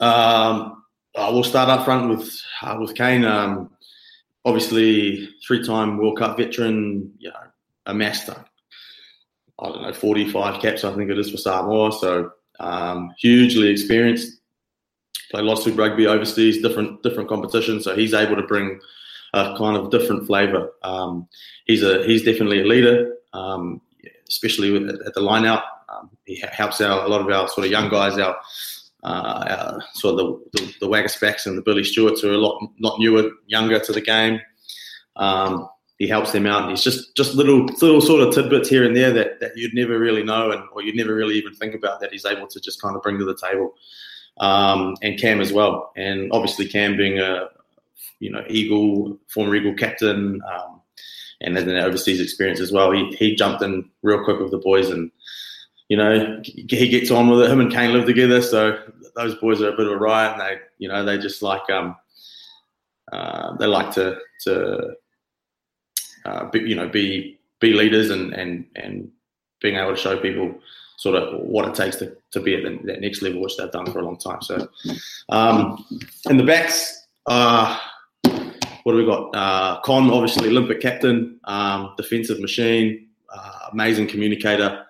Um, 0.00 0.82
uh, 1.14 1.30
we'll 1.32 1.44
start 1.44 1.68
up 1.68 1.84
front 1.84 2.08
with 2.08 2.34
uh, 2.62 2.76
with 2.80 2.94
Kane. 2.94 3.24
Um, 3.24 3.70
obviously, 4.44 5.28
three-time 5.46 5.98
World 5.98 6.18
Cup 6.18 6.36
veteran. 6.36 7.12
You 7.18 7.30
know, 7.30 7.36
amassed 7.86 8.28
I 9.62 9.68
don't 9.68 9.82
know 9.82 9.92
forty-five 9.92 10.60
caps. 10.60 10.84
I 10.84 10.94
think 10.94 11.10
it 11.10 11.18
is 11.18 11.30
for 11.30 11.36
Samoa. 11.36 11.92
So 11.92 12.32
um, 12.60 13.14
hugely 13.18 13.68
experienced. 13.68 14.40
Played 15.30 15.44
lots 15.44 15.66
of 15.66 15.78
rugby 15.78 16.06
overseas, 16.06 16.60
different 16.60 17.02
different 17.02 17.28
competitions. 17.28 17.84
So 17.84 17.94
he's 17.94 18.12
able 18.12 18.36
to 18.36 18.42
bring 18.42 18.80
a 19.32 19.54
kind 19.56 19.76
of 19.76 19.90
different 19.90 20.26
flavour. 20.26 20.70
Um, 20.82 21.28
he's 21.64 21.82
a 21.82 22.04
he's 22.04 22.24
definitely 22.24 22.60
a 22.60 22.64
leader, 22.64 23.16
um, 23.32 23.80
especially 24.28 24.70
with, 24.72 24.90
at 25.06 25.14
the 25.14 25.20
line 25.20 25.46
out. 25.46 25.62
Um, 25.88 26.10
he 26.24 26.42
helps 26.52 26.80
out 26.80 27.06
a 27.06 27.08
lot 27.08 27.20
of 27.20 27.28
our 27.28 27.48
sort 27.48 27.66
of 27.66 27.70
young 27.70 27.88
guys 27.88 28.18
out. 28.18 28.36
Uh, 29.04 29.44
our, 29.48 29.84
sort 29.94 30.12
of 30.12 30.18
the, 30.52 30.60
the, 30.60 30.74
the 30.82 30.88
Wagga 30.88 31.08
and 31.46 31.58
the 31.58 31.62
Billy 31.62 31.82
Stewarts 31.82 32.20
who 32.20 32.30
are 32.30 32.34
a 32.34 32.38
lot 32.38 32.62
not 32.78 33.00
newer, 33.00 33.30
younger 33.46 33.80
to 33.80 33.92
the 33.92 34.00
game. 34.00 34.40
He 36.02 36.08
helps 36.08 36.32
them 36.32 36.46
out. 36.46 36.62
And 36.62 36.70
he's 36.70 36.82
just 36.82 37.14
just 37.14 37.36
little 37.36 37.64
little 37.80 38.00
sort 38.00 38.26
of 38.26 38.34
tidbits 38.34 38.68
here 38.68 38.84
and 38.84 38.96
there 38.96 39.12
that, 39.12 39.38
that 39.38 39.56
you'd 39.56 39.72
never 39.72 40.00
really 40.00 40.24
know 40.24 40.50
and 40.50 40.64
or 40.72 40.82
you'd 40.82 40.96
never 40.96 41.14
really 41.14 41.36
even 41.36 41.54
think 41.54 41.76
about 41.76 42.00
that 42.00 42.10
he's 42.10 42.24
able 42.24 42.48
to 42.48 42.60
just 42.60 42.82
kind 42.82 42.96
of 42.96 43.02
bring 43.02 43.18
to 43.18 43.24
the 43.24 43.36
table. 43.36 43.74
Um, 44.38 44.96
and 45.00 45.16
Cam 45.16 45.40
as 45.40 45.52
well. 45.52 45.92
And 45.96 46.28
obviously 46.32 46.66
Cam 46.66 46.96
being 46.96 47.20
a, 47.20 47.50
you 48.18 48.32
know, 48.32 48.42
Eagle, 48.48 49.16
former 49.28 49.54
Eagle 49.54 49.74
captain, 49.74 50.40
um, 50.52 50.80
and 51.40 51.56
then 51.56 51.68
an 51.68 51.76
overseas 51.76 52.20
experience 52.20 52.58
as 52.58 52.72
well. 52.72 52.90
He, 52.90 53.14
he 53.16 53.36
jumped 53.36 53.62
in 53.62 53.88
real 54.02 54.24
quick 54.24 54.40
with 54.40 54.50
the 54.50 54.58
boys 54.58 54.90
and, 54.90 55.08
you 55.86 55.96
know, 55.96 56.40
he 56.42 56.88
gets 56.88 57.12
on 57.12 57.28
with 57.28 57.42
it. 57.42 57.50
Him 57.52 57.60
and 57.60 57.70
Kane 57.70 57.92
live 57.92 58.06
together. 58.06 58.42
So 58.42 58.76
those 59.14 59.36
boys 59.36 59.62
are 59.62 59.68
a 59.68 59.76
bit 59.76 59.86
of 59.86 59.92
a 59.92 59.98
riot 59.98 60.32
and 60.32 60.40
they, 60.40 60.56
you 60.78 60.88
know, 60.88 61.04
they 61.04 61.16
just 61.16 61.42
like, 61.42 61.70
um, 61.70 61.94
uh, 63.12 63.56
they 63.58 63.66
like 63.66 63.92
to, 63.92 64.18
to, 64.46 64.96
uh, 66.24 66.44
be, 66.50 66.60
you 66.60 66.74
know, 66.74 66.88
be, 66.88 67.38
be 67.60 67.72
leaders 67.72 68.10
and, 68.10 68.32
and, 68.32 68.66
and 68.76 69.10
being 69.60 69.76
able 69.76 69.94
to 69.94 69.96
show 69.96 70.18
people 70.18 70.54
sort 70.96 71.16
of 71.16 71.40
what 71.40 71.66
it 71.66 71.74
takes 71.74 71.96
to, 71.96 72.16
to 72.30 72.40
be 72.40 72.54
at 72.54 72.62
the, 72.62 72.78
that 72.84 73.00
next 73.00 73.22
level, 73.22 73.40
which 73.40 73.56
they've 73.56 73.70
done 73.70 73.90
for 73.90 74.00
a 74.00 74.04
long 74.04 74.16
time. 74.16 74.40
So, 74.42 74.68
um, 75.28 75.84
in 76.28 76.36
the 76.36 76.44
backs, 76.44 77.06
uh, 77.26 77.78
what 78.84 78.92
do 78.92 78.98
we 78.98 79.06
got? 79.06 79.30
Uh, 79.34 79.80
Con, 79.80 80.10
obviously 80.10 80.48
Olympic 80.48 80.80
captain, 80.80 81.40
um, 81.44 81.94
defensive 81.96 82.40
machine, 82.40 83.08
uh, 83.32 83.68
amazing 83.72 84.08
communicator. 84.08 84.84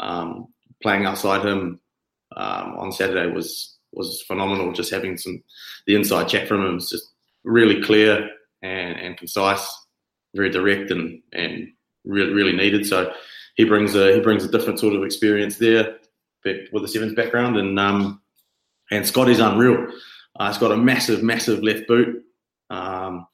Um, 0.00 0.48
playing 0.82 1.04
outside 1.04 1.44
him 1.44 1.80
um, 2.36 2.76
on 2.78 2.92
Saturday 2.92 3.32
was 3.32 3.76
was 3.92 4.22
phenomenal. 4.22 4.72
Just 4.72 4.90
having 4.90 5.16
some 5.16 5.42
the 5.86 5.94
inside 5.94 6.28
chat 6.28 6.48
from 6.48 6.64
him 6.64 6.74
was 6.74 6.90
just 6.90 7.08
really 7.44 7.82
clear 7.82 8.28
and, 8.62 8.98
and 8.98 9.16
concise, 9.16 9.79
very 10.34 10.50
direct 10.50 10.90
and 10.90 11.22
and 11.32 11.68
really 12.04 12.32
really 12.32 12.56
needed. 12.56 12.86
So 12.86 13.12
he 13.56 13.64
brings 13.64 13.94
a 13.94 14.14
he 14.14 14.20
brings 14.20 14.44
a 14.44 14.50
different 14.50 14.80
sort 14.80 14.94
of 14.94 15.04
experience 15.04 15.58
there, 15.58 15.96
with 16.44 16.84
a 16.84 16.88
sevens 16.88 17.14
background 17.14 17.56
and 17.56 17.78
um, 17.78 18.20
and 18.90 19.06
Scotty's 19.06 19.40
unreal. 19.40 19.86
Uh, 20.38 20.48
he's 20.48 20.58
got 20.58 20.72
a 20.72 20.76
massive 20.76 21.22
massive 21.22 21.62
left 21.62 21.86
boot. 21.86 22.24
Um, 22.70 23.26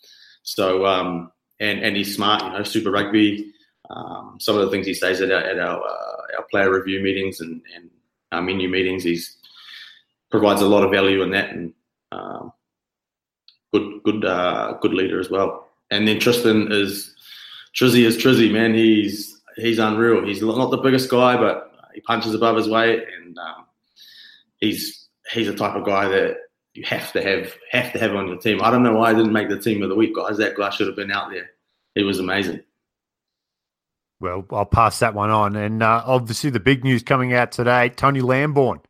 so 0.43 0.87
um, 0.87 1.31
and 1.61 1.81
and 1.83 1.97
he's 1.97 2.15
smart, 2.15 2.43
you 2.43 2.51
know, 2.51 2.63
super 2.63 2.91
rugby. 2.91 3.53
Um, 3.89 4.39
some 4.41 4.57
of 4.57 4.63
the 4.63 4.71
things 4.71 4.85
he 4.85 4.95
says 4.95 5.21
at 5.21 5.31
our, 5.31 5.41
at 5.41 5.61
our, 5.61 5.81
uh, 5.81 6.39
our 6.39 6.45
player 6.51 6.73
review 6.73 7.01
meetings 7.01 7.39
and, 7.39 7.63
and 7.77 7.89
our 8.33 8.43
menu 8.43 8.69
meetings, 8.69 9.05
he's 9.05 9.37
provides 10.31 10.61
a 10.61 10.67
lot 10.67 10.83
of 10.83 10.91
value 10.91 11.23
in 11.23 11.31
that 11.31 11.51
and 11.51 11.73
um, 12.11 12.53
good 13.73 14.03
good 14.03 14.25
uh, 14.25 14.77
good 14.81 14.95
leader 14.95 15.21
as 15.21 15.31
well. 15.31 15.66
And 15.91 16.07
then 16.07 16.19
Tristan 16.19 16.69
is 16.71 17.15
Trizzy 17.75 18.05
is 18.05 18.17
Trizzy, 18.17 18.53
man. 18.53 18.75
He's 18.75 19.41
he's 19.57 19.79
unreal. 19.79 20.25
He's 20.25 20.43
not 20.43 20.71
the 20.71 20.79
biggest 20.79 21.11
guy, 21.11 21.37
but 21.37 21.73
he 21.95 22.01
punches 22.01 22.35
above 22.35 22.57
his 22.57 22.69
weight, 22.69 23.05
and 23.19 23.39
um, 23.39 23.67
he's 24.59 25.09
he's 25.33 25.47
the 25.47 25.55
type 25.55 25.75
of 25.75 25.85
guy 25.85 26.09
that 26.09 26.37
you 26.75 26.85
have 26.85 27.13
to 27.13 27.23
have 27.23 27.55
have 27.71 27.93
to 27.93 27.99
have 27.99 28.15
on 28.15 28.29
your 28.29 28.39
team. 28.39 28.61
I 28.63 28.71
don't 28.71 28.83
know 28.83 28.95
why 28.95 29.11
I 29.11 29.15
didn't 29.15 29.33
make 29.33 29.49
the 29.49 29.59
team 29.59 29.83
of 29.83 29.89
the 29.89 29.95
week, 29.95 30.15
guys. 30.15 30.37
That 30.39 30.57
guy 30.57 30.71
should 30.71 30.87
have 30.87 30.97
been 30.97 31.11
out 31.11 31.31
there. 31.31 31.51
He 31.95 32.03
was 32.03 32.19
amazing. 32.19 32.61
Well, 34.21 34.47
I'll 34.51 34.65
pass 34.65 34.99
that 35.01 35.15
one 35.15 35.31
on. 35.31 35.57
And 35.57 35.83
uh, 35.83 36.03
obviously, 36.07 36.51
the 36.51 36.61
big 36.61 36.85
news 36.85 37.03
coming 37.03 37.33
out 37.35 37.53
today: 37.53 37.91
Tony 37.91 38.21
Lamborn, 38.21 38.81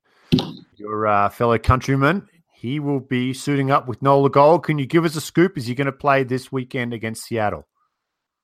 your 0.77 1.07
uh, 1.07 1.29
fellow 1.29 1.59
countryman, 1.59 2.29
he 2.67 2.81
will 2.81 2.99
be 2.99 3.33
suiting 3.33 3.71
up 3.71 3.87
with 3.87 4.03
Nola 4.03 4.29
Gold. 4.29 4.65
Can 4.65 4.77
you 4.77 4.87
give 4.87 5.05
us 5.05 5.15
a 5.15 5.21
scoop? 5.21 5.57
Is 5.57 5.67
he 5.67 5.75
going 5.77 5.87
to 5.87 5.93
play 5.93 6.25
this 6.25 6.51
weekend 6.51 6.93
against 6.93 7.23
Seattle? 7.23 7.69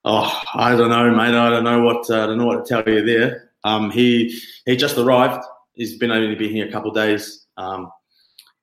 Oh, 0.05 0.41
I 0.53 0.77
don't 0.77 0.89
know, 0.89 1.11
mate. 1.11 1.35
I 1.35 1.49
don't 1.49 1.65
know 1.65 1.81
what 1.81 2.09
uh, 2.09 2.23
I 2.23 2.27
don't 2.27 2.37
know 2.37 2.45
what 2.45 2.65
to 2.65 2.73
tell 2.73 2.93
you 2.93 3.05
there. 3.05 3.51
Um, 3.65 3.91
he 3.91 4.39
he 4.65 4.77
just 4.77 4.97
arrived. 4.97 5.43
He's 5.73 5.97
been 5.97 6.09
only 6.09 6.35
been 6.35 6.51
here 6.51 6.67
a 6.67 6.71
couple 6.71 6.89
of 6.89 6.95
days. 6.95 7.45
Um, 7.57 7.91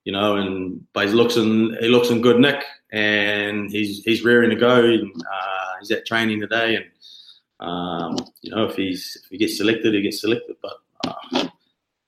you 0.04 0.12
know, 0.12 0.36
and 0.36 0.82
but 0.94 1.08
he 1.08 1.12
looks 1.12 1.36
in 1.36 1.76
he 1.80 1.88
looks 1.88 2.08
in 2.08 2.22
good 2.22 2.40
nick, 2.40 2.64
and 2.90 3.70
he's 3.70 4.02
he's 4.04 4.24
rearing 4.24 4.50
to 4.50 4.56
go. 4.56 4.82
And, 4.82 5.12
uh, 5.14 5.72
he's 5.80 5.90
at 5.90 6.06
training 6.06 6.40
today, 6.40 6.76
and 6.76 7.68
um, 7.68 8.16
you 8.40 8.54
know, 8.54 8.64
if 8.64 8.76
he's 8.76 9.18
if 9.24 9.28
he 9.28 9.36
gets 9.36 9.58
selected, 9.58 9.92
he 9.92 10.00
gets 10.00 10.22
selected. 10.22 10.56
But 10.62 10.76
uh, 11.06 11.48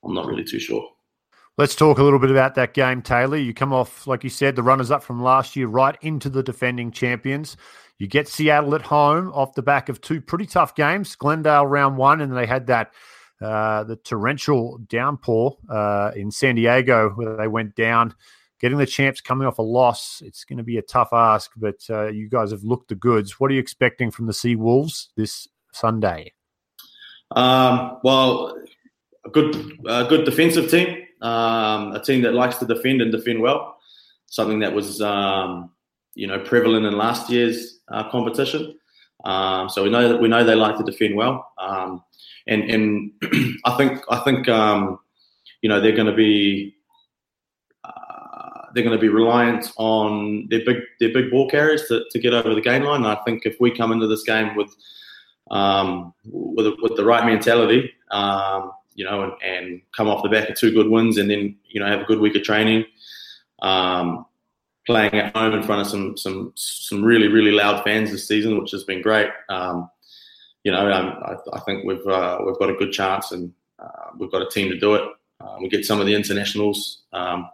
I'm 0.05 0.15
not 0.15 0.27
really 0.27 0.45
too 0.45 0.59
sure. 0.59 0.92
Let's 1.59 1.75
talk 1.75 1.99
a 1.99 2.03
little 2.03 2.19
bit 2.19 2.31
about 2.31 2.55
that 2.55 2.73
game, 2.73 3.03
Taylor. 3.03 3.37
You 3.37 3.53
come 3.53 3.75
off, 3.75 4.07
like 4.07 4.25
you 4.25 4.31
said, 4.31 4.57
the 4.57 4.63
runners 4.63 4.91
up 4.91 5.03
from 5.03 5.23
last 5.23 5.55
year, 5.55 5.67
right 5.67 5.97
into 6.01 6.31
the 6.31 6.43
defending 6.43 6.91
champions. 6.91 7.59
You 7.99 8.07
get 8.07 8.27
Seattle 8.27 8.75
at 8.75 8.83
home 8.83 9.31
off 9.35 9.55
the 9.55 9.63
back 9.63 9.91
of 9.91 10.01
two 10.01 10.23
pretty 10.23 10.47
tough 10.47 10.75
games. 10.75 11.15
Glendale 11.15 11.67
round 11.67 11.99
one, 11.99 12.23
and 12.23 12.35
they 12.35 12.47
had 12.47 12.67
that 12.69 12.93
uh, 13.43 13.85
the 13.85 13.97
torrential 13.97 14.79
downpour 14.89 15.59
uh, 15.69 16.13
in 16.17 16.31
San 16.31 16.55
Diego, 16.55 17.11
where 17.11 17.37
they 17.37 17.49
went 17.49 17.75
down. 17.75 18.15
Getting 18.61 18.79
the 18.79 18.87
champs 18.87 19.21
coming 19.21 19.47
off 19.47 19.59
a 19.59 19.63
loss, 19.63 20.23
it's 20.25 20.45
going 20.45 20.59
to 20.59 20.63
be 20.63 20.79
a 20.79 20.83
tough 20.83 21.09
ask, 21.13 21.51
but 21.57 21.81
uh, 21.91 22.07
you 22.07 22.29
guys 22.29 22.53
have 22.53 22.63
looked 22.63 22.89
the 22.89 22.95
goods. 22.95 23.41
What 23.41 23.51
are 23.51 23.55
you 23.55 23.61
expecting 23.61 24.13
from 24.13 24.27
the 24.27 24.33
Sea 24.33 24.55
Wolves 24.55 25.11
this 25.17 25.49
Sunday? 25.73 26.33
Um, 27.33 27.99
well, 28.05 28.57
a 29.25 29.31
good, 29.31 29.57
a 29.85 30.05
good 30.05 30.25
defensive 30.25 30.71
team, 30.71 31.02
um, 31.23 31.93
a 31.93 32.01
team 32.01 32.23
that 32.23 32.35
likes 32.35 32.57
to 32.59 32.67
defend 32.67 33.01
and 33.01 33.13
defend 33.13 33.41
well. 33.41 33.79
Something 34.27 34.61
that 34.61 34.75
was, 34.75 35.01
um, 35.01 35.71
you 36.15 36.27
know, 36.27 36.39
prevalent 36.41 36.87
in 36.87 36.97
last 36.97 37.31
year's 37.31 37.81
uh, 37.89 38.11
competition. 38.11 38.79
Um, 39.25 39.69
so 39.69 39.85
we 39.85 39.91
know 39.91 40.09
that 40.09 40.21
we 40.21 40.29
know 40.29 40.43
they 40.43 40.55
like 40.55 40.77
to 40.79 40.85
defend 40.85 41.17
well. 41.17 41.53
Um, 41.59 42.03
and 42.47 42.65
and 42.65 43.13
I 43.65 43.77
think 43.77 44.03
I 44.11 44.19
think 44.21 44.49
um, 44.49 44.99
you 45.61 45.69
know 45.69 45.81
they're 45.81 45.95
going 45.95 46.07
to 46.07 46.15
be 46.15 46.75
uh, 47.85 48.63
they're 48.75 48.83
going 48.83 48.97
to 48.97 49.01
be 49.01 49.09
reliant 49.09 49.71
on 49.77 50.49
their 50.51 50.65
big 50.65 50.79
their 50.99 51.13
big 51.13 51.31
ball 51.31 51.49
carriers 51.49 51.87
to, 51.89 52.05
to 52.11 52.19
get 52.19 52.35
over 52.35 52.55
the 52.55 52.61
game 52.61 52.83
line. 52.83 53.05
And 53.05 53.07
I 53.07 53.23
think 53.25 53.47
if 53.47 53.61
we 53.61 53.71
come 53.71 53.93
into 53.93 54.09
this 54.09 54.25
game 54.25 54.57
with 54.57 54.75
um, 55.53 56.15
with 56.25 56.75
with 56.83 56.97
the 56.97 57.05
right 57.05 57.25
mentality, 57.25 57.93
um, 58.11 58.73
you 58.95 59.05
know, 59.05 59.23
and, 59.23 59.33
and, 59.43 59.83
come 59.97 60.09
off 60.09 60.23
the 60.23 60.29
back 60.29 60.49
of 60.49 60.57
two 60.57 60.73
good 60.73 60.89
wins, 60.89 61.19
and 61.19 61.31
then 61.31 61.57
you 61.69 61.81
know 61.81 61.87
have 61.87 62.01
a 62.01 62.05
good 62.05 62.21
week 62.21 62.37
of 62.37 62.43
training. 62.43 62.85
Um, 63.61 64.27
playing 64.87 65.15
at 65.15 65.37
home 65.37 65.55
in 65.55 65.63
front 65.63 65.81
of 65.81 65.87
some 65.87 66.17
some 66.17 66.53
some 66.57 67.05
really 67.05 67.29
really 67.29 67.53
loud 67.53 67.85
fans 67.85 68.11
this 68.11 68.27
season, 68.27 68.59
which 68.61 68.71
has 68.73 68.85
been 68.85 69.03
great. 69.03 69.31
Um, 69.49 69.91
you 70.65 70.71
know, 70.71 70.91
um, 70.93 71.19
I, 71.25 71.57
I, 71.57 71.61
think 71.61 71.85
we've 71.85 72.07
uh, 72.07 72.39
we've 72.45 72.59
got 72.59 72.71
a 72.71 72.75
good 72.75 72.93
chance, 72.93 73.33
and 73.33 73.53
uh, 73.79 74.11
we've 74.19 74.31
got 74.31 74.43
a 74.43 74.49
team 74.49 74.69
to 74.71 74.79
do 74.79 74.95
it. 74.95 75.03
Uh, 75.41 75.57
we 75.61 75.69
get 75.69 75.85
some 75.85 76.01
of 76.01 76.07
the 76.07 76.15
internationals 76.15 77.03
um, 77.13 77.49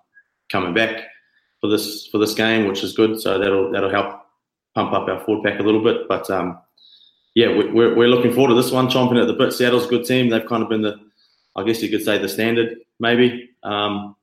coming 0.51 0.74
back 0.74 1.05
for 1.61 1.68
this 1.68 2.07
for 2.09 2.18
this 2.18 2.35
game, 2.35 2.68
which 2.68 2.83
is 2.83 2.92
good. 2.92 3.20
So 3.20 3.38
that'll 3.38 3.70
that'll 3.72 3.90
help 3.90 4.22
pump 4.74 4.92
up 4.92 5.09
our 5.09 5.20
forward 5.20 5.44
pack 5.44 5.61
a 5.61 5.62
little 5.62 5.83
bit. 5.83 6.07
But 6.09 6.29
um, 6.31 6.59
yeah, 7.35 7.48
we, 7.48 7.70
we're 7.70 7.94
we're 7.94 8.09
looking 8.09 8.33
forward 8.33 8.48
to 8.48 8.61
this 8.61 8.72
one. 8.72 8.88
Chomping 8.88 9.20
at 9.20 9.27
the 9.27 9.33
bit. 9.33 9.53
Seattle's 9.53 9.87
a 9.87 9.88
good 9.88 10.05
team. 10.05 10.29
They've 10.29 10.46
kind 10.46 10.62
of 10.62 10.68
been 10.68 10.83
the, 10.83 11.01
I 11.59 11.64
guess 11.64 11.83
you 11.83 11.90
could 11.90 12.05
say, 12.05 12.18
the 12.18 12.29
standard 12.29 12.79
maybe. 13.01 13.51
Um, 13.62 14.16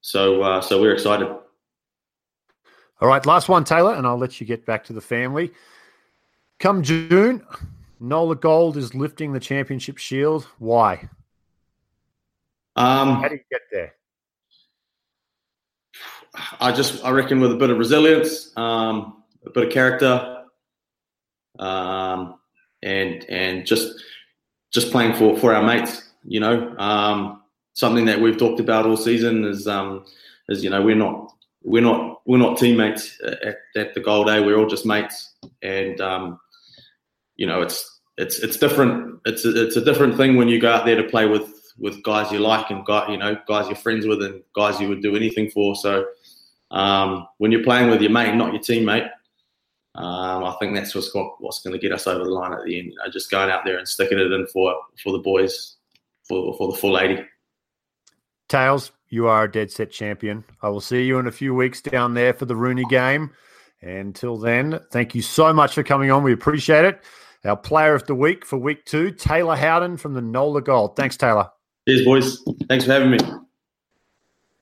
so 0.00 0.42
uh, 0.42 0.60
so 0.60 0.80
we're 0.80 0.92
excited. 0.92 1.26
All 3.00 3.08
right, 3.08 3.24
last 3.26 3.48
one, 3.48 3.64
Taylor, 3.64 3.94
and 3.94 4.06
I'll 4.06 4.18
let 4.18 4.40
you 4.40 4.46
get 4.46 4.64
back 4.64 4.84
to 4.84 4.92
the 4.92 5.00
family. 5.00 5.52
Come 6.60 6.82
June, 6.82 7.44
Nola 8.00 8.36
Gold 8.36 8.76
is 8.76 8.94
lifting 8.94 9.32
the 9.32 9.40
championship 9.40 9.98
shield. 9.98 10.46
Why? 10.58 11.08
Um, 12.76 13.16
How 13.20 13.28
do 13.28 13.34
you 13.34 13.40
get 13.50 13.60
there? 13.72 13.94
I 16.60 16.72
just 16.72 17.04
I 17.04 17.10
reckon 17.10 17.40
with 17.40 17.52
a 17.52 17.56
bit 17.56 17.70
of 17.70 17.78
resilience, 17.78 18.56
um, 18.56 19.22
a 19.46 19.50
bit 19.50 19.66
of 19.68 19.72
character, 19.72 20.44
um, 21.58 22.38
and 22.82 23.24
and 23.28 23.66
just 23.66 24.02
just 24.72 24.90
playing 24.90 25.14
for 25.14 25.36
for 25.38 25.54
our 25.54 25.62
mates. 25.62 26.03
You 26.26 26.40
know, 26.40 26.74
um, 26.78 27.42
something 27.74 28.06
that 28.06 28.20
we've 28.20 28.38
talked 28.38 28.60
about 28.60 28.86
all 28.86 28.96
season 28.96 29.44
is 29.44 29.68
um, 29.68 30.04
is 30.48 30.64
you 30.64 30.70
know 30.70 30.82
we're 30.82 30.96
not 30.96 31.32
we're 31.62 31.82
not 31.82 32.22
we're 32.26 32.38
not 32.38 32.58
teammates 32.58 33.18
at, 33.24 33.56
at 33.76 33.94
the 33.94 34.00
Gold 34.00 34.26
day. 34.26 34.40
We're 34.40 34.58
all 34.58 34.66
just 34.66 34.86
mates, 34.86 35.34
and 35.62 36.00
um, 36.00 36.40
you 37.36 37.46
know 37.46 37.60
it's 37.62 38.00
it's 38.16 38.38
it's 38.38 38.56
different. 38.56 39.20
It's 39.26 39.44
a, 39.44 39.66
it's 39.66 39.76
a 39.76 39.84
different 39.84 40.16
thing 40.16 40.36
when 40.36 40.48
you 40.48 40.60
go 40.60 40.72
out 40.72 40.86
there 40.86 40.96
to 40.96 41.08
play 41.08 41.26
with 41.26 41.50
with 41.78 42.02
guys 42.04 42.30
you 42.30 42.38
like 42.38 42.70
and 42.70 42.84
guys 42.84 43.08
you 43.10 43.16
know 43.16 43.36
guys 43.48 43.66
you're 43.66 43.76
friends 43.76 44.06
with 44.06 44.22
and 44.22 44.42
guys 44.54 44.80
you 44.80 44.88
would 44.88 45.02
do 45.02 45.16
anything 45.16 45.50
for. 45.50 45.74
So 45.74 46.06
um, 46.70 47.26
when 47.38 47.52
you're 47.52 47.64
playing 47.64 47.90
with 47.90 48.00
your 48.00 48.10
mate, 48.10 48.34
not 48.34 48.52
your 48.52 48.62
teammate, 48.62 49.10
um, 49.96 50.44
I 50.44 50.56
think 50.58 50.74
that's 50.74 50.94
what's 50.94 51.10
got, 51.10 51.34
what's 51.38 51.60
going 51.60 51.72
to 51.72 51.78
get 51.78 51.92
us 51.92 52.06
over 52.06 52.24
the 52.24 52.30
line 52.30 52.52
at 52.52 52.64
the 52.64 52.78
end. 52.78 52.88
You 52.88 52.96
know, 52.96 53.10
just 53.12 53.30
going 53.30 53.50
out 53.50 53.64
there 53.64 53.78
and 53.78 53.88
sticking 53.88 54.18
it 54.18 54.32
in 54.32 54.46
for 54.46 54.74
for 55.02 55.12
the 55.12 55.18
boys 55.18 55.76
for 56.28 56.54
for 56.56 56.72
the 56.72 56.78
full 56.78 56.98
eighty. 56.98 57.22
Tails, 58.48 58.92
you 59.08 59.26
are 59.26 59.44
a 59.44 59.50
dead 59.50 59.70
set 59.70 59.90
champion. 59.90 60.44
I 60.62 60.68
will 60.68 60.80
see 60.80 61.04
you 61.04 61.18
in 61.18 61.26
a 61.26 61.32
few 61.32 61.54
weeks 61.54 61.80
down 61.80 62.14
there 62.14 62.34
for 62.34 62.44
the 62.44 62.56
Rooney 62.56 62.84
game. 62.88 63.30
Until 63.80 64.38
then, 64.38 64.80
thank 64.90 65.14
you 65.14 65.22
so 65.22 65.52
much 65.52 65.74
for 65.74 65.82
coming 65.82 66.10
on. 66.10 66.22
We 66.22 66.32
appreciate 66.32 66.84
it. 66.84 67.04
Our 67.44 67.56
player 67.56 67.94
of 67.94 68.06
the 68.06 68.14
week 68.14 68.44
for 68.44 68.56
week 68.56 68.86
two, 68.86 69.10
Taylor 69.10 69.56
Howden 69.56 69.98
from 69.98 70.14
the 70.14 70.22
Nola 70.22 70.62
Gold. 70.62 70.96
Thanks, 70.96 71.16
Taylor. 71.16 71.50
Cheers, 71.86 72.04
boys. 72.04 72.42
Thanks 72.68 72.86
for 72.86 72.92
having 72.92 73.10
me. 73.10 73.18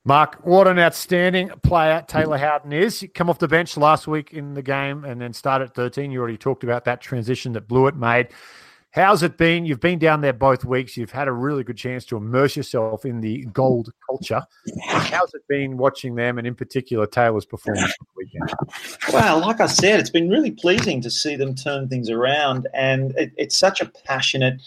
Mark, 0.04 0.44
what 0.44 0.66
an 0.66 0.80
outstanding 0.80 1.50
player 1.62 2.04
Taylor 2.08 2.36
Howden 2.36 2.72
is. 2.72 2.98
He 2.98 3.06
come 3.06 3.30
off 3.30 3.38
the 3.38 3.46
bench 3.46 3.76
last 3.76 4.08
week 4.08 4.32
in 4.32 4.54
the 4.54 4.62
game 4.62 5.04
and 5.04 5.20
then 5.20 5.32
started 5.32 5.68
at 5.68 5.74
13. 5.76 6.10
You 6.10 6.18
already 6.18 6.36
talked 6.36 6.64
about 6.64 6.84
that 6.86 7.00
transition 7.00 7.52
that 7.52 7.68
Blewett 7.68 7.94
made. 7.94 8.28
How's 8.92 9.22
it 9.22 9.38
been? 9.38 9.64
You've 9.64 9.80
been 9.80 9.98
down 9.98 10.20
there 10.20 10.34
both 10.34 10.66
weeks. 10.66 10.98
You've 10.98 11.10
had 11.10 11.26
a 11.26 11.32
really 11.32 11.64
good 11.64 11.78
chance 11.78 12.04
to 12.06 12.18
immerse 12.18 12.56
yourself 12.56 13.06
in 13.06 13.22
the 13.22 13.46
gold 13.46 13.90
culture. 14.06 14.42
How's 14.86 15.32
it 15.32 15.40
been 15.48 15.78
watching 15.78 16.14
them, 16.14 16.36
and 16.36 16.46
in 16.46 16.54
particular 16.54 17.06
Taylor's 17.06 17.46
performance 17.46 17.94
weekend? 18.14 18.52
Well, 19.10 19.40
like 19.40 19.62
I 19.62 19.66
said, 19.66 19.98
it's 19.98 20.10
been 20.10 20.28
really 20.28 20.50
pleasing 20.50 21.00
to 21.00 21.10
see 21.10 21.36
them 21.36 21.54
turn 21.54 21.88
things 21.88 22.10
around, 22.10 22.68
and 22.74 23.16
it, 23.16 23.32
it's 23.38 23.58
such 23.58 23.80
a 23.80 23.86
passionate 24.04 24.60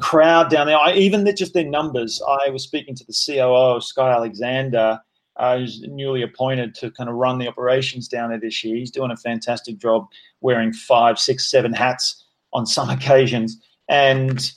crowd 0.00 0.50
down 0.50 0.66
there. 0.66 0.76
I, 0.76 0.92
even 0.92 1.24
the, 1.24 1.32
just 1.32 1.54
their 1.54 1.64
numbers. 1.64 2.20
I 2.28 2.50
was 2.50 2.62
speaking 2.62 2.94
to 2.94 3.06
the 3.06 3.14
COO, 3.14 3.80
Sky 3.80 4.12
Alexander, 4.12 5.00
uh, 5.36 5.58
who's 5.58 5.80
newly 5.88 6.20
appointed 6.20 6.74
to 6.74 6.90
kind 6.90 7.08
of 7.08 7.16
run 7.16 7.38
the 7.38 7.48
operations 7.48 8.06
down 8.06 8.28
there 8.28 8.40
this 8.40 8.62
year. 8.62 8.76
He's 8.76 8.90
doing 8.90 9.12
a 9.12 9.16
fantastic 9.16 9.78
job, 9.78 10.08
wearing 10.42 10.74
five, 10.74 11.18
six, 11.18 11.50
seven 11.50 11.72
hats 11.72 12.25
on 12.52 12.66
some 12.66 12.90
occasions, 12.98 13.60
and 13.88 14.52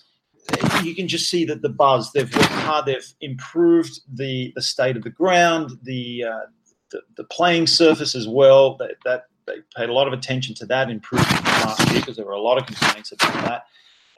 you 0.83 0.95
can 0.95 1.07
just 1.07 1.29
see 1.29 1.45
that 1.45 1.61
the 1.61 1.69
buzz. 1.69 2.11
They've 2.11 2.33
worked 2.33 2.47
hard. 2.47 2.85
They've 2.85 3.13
improved 3.21 4.01
the 4.11 4.51
the 4.55 4.61
state 4.61 4.97
of 4.97 5.03
the 5.03 5.09
ground, 5.09 5.77
the 5.83 6.25
uh, 6.25 6.45
the, 6.91 7.01
the, 7.17 7.23
playing 7.25 7.67
surface 7.67 8.15
as 8.15 8.27
well. 8.27 8.75
That, 8.77 8.95
that 9.05 9.25
they 9.45 9.57
paid 9.75 9.89
a 9.89 9.93
lot 9.93 10.07
of 10.07 10.13
attention 10.13 10.55
to 10.55 10.65
that 10.67 10.89
improvement 10.89 11.45
last 11.45 11.91
year 11.91 12.01
because 12.01 12.15
there 12.15 12.25
were 12.25 12.31
a 12.31 12.41
lot 12.41 12.57
of 12.57 12.65
complaints 12.65 13.11
about 13.11 13.33
that. 13.45 13.65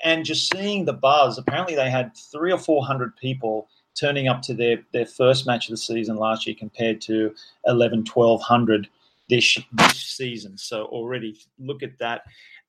And 0.03 0.25
just 0.25 0.51
seeing 0.51 0.85
the 0.85 0.93
buzz. 0.93 1.37
Apparently, 1.37 1.75
they 1.75 1.89
had 1.89 2.15
three 2.31 2.51
or 2.51 2.57
four 2.57 2.85
hundred 2.85 3.15
people 3.17 3.67
turning 3.99 4.27
up 4.27 4.41
to 4.43 4.53
their 4.53 4.77
their 4.93 5.05
first 5.05 5.45
match 5.45 5.67
of 5.67 5.71
the 5.71 5.77
season 5.77 6.15
last 6.15 6.47
year 6.47 6.55
compared 6.57 7.01
to 7.01 7.33
11, 7.65 8.05
1200 8.11 8.87
this 9.29 9.59
this 9.73 9.97
season. 9.97 10.57
So 10.57 10.85
already 10.85 11.39
look 11.59 11.83
at 11.83 11.97
that 11.99 12.23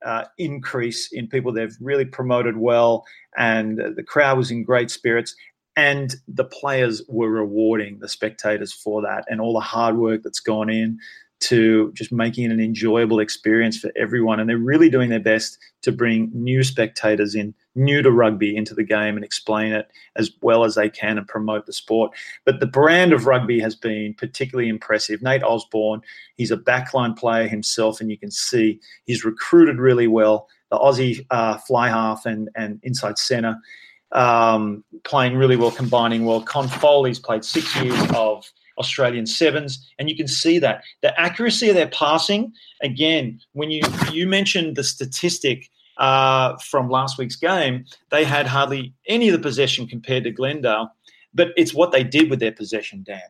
uh, 0.05 0.25
increase 0.39 1.11
in 1.13 1.27
people. 1.29 1.53
They've 1.53 1.77
really 1.81 2.05
promoted 2.05 2.57
well, 2.57 3.05
and 3.37 3.79
the 3.97 4.03
crowd 4.03 4.39
was 4.39 4.51
in 4.51 4.65
great 4.65 4.91
spirits. 4.91 5.35
And 5.75 6.15
the 6.29 6.45
players 6.45 7.03
were 7.09 7.31
rewarding 7.31 7.99
the 7.99 8.09
spectators 8.09 8.73
for 8.73 9.01
that, 9.03 9.25
and 9.29 9.41
all 9.41 9.55
the 9.55 9.61
hard 9.61 9.97
work 9.97 10.23
that's 10.23 10.41
gone 10.41 10.69
in 10.69 10.99
to 11.41 11.91
just 11.95 12.13
making 12.13 12.45
it 12.45 12.53
an 12.53 12.61
enjoyable 12.61 13.19
experience 13.19 13.79
for 13.79 13.91
everyone. 13.97 14.39
And 14.39 14.49
they're 14.49 14.59
really 14.59 14.91
doing 14.91 15.11
their 15.11 15.21
best 15.21 15.59
to 15.83 15.91
bring 15.91 16.31
new 16.33 16.63
spectators 16.63 17.35
in, 17.35 17.55
new 17.75 18.03
to 18.03 18.11
rugby, 18.11 18.57
into 18.57 18.75
the 18.75 18.85
game 18.85 19.17
and 19.17 19.25
explain 19.25 19.73
it 19.73 19.91
as 20.17 20.31
well 20.43 20.65
as 20.65 20.75
they 20.75 20.91
can 20.91 21.19
and 21.19 21.27
promote 21.27 21.67
the 21.67 21.73
sport. 21.73 22.13
But 22.45 22.61
the 22.61 22.67
brand 22.67 23.13
of 23.13 23.27
rugby 23.27 23.61
has 23.61 23.75
been 23.75 24.15
particularly 24.15 24.69
impressive. 24.69 25.23
Nate 25.23 25.43
Osborne, 25.43 26.03
he's 26.37 26.51
a 26.51 26.57
backline 26.57 27.17
player 27.17 27.49
himself, 27.49 28.01
and 28.01 28.11
you 28.11 28.19
can 28.19 28.31
see 28.31 28.81
he's 29.05 29.25
recruited 29.25 29.79
really 29.79 30.07
well. 30.07 30.49
The 30.71 30.79
Aussie 30.79 31.27
uh, 31.31 31.59
fly 31.59 31.89
half 31.89 32.27
and, 32.27 32.49
and 32.55 32.81
inside 32.83 33.19
centre. 33.19 33.57
Um, 34.13 34.85
playing 35.05 35.37
really 35.37 35.57
well, 35.57 35.71
combining 35.71 36.27
well. 36.27 36.43
Con 36.43 36.69
Foley's 36.69 37.19
played 37.19 37.45
six 37.47 37.75
years 37.77 37.99
of 38.15 38.45
Australian 38.79 39.27
sevens, 39.27 39.91
and 39.99 40.11
you 40.11 40.17
can 40.17 40.29
see 40.29 40.59
that 40.59 40.83
the 41.01 41.19
accuracy 41.19 41.71
of 41.71 41.75
their 41.75 41.89
passing. 41.89 42.53
Again, 42.83 43.41
when 43.53 43.71
you 43.71 43.83
you 44.11 44.27
mentioned 44.27 44.77
the 44.77 44.85
statistic 44.85 45.71
uh, 46.03 46.57
from 46.59 46.91
last 46.91 47.17
week's 47.17 47.37
game, 47.37 47.85
they 48.11 48.25
had 48.25 48.47
hardly 48.47 48.93
any 49.07 49.29
of 49.29 49.33
the 49.33 49.39
possession 49.39 49.87
compared 49.87 50.25
to 50.25 50.33
Glendale, 50.33 50.91
but 51.33 51.53
it's 51.57 51.73
what 51.73 51.93
they 51.93 52.03
did 52.03 52.29
with 52.29 52.41
their 52.41 52.51
possession, 52.51 53.05
Dan. 53.05 53.23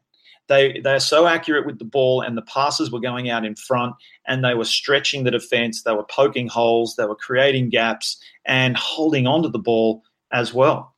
They 0.49 0.81
they're 0.81 0.99
so 0.99 1.27
accurate 1.27 1.67
with 1.67 1.79
the 1.79 1.85
ball, 1.85 2.23
and 2.23 2.37
the 2.37 2.43
passes 2.43 2.91
were 2.91 2.99
going 2.99 3.29
out 3.29 3.45
in 3.45 3.55
front, 3.55 3.95
and 4.27 4.43
they 4.43 4.55
were 4.55 4.65
stretching 4.65 5.23
the 5.23 5.31
defense. 5.31 5.83
They 5.83 5.93
were 5.93 6.05
poking 6.05 6.49
holes. 6.49 6.97
They 6.97 7.05
were 7.05 7.15
creating 7.15 7.69
gaps 7.69 8.17
and 8.47 8.75
holding 8.77 9.27
onto 9.27 9.51
the 9.51 9.59
ball 9.59 10.03
as 10.33 10.55
well. 10.55 10.95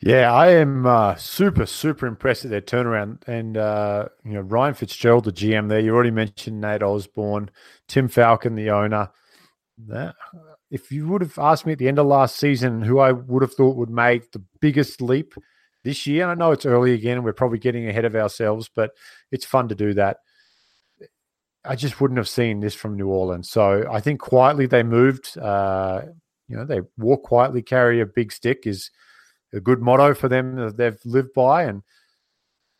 Yeah, 0.00 0.32
I 0.32 0.50
am 0.50 0.86
uh, 0.86 1.16
super, 1.16 1.66
super 1.66 2.06
impressed 2.06 2.44
at 2.44 2.50
their 2.50 2.60
turnaround. 2.60 3.26
And, 3.26 3.56
uh, 3.56 4.08
you 4.22 4.34
know, 4.34 4.42
Ryan 4.42 4.74
Fitzgerald, 4.74 5.24
the 5.24 5.32
GM 5.32 5.68
there, 5.68 5.80
you 5.80 5.94
already 5.94 6.10
mentioned 6.10 6.60
Nate 6.60 6.82
Osborne, 6.82 7.50
Tim 7.88 8.08
Falcon, 8.08 8.54
the 8.54 8.70
owner. 8.70 9.10
That, 9.86 10.14
if 10.70 10.92
you 10.92 11.08
would 11.08 11.20
have 11.20 11.38
asked 11.38 11.66
me 11.66 11.72
at 11.72 11.78
the 11.78 11.88
end 11.88 11.98
of 11.98 12.06
last 12.06 12.36
season 12.36 12.82
who 12.82 13.00
I 13.00 13.12
would 13.12 13.42
have 13.42 13.54
thought 13.54 13.76
would 13.76 13.90
make 13.90 14.30
the 14.30 14.42
biggest 14.60 15.02
leap 15.02 15.34
this 15.82 16.06
year, 16.06 16.22
and 16.22 16.30
I 16.30 16.34
know 16.34 16.52
it's 16.52 16.66
early 16.66 16.92
again, 16.92 17.22
we're 17.22 17.32
probably 17.32 17.58
getting 17.58 17.88
ahead 17.88 18.04
of 18.04 18.14
ourselves, 18.14 18.70
but 18.74 18.92
it's 19.32 19.44
fun 19.44 19.68
to 19.68 19.74
do 19.74 19.94
that. 19.94 20.18
I 21.64 21.76
just 21.76 22.00
wouldn't 22.00 22.18
have 22.18 22.28
seen 22.28 22.60
this 22.60 22.74
from 22.74 22.96
New 22.96 23.08
Orleans. 23.08 23.50
So 23.50 23.88
I 23.90 24.00
think 24.00 24.20
quietly 24.20 24.66
they 24.66 24.82
moved. 24.82 25.36
Uh, 25.36 26.02
you 26.46 26.56
know, 26.56 26.64
they 26.64 26.82
walk 26.98 27.24
quietly, 27.24 27.62
carry 27.62 28.00
a 28.00 28.06
big 28.06 28.32
stick 28.32 28.66
is– 28.66 28.90
a 29.54 29.60
good 29.60 29.80
motto 29.80 30.14
for 30.14 30.28
them 30.28 30.56
that 30.56 30.76
they've 30.76 30.98
lived 31.04 31.32
by. 31.32 31.62
And 31.62 31.82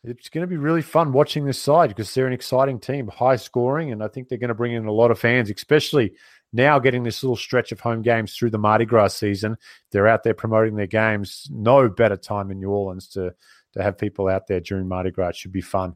it's 0.03 0.29
going 0.29 0.41
to 0.41 0.47
be 0.47 0.57
really 0.57 0.81
fun 0.81 1.13
watching 1.13 1.45
this 1.45 1.61
side 1.61 1.89
because 1.89 2.13
they're 2.13 2.27
an 2.27 2.33
exciting 2.33 2.79
team, 2.79 3.07
high 3.07 3.37
scoring, 3.37 3.91
and 3.91 4.03
I 4.03 4.07
think 4.07 4.27
they're 4.27 4.37
going 4.37 4.49
to 4.49 4.53
bring 4.53 4.73
in 4.73 4.85
a 4.85 4.91
lot 4.91 5.11
of 5.11 5.17
fans, 5.17 5.49
especially 5.49 6.13
now 6.55 6.79
getting 6.79 7.03
this 7.03 7.21
little 7.21 7.35
stretch 7.35 7.71
of 7.71 7.79
home 7.79 8.01
games 8.01 8.35
through 8.35 8.49
the 8.49 8.57
Mardi 8.57 8.85
Gras 8.85 9.09
season. 9.09 9.57
They're 9.91 10.07
out 10.07 10.23
there 10.23 10.33
promoting 10.33 10.75
their 10.75 10.87
games. 10.87 11.47
No 11.51 11.89
better 11.89 12.17
time 12.17 12.49
in 12.49 12.59
New 12.59 12.69
Orleans 12.69 13.07
to 13.09 13.35
to 13.73 13.83
have 13.83 13.97
people 13.97 14.29
out 14.29 14.47
there 14.47 14.61
during 14.61 14.87
Mardi 14.87 15.11
Gras. 15.11 15.29
It 15.29 15.35
should 15.35 15.51
be 15.51 15.61
fun. 15.61 15.95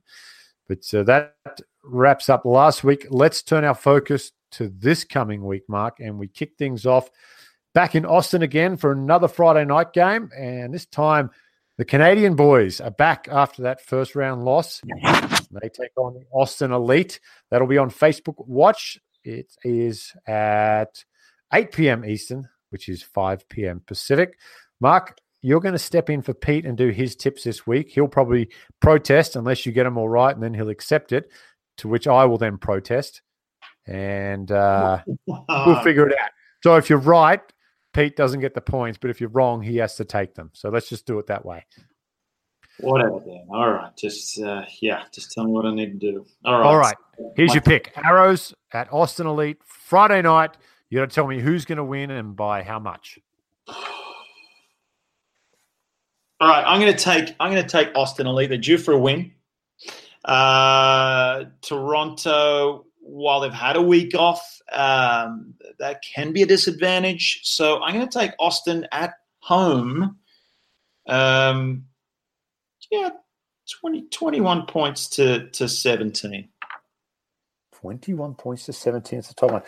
But 0.67 0.79
uh, 0.93 1.03
that 1.03 1.33
wraps 1.83 2.29
up 2.29 2.45
last 2.45 2.83
week. 2.83 3.07
Let's 3.09 3.41
turn 3.41 3.63
our 3.63 3.73
focus 3.73 4.31
to 4.51 4.69
this 4.69 5.03
coming 5.03 5.45
week, 5.45 5.63
Mark, 5.67 5.99
and 5.99 6.19
we 6.19 6.27
kick 6.27 6.53
things 6.57 6.85
off 6.85 7.09
back 7.73 7.95
in 7.95 8.05
Austin 8.05 8.41
again 8.41 8.77
for 8.77 8.91
another 8.91 9.27
Friday 9.27 9.65
night 9.65 9.93
game. 9.93 10.29
And 10.37 10.73
this 10.73 10.85
time, 10.85 11.31
the 11.77 11.85
Canadian 11.85 12.35
boys 12.35 12.81
are 12.81 12.91
back 12.91 13.27
after 13.31 13.61
that 13.63 13.81
first 13.81 14.15
round 14.15 14.43
loss. 14.43 14.81
They 15.51 15.69
take 15.69 15.97
on 15.97 16.13
the 16.13 16.25
Austin 16.31 16.71
Elite. 16.71 17.19
That'll 17.49 17.67
be 17.67 17.77
on 17.77 17.89
Facebook 17.89 18.45
Watch. 18.45 18.99
It 19.23 19.53
is 19.63 20.13
at 20.27 21.03
8 21.53 21.71
p.m. 21.71 22.05
Eastern, 22.05 22.47
which 22.69 22.89
is 22.89 23.03
5 23.03 23.47
p.m. 23.49 23.81
Pacific. 23.85 24.37
Mark, 24.79 25.17
you're 25.41 25.59
going 25.59 25.73
to 25.73 25.79
step 25.79 26.09
in 26.09 26.21
for 26.21 26.33
Pete 26.33 26.65
and 26.65 26.77
do 26.77 26.89
his 26.89 27.15
tips 27.15 27.43
this 27.43 27.65
week. 27.65 27.89
He'll 27.89 28.07
probably 28.07 28.49
protest 28.79 29.35
unless 29.35 29.65
you 29.65 29.71
get 29.71 29.83
them 29.85 29.97
all 29.97 30.09
right, 30.09 30.33
and 30.33 30.43
then 30.43 30.53
he'll 30.53 30.69
accept 30.69 31.11
it. 31.11 31.31
To 31.77 31.87
which 31.87 32.07
I 32.07 32.25
will 32.25 32.37
then 32.37 32.57
protest, 32.57 33.21
and 33.87 34.51
uh, 34.51 35.01
we'll 35.25 35.79
figure 35.83 36.09
it 36.09 36.15
out. 36.21 36.31
So 36.61 36.75
if 36.75 36.89
you're 36.89 36.99
right, 36.99 37.39
Pete 37.93 38.17
doesn't 38.17 38.41
get 38.41 38.53
the 38.53 38.59
points, 38.59 38.97
but 38.99 39.09
if 39.09 39.21
you're 39.21 39.29
wrong, 39.29 39.61
he 39.61 39.77
has 39.77 39.95
to 39.95 40.03
take 40.03 40.35
them. 40.35 40.51
So 40.53 40.67
let's 40.69 40.89
just 40.89 41.05
do 41.05 41.19
it 41.19 41.27
that 41.27 41.45
way. 41.45 41.65
Whatever, 42.81 43.19
Dan. 43.19 43.47
All 43.49 43.71
right. 43.71 43.95
Just 43.97 44.41
uh, 44.41 44.63
yeah, 44.81 45.03
just 45.11 45.31
tell 45.31 45.43
me 45.43 45.51
what 45.51 45.65
I 45.65 45.73
need 45.73 45.99
to 45.99 46.11
do. 46.11 46.25
All 46.45 46.59
right. 46.59 46.65
All 46.65 46.77
right. 46.77 46.95
Here's 47.35 47.53
your 47.53 47.61
pick: 47.61 47.91
Arrows 48.03 48.53
at 48.73 48.91
Austin 48.91 49.27
Elite 49.27 49.57
Friday 49.65 50.21
night. 50.21 50.51
You 50.89 50.99
got 50.99 51.09
to 51.09 51.15
tell 51.15 51.27
me 51.27 51.39
who's 51.39 51.65
going 51.65 51.77
to 51.77 51.83
win 51.83 52.09
and 52.11 52.35
by 52.35 52.63
how 52.63 52.79
much. 52.79 53.19
All 56.41 56.47
right, 56.47 56.63
I'm 56.65 56.79
going 56.79 56.95
to 56.95 57.03
take 57.03 57.35
I'm 57.39 57.51
going 57.51 57.61
to 57.61 57.69
take 57.69 57.89
Austin 57.95 58.25
Elite. 58.25 58.49
They're 58.49 58.57
due 58.57 58.77
for 58.77 58.93
a 58.93 58.97
win. 58.97 59.33
Uh, 60.23 61.45
Toronto, 61.61 62.85
while 63.01 63.41
they've 63.41 63.51
had 63.51 63.75
a 63.75 63.81
week 63.81 64.15
off, 64.15 64.61
um, 64.71 65.53
that 65.79 66.01
can 66.01 66.31
be 66.31 66.41
a 66.41 66.45
disadvantage. 66.45 67.41
So 67.43 67.81
I'm 67.81 67.93
going 67.93 68.07
to 68.07 68.19
take 68.19 68.31
Austin 68.39 68.87
at 68.91 69.15
home. 69.39 70.17
Um, 71.07 71.85
yeah, 72.91 73.09
20, 73.81 74.03
21 74.09 74.65
points 74.65 75.07
to 75.09 75.49
to 75.49 75.67
17. 75.67 76.49
21 77.73 78.35
points 78.35 78.65
to 78.65 78.73
17. 78.73 79.19
It's 79.19 79.29
the 79.29 79.33
top 79.33 79.51
one. 79.51 79.63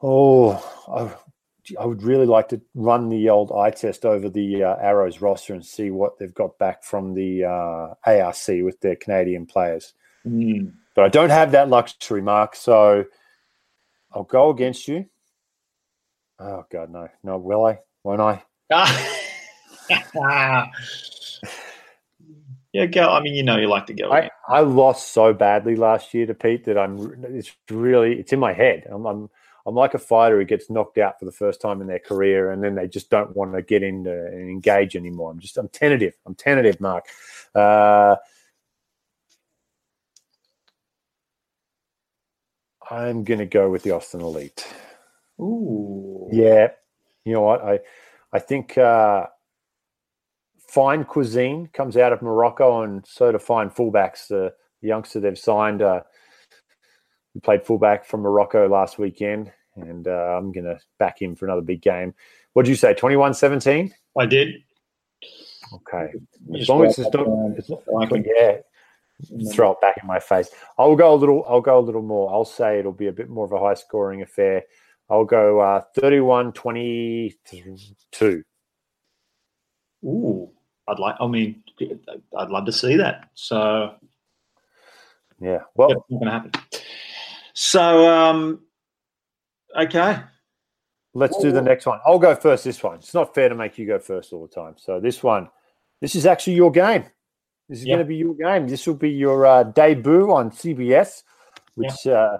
Oh, 0.00 0.52
I, 0.88 1.80
I 1.80 1.84
would 1.84 2.02
really 2.02 2.26
like 2.26 2.48
to 2.50 2.60
run 2.74 3.08
the 3.08 3.30
old 3.30 3.50
eye 3.52 3.70
test 3.70 4.04
over 4.04 4.28
the 4.28 4.62
uh, 4.62 4.76
Arrows 4.80 5.20
roster 5.20 5.54
and 5.54 5.64
see 5.64 5.90
what 5.90 6.18
they've 6.18 6.34
got 6.34 6.58
back 6.58 6.84
from 6.84 7.14
the 7.14 7.44
uh, 7.44 7.94
ARC 8.06 8.48
with 8.48 8.80
their 8.80 8.96
Canadian 8.96 9.46
players. 9.46 9.92
Mm. 10.26 10.74
But 10.94 11.04
I 11.04 11.08
don't 11.08 11.30
have 11.30 11.52
that 11.52 11.68
luxury, 11.68 12.22
Mark. 12.22 12.54
So 12.54 13.04
I'll 14.12 14.24
go 14.24 14.50
against 14.50 14.86
you. 14.86 15.06
Oh, 16.38 16.64
God, 16.70 16.90
no. 16.90 17.08
No, 17.24 17.38
will 17.38 17.66
I? 17.66 17.80
Won't 18.04 18.20
I? 18.20 18.44
yeah, 22.72 22.86
go. 22.86 23.10
I 23.10 23.20
mean, 23.20 23.34
you 23.34 23.42
know, 23.42 23.56
you 23.56 23.68
like 23.68 23.86
to 23.86 23.94
go. 23.94 24.12
I, 24.12 24.30
I 24.48 24.60
lost 24.60 25.12
so 25.12 25.32
badly 25.32 25.76
last 25.76 26.12
year 26.12 26.26
to 26.26 26.34
Pete 26.34 26.64
that 26.66 26.78
I'm. 26.78 27.24
It's 27.24 27.52
really. 27.70 28.18
It's 28.18 28.32
in 28.32 28.40
my 28.40 28.52
head. 28.52 28.84
I'm, 28.90 29.06
I'm. 29.06 29.30
I'm 29.66 29.74
like 29.74 29.92
a 29.92 29.98
fighter 29.98 30.38
who 30.38 30.46
gets 30.46 30.70
knocked 30.70 30.96
out 30.96 31.18
for 31.18 31.26
the 31.26 31.32
first 31.32 31.60
time 31.60 31.82
in 31.82 31.86
their 31.86 31.98
career, 31.98 32.52
and 32.52 32.64
then 32.64 32.74
they 32.74 32.88
just 32.88 33.10
don't 33.10 33.36
want 33.36 33.54
to 33.54 33.60
get 33.62 33.82
into 33.82 34.10
and 34.10 34.48
engage 34.50 34.96
anymore. 34.96 35.30
I'm 35.30 35.38
just. 35.40 35.56
I'm 35.56 35.68
tentative. 35.68 36.14
I'm 36.26 36.34
tentative, 36.34 36.80
Mark. 36.80 37.04
Uh, 37.54 38.16
I'm 42.90 43.24
going 43.24 43.40
to 43.40 43.46
go 43.46 43.70
with 43.70 43.82
the 43.82 43.90
Austin 43.90 44.20
Elite. 44.20 44.66
Ooh. 45.40 46.28
Yeah. 46.32 46.68
You 47.24 47.34
know 47.34 47.42
what? 47.42 47.62
I 47.62 47.80
I 48.32 48.38
think 48.38 48.76
uh, 48.78 49.26
fine 50.68 51.04
cuisine 51.04 51.68
comes 51.72 51.96
out 51.96 52.12
of 52.12 52.22
Morocco, 52.22 52.82
and 52.82 53.04
so 53.06 53.32
do 53.32 53.38
fine 53.38 53.70
fullbacks. 53.70 54.28
The 54.28 54.52
youngster 54.80 55.18
they've 55.18 55.38
signed, 55.38 55.82
uh, 55.82 56.02
we 57.34 57.40
played 57.40 57.64
fullback 57.64 58.04
from 58.04 58.20
Morocco 58.20 58.68
last 58.68 58.98
weekend, 58.98 59.50
and 59.76 60.06
uh, 60.06 60.36
I'm 60.38 60.52
going 60.52 60.64
to 60.64 60.78
back 60.98 61.20
him 61.20 61.34
for 61.34 61.46
another 61.46 61.62
big 61.62 61.82
game. 61.82 62.14
What 62.52 62.64
did 62.64 62.70
you 62.70 62.76
say? 62.76 62.94
21 62.94 63.34
17? 63.34 63.92
I 64.16 64.26
did. 64.26 64.62
Okay. 65.72 66.12
As 66.58 66.68
long 66.68 66.84
as 66.86 66.98
it's 66.98 67.12
not, 67.12 67.26
it's 67.56 67.68
not 67.68 67.82
I 68.00 68.06
can- 68.06 68.24
yeah, 68.24 68.58
throw 69.52 69.72
it 69.72 69.80
back 69.80 69.96
in 70.00 70.06
my 70.06 70.18
face. 70.20 70.48
I'll 70.78 70.96
go 70.96 71.12
a 71.12 71.16
little. 71.16 71.44
I'll 71.48 71.60
go 71.60 71.78
a 71.78 71.80
little 71.80 72.02
more. 72.02 72.32
I'll 72.32 72.44
say 72.44 72.78
it'll 72.78 72.92
be 72.92 73.08
a 73.08 73.12
bit 73.12 73.28
more 73.28 73.44
of 73.44 73.52
a 73.52 73.58
high 73.58 73.74
scoring 73.74 74.22
affair. 74.22 74.62
I'll 75.10 75.24
go 75.24 75.60
uh, 75.60 75.82
31 75.96 76.52
22. 76.52 78.44
Ooh. 80.04 80.50
I'd 80.88 80.98
like. 80.98 81.16
I 81.20 81.26
mean, 81.26 81.62
I'd 82.36 82.50
love 82.50 82.66
to 82.66 82.72
see 82.72 82.96
that. 82.96 83.30
So 83.34 83.94
Yeah. 85.40 85.60
Well, 85.74 85.90
not 85.90 86.08
going 86.08 86.24
to 86.24 86.30
happen. 86.30 86.52
So, 87.54 88.08
um, 88.08 88.60
okay. 89.78 90.20
Let's 91.14 91.38
do 91.38 91.50
the 91.50 91.62
next 91.62 91.86
one. 91.86 92.00
I'll 92.06 92.18
go 92.18 92.34
first 92.34 92.64
this 92.64 92.82
one. 92.82 92.96
It's 92.96 93.14
not 93.14 93.34
fair 93.34 93.48
to 93.48 93.54
make 93.54 93.78
you 93.78 93.86
go 93.86 93.98
first 93.98 94.32
all 94.32 94.46
the 94.46 94.54
time. 94.54 94.74
So 94.76 95.00
this 95.00 95.22
one, 95.22 95.48
this 96.00 96.14
is 96.14 96.26
actually 96.26 96.54
your 96.54 96.70
game. 96.70 97.04
This 97.68 97.80
is 97.80 97.84
going 97.84 97.98
to 97.98 98.04
be 98.04 98.16
your 98.16 98.34
game. 98.34 98.68
This 98.68 98.86
will 98.86 98.94
be 98.94 99.10
your 99.10 99.44
uh, 99.44 99.62
debut 99.64 100.32
on 100.32 100.50
CBS, 100.50 101.22
which 101.74 102.06
uh, 102.06 102.38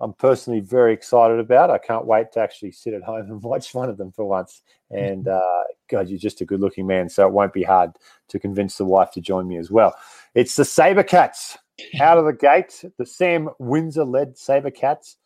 I'm 0.00 0.12
personally 0.14 0.60
very 0.60 0.92
excited 0.94 1.38
about. 1.38 1.70
I 1.70 1.78
can't 1.78 2.06
wait 2.06 2.32
to 2.32 2.40
actually 2.40 2.72
sit 2.72 2.94
at 2.94 3.02
home 3.02 3.30
and 3.30 3.42
watch 3.42 3.74
one 3.74 3.90
of 3.90 3.96
them 3.98 4.12
for 4.12 4.24
once. 4.24 4.62
And 4.90 5.28
uh, 5.40 5.62
God, 5.92 6.08
you're 6.08 6.18
just 6.18 6.40
a 6.40 6.46
good 6.46 6.60
looking 6.60 6.86
man, 6.86 7.08
so 7.08 7.26
it 7.26 7.32
won't 7.32 7.52
be 7.52 7.62
hard 7.62 7.92
to 8.28 8.38
convince 8.38 8.78
the 8.78 8.84
wife 8.84 9.10
to 9.12 9.20
join 9.20 9.46
me 9.46 9.58
as 9.58 9.70
well. 9.70 9.94
It's 10.34 10.56
the 10.56 10.62
Sabercats 10.62 11.58
out 12.00 12.18
of 12.18 12.24
the 12.24 12.32
gate. 12.32 12.84
The 12.98 13.06
Sam 13.06 13.50
Windsor 13.58 14.04
led 14.04 14.34
Sabercats 14.34 15.16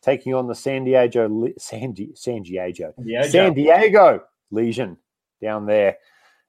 taking 0.00 0.32
on 0.32 0.46
the 0.46 0.54
San 0.54 0.84
Diego 0.84 1.48
San, 1.58 1.92
Di- 1.92 2.12
San 2.14 2.42
Diego 2.42 2.94
Yeah, 3.04 3.22
San 3.22 3.54
Diego 3.54 4.22
Legion 4.52 4.96
down 5.40 5.66
there. 5.66 5.96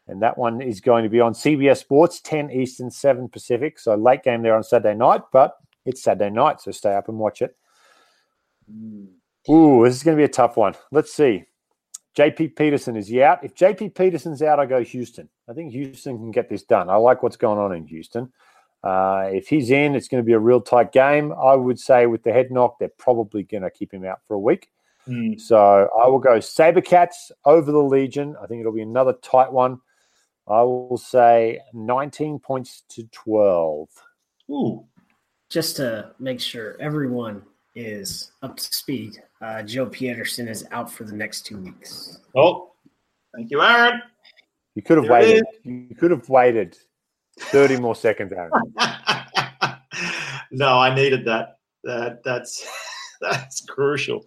And 0.08 0.22
that 0.22 0.38
one 0.38 0.62
is 0.62 0.82
going 0.82 1.04
to 1.04 1.10
be 1.10 1.20
on 1.20 1.34
CBS 1.34 1.78
Sports, 1.78 2.20
10 2.22 2.52
Eastern, 2.52 2.92
7 2.92 3.30
Pacific. 3.30 3.80
So 3.80 3.96
late 3.96 4.24
game 4.24 4.44
there 4.44 4.56
on 4.56 4.64
Saturday 4.64 4.96
night, 4.96 5.22
but 5.32 5.56
it's 5.86 6.04
Saturday 6.04 6.30
night, 6.30 6.62
so 6.62 6.72
stay 6.72 6.94
up 6.94 7.10
and 7.10 7.18
watch 7.18 7.42
it. 7.42 7.56
Hmm. 8.70 9.06
Ooh, 9.50 9.84
this 9.84 9.96
is 9.96 10.04
going 10.04 10.16
to 10.16 10.22
be 10.22 10.26
a 10.26 10.30
tough 10.30 10.58
one. 10.58 10.76
Let's 10.92 11.14
see. 11.14 11.46
JP 12.18 12.56
Pietersen 12.56 12.96
is 12.96 13.08
he 13.08 13.24
out? 13.24 13.44
If 13.44 13.56
JP 13.56 13.94
Pietersen's 13.94 14.42
out, 14.42 14.60
I 14.60 14.66
go 14.66 14.84
Houston. 14.84 15.30
I 15.50 15.54
think 15.54 15.72
Houston 15.72 16.18
can 16.18 16.32
get 16.32 16.50
this 16.50 16.64
done. 16.64 16.90
I 16.90 16.96
like 16.96 17.24
what's 17.24 17.38
going 17.38 17.60
on 17.60 17.74
in 17.74 17.86
Houston. 17.88 18.32
Uh, 18.84 19.30
if 19.32 19.48
he's 19.48 19.72
in, 19.72 19.96
it's 19.96 20.08
going 20.08 20.22
to 20.22 20.26
be 20.26 20.34
a 20.34 20.40
real 20.40 20.62
tight 20.62 20.92
game. 20.92 21.34
I 21.34 21.56
would 21.56 21.80
say 21.80 22.06
with 22.06 22.24
the 22.24 22.34
head 22.34 22.52
knock, 22.52 22.78
they're 22.80 22.92
probably 22.98 23.44
going 23.44 23.64
to 23.64 23.72
keep 23.72 23.94
him 23.94 24.06
out 24.06 24.20
for 24.28 24.36
a 24.36 24.40
week. 24.40 24.70
Mm. 25.08 25.40
So 25.40 25.90
I 26.02 26.08
will 26.08 26.20
go 26.20 26.38
Sabercats 26.38 27.32
over 27.46 27.72
the 27.72 27.84
Legion. 27.84 28.36
I 28.42 28.46
think 28.46 28.60
it'll 28.60 28.74
be 28.74 28.82
another 28.82 29.14
tight 29.14 29.52
one. 29.52 29.80
I 30.48 30.62
will 30.62 30.98
say 30.98 31.62
19 31.74 32.40
points 32.40 32.84
to 32.90 33.04
12. 33.12 33.88
Ooh. 34.52 34.86
Just 35.50 35.78
to 35.78 36.12
make 36.20 36.42
sure 36.42 36.76
everyone 36.82 37.44
is 37.76 38.32
up 38.42 38.58
to 38.58 38.64
speed, 38.64 39.22
uh, 39.44 39.62
Joe 39.64 39.88
Pietersen 39.88 40.48
is 40.48 40.66
out 40.72 40.90
for 40.90 41.04
the 41.04 41.14
next 41.14 41.46
two 41.46 41.58
weeks. 41.58 42.20
Oh, 42.36 42.72
thank 43.36 43.52
you, 43.52 43.62
Aaron. 43.62 44.02
You 44.76 44.82
could 44.82 44.98
have 44.98 45.08
There 45.08 45.14
waited. 45.14 45.44
You 45.64 45.96
could 46.00 46.12
have 46.12 46.30
waited 46.30 46.78
30 47.40 47.78
more 47.80 47.96
seconds, 47.96 48.32
Aaron. 48.32 48.52
no, 50.52 50.80
I 50.80 50.96
needed 50.96 51.26
that. 51.26 51.58
That 51.84 52.24
that's 52.24 52.66
that's 53.22 53.66
crucial. 53.66 54.24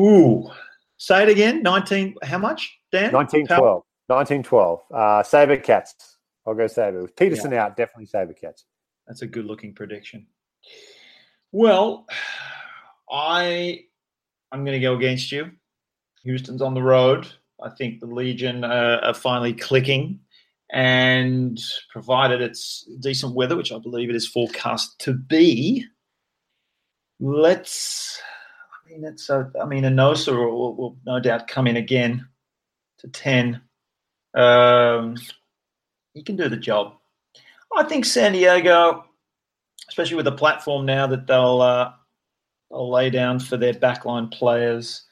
Ooh. 0.00 0.48
Say 0.96 1.24
it 1.24 1.28
again. 1.28 1.62
19 1.62 2.16
how 2.22 2.38
much, 2.38 2.78
Dan? 2.90 3.12
1912. 3.12 3.82
1912. 4.06 4.80
Uh, 4.90 5.22
Sabercats. 5.22 5.92
I'll 6.46 6.54
go 6.54 6.66
Saber. 6.66 7.02
With 7.02 7.14
Pietersen 7.14 7.52
out, 7.52 7.76
definitely 7.76 8.06
Saber 8.06 8.32
Cats. 8.32 8.64
That's 9.06 9.20
a 9.20 9.26
good 9.26 9.44
looking 9.44 9.74
prediction. 9.74 10.26
Well, 11.52 12.06
I 13.10 13.84
I'm 14.50 14.64
going 14.64 14.80
to 14.80 14.86
go 14.86 14.96
against 14.96 15.30
you. 15.32 15.50
Houston's 16.24 16.62
on 16.62 16.74
the 16.74 16.82
road. 16.82 17.28
I 17.62 17.70
think 17.70 18.00
the 18.00 18.06
Legion 18.06 18.64
uh, 18.64 19.00
are 19.02 19.14
finally 19.14 19.52
clicking, 19.52 20.20
and 20.70 21.58
provided 21.90 22.40
it's 22.40 22.88
decent 23.00 23.34
weather, 23.34 23.56
which 23.56 23.72
I 23.72 23.78
believe 23.78 24.10
it 24.10 24.16
is 24.16 24.28
forecast 24.28 24.98
to 25.00 25.14
be, 25.14 25.84
let's. 27.20 28.20
I 28.72 28.90
mean, 28.90 29.04
it's. 29.04 29.28
A, 29.28 29.50
I 29.60 29.66
mean, 29.66 29.84
Anosa 29.84 30.34
will, 30.36 30.76
will 30.76 30.96
no 31.04 31.20
doubt 31.20 31.48
come 31.48 31.66
in 31.66 31.76
again 31.76 32.26
to 32.98 33.08
ten. 33.08 33.60
Um, 34.34 35.16
he 36.14 36.22
can 36.22 36.36
do 36.36 36.48
the 36.48 36.56
job. 36.56 36.94
I 37.76 37.82
think 37.84 38.04
San 38.04 38.32
Diego, 38.32 39.04
especially 39.88 40.16
with 40.16 40.24
the 40.24 40.32
platform 40.32 40.86
now 40.86 41.06
that 41.06 41.26
they'll 41.26 41.60
uh, 41.60 41.92
they'll 42.70 42.90
lay 42.90 43.10
down 43.10 43.38
for 43.40 43.56
their 43.56 43.74
backline 43.74 44.32
players. 44.32 45.04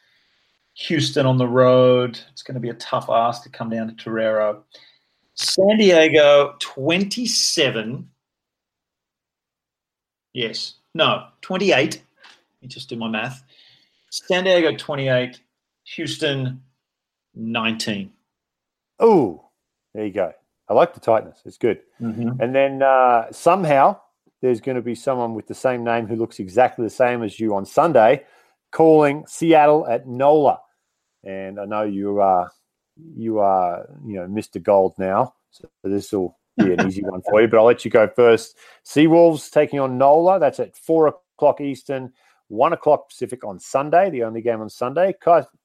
Houston 0.74 1.24
on 1.24 1.38
the 1.38 1.48
road. 1.48 2.18
It's 2.32 2.42
going 2.42 2.54
to 2.54 2.61
be 2.61 2.68
a 2.68 2.74
tough 2.74 3.09
ask 3.09 3.42
to 3.44 3.48
come 3.48 3.70
down 3.70 3.88
to 3.88 3.94
Torero. 3.94 4.62
San 5.34 5.78
Diego 5.78 6.54
27. 6.61 8.09
Yes. 10.32 10.74
No, 10.94 11.28
28. 11.40 11.94
Let 11.94 12.02
me 12.62 12.68
just 12.68 12.88
do 12.88 12.96
my 12.96 13.09
math. 13.09 13.42
San 14.11 14.44
Diego 14.44 14.76
28. 14.76 15.40
Houston 15.94 16.62
19. 17.34 18.12
Oh, 18.98 19.44
there 19.94 20.04
you 20.07 20.12
go. 20.12 20.32
I 20.68 20.74
like 20.74 20.94
the 20.94 21.00
tightness. 21.00 21.40
It's 21.44 21.59
good. 21.59 21.80
Mhm. 22.00 22.40
And 22.40 22.54
then 22.54 22.82
uh, 22.82 23.30
somehow 23.30 24.00
there's 24.43 24.61
going 24.61 24.76
to 24.76 24.82
be 24.82 24.95
someone 24.95 25.34
with 25.34 25.47
the 25.47 25.55
same 25.55 25.84
name 25.84 26.07
who 26.07 26.16
looks 26.16 26.39
exactly 26.39 26.84
the 26.84 26.91
same 26.91 27.22
as 27.22 27.41
you 27.41 27.55
on 27.55 27.64
Sunday, 27.64 28.24
calling 28.70 29.24
Seattle 29.26 29.87
at 29.87 30.07
NOLA. 30.07 30.61
And 31.24 31.59
I 31.59 31.64
know 31.64 31.82
you 31.82 32.20
are 32.20 32.51
you 33.16 33.39
are 33.39 33.87
you 34.05 34.16
know 34.16 34.26
Mr. 34.26 34.62
Gold 34.62 34.95
now, 34.99 35.34
so 35.51 35.68
this 35.84 36.12
will 36.12 36.39
be 36.57 36.72
an 36.72 36.87
easy 36.87 37.03
one 37.03 37.22
for 37.28 37.41
you. 37.41 37.49
But 37.49 37.59
I'll 37.59 37.64
let 37.64 37.84
you 37.84 37.91
go 37.91 38.09
first. 38.09 38.57
Seawolves 38.84 39.51
taking 39.51 39.80
on 39.80 39.99
NOLA. 39.99 40.39
That's 40.39 40.61
at 40.61 40.76
four 40.76 41.09
o'clock 41.09 41.61
Eastern, 41.61 42.12
one 42.49 42.72
o'clock 42.72 43.09
Pacific 43.09 43.45
on 43.45 43.59
Sunday. 43.59 44.11
The 44.11 44.22
only 44.22 44.41
game 44.41 44.61
on 44.61 44.70
Sunday. 44.70 45.14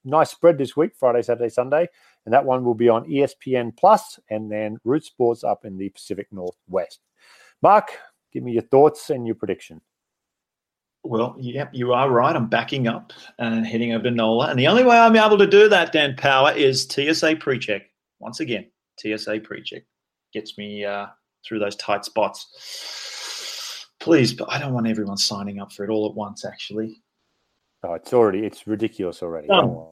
Nice 0.03 0.31
spread 0.31 0.57
this 0.57 0.75
week: 0.75 0.93
Friday, 0.95 1.21
Saturday, 1.21 1.49
Sunday 1.49 1.87
and 2.25 2.33
that 2.33 2.45
one 2.45 2.63
will 2.63 2.75
be 2.75 2.89
on 2.89 3.05
ESPN 3.05 3.75
Plus, 3.75 4.19
and 4.29 4.51
then 4.51 4.77
Root 4.83 5.03
Sports 5.03 5.43
up 5.43 5.65
in 5.65 5.77
the 5.77 5.89
Pacific 5.89 6.27
Northwest. 6.31 6.99
Mark, 7.61 7.91
give 8.31 8.43
me 8.43 8.53
your 8.53 8.63
thoughts 8.63 9.09
and 9.09 9.25
your 9.25 9.35
prediction. 9.35 9.81
Well, 11.03 11.35
yep, 11.39 11.71
you 11.73 11.93
are 11.93 12.09
right. 12.11 12.35
I'm 12.35 12.47
backing 12.47 12.87
up 12.87 13.11
and 13.39 13.65
heading 13.65 13.93
over 13.93 14.03
to 14.03 14.11
NOLA. 14.11 14.49
And 14.49 14.59
the 14.59 14.67
only 14.67 14.83
way 14.83 14.97
I'm 14.97 15.15
able 15.15 15.37
to 15.39 15.47
do 15.47 15.67
that, 15.67 15.91
Dan 15.91 16.15
Power, 16.15 16.51
is 16.51 16.83
TSA 16.83 17.37
pre-check. 17.37 17.83
Once 18.19 18.39
again, 18.39 18.67
TSA 18.99 19.39
pre-check 19.39 19.81
gets 20.31 20.57
me 20.59 20.85
uh, 20.85 21.07
through 21.45 21.59
those 21.59 21.75
tight 21.77 22.05
spots. 22.05 23.87
Please, 23.99 24.33
but 24.33 24.51
I 24.51 24.59
don't 24.59 24.73
want 24.73 24.87
everyone 24.87 25.17
signing 25.17 25.59
up 25.59 25.71
for 25.71 25.83
it 25.83 25.89
all 25.89 26.07
at 26.07 26.15
once, 26.15 26.45
actually. 26.45 27.01
Oh, 27.83 27.93
it's 27.93 28.13
already 28.13 28.45
it's 28.45 28.67
ridiculous 28.67 29.23
already. 29.23 29.47
Done. 29.47 29.87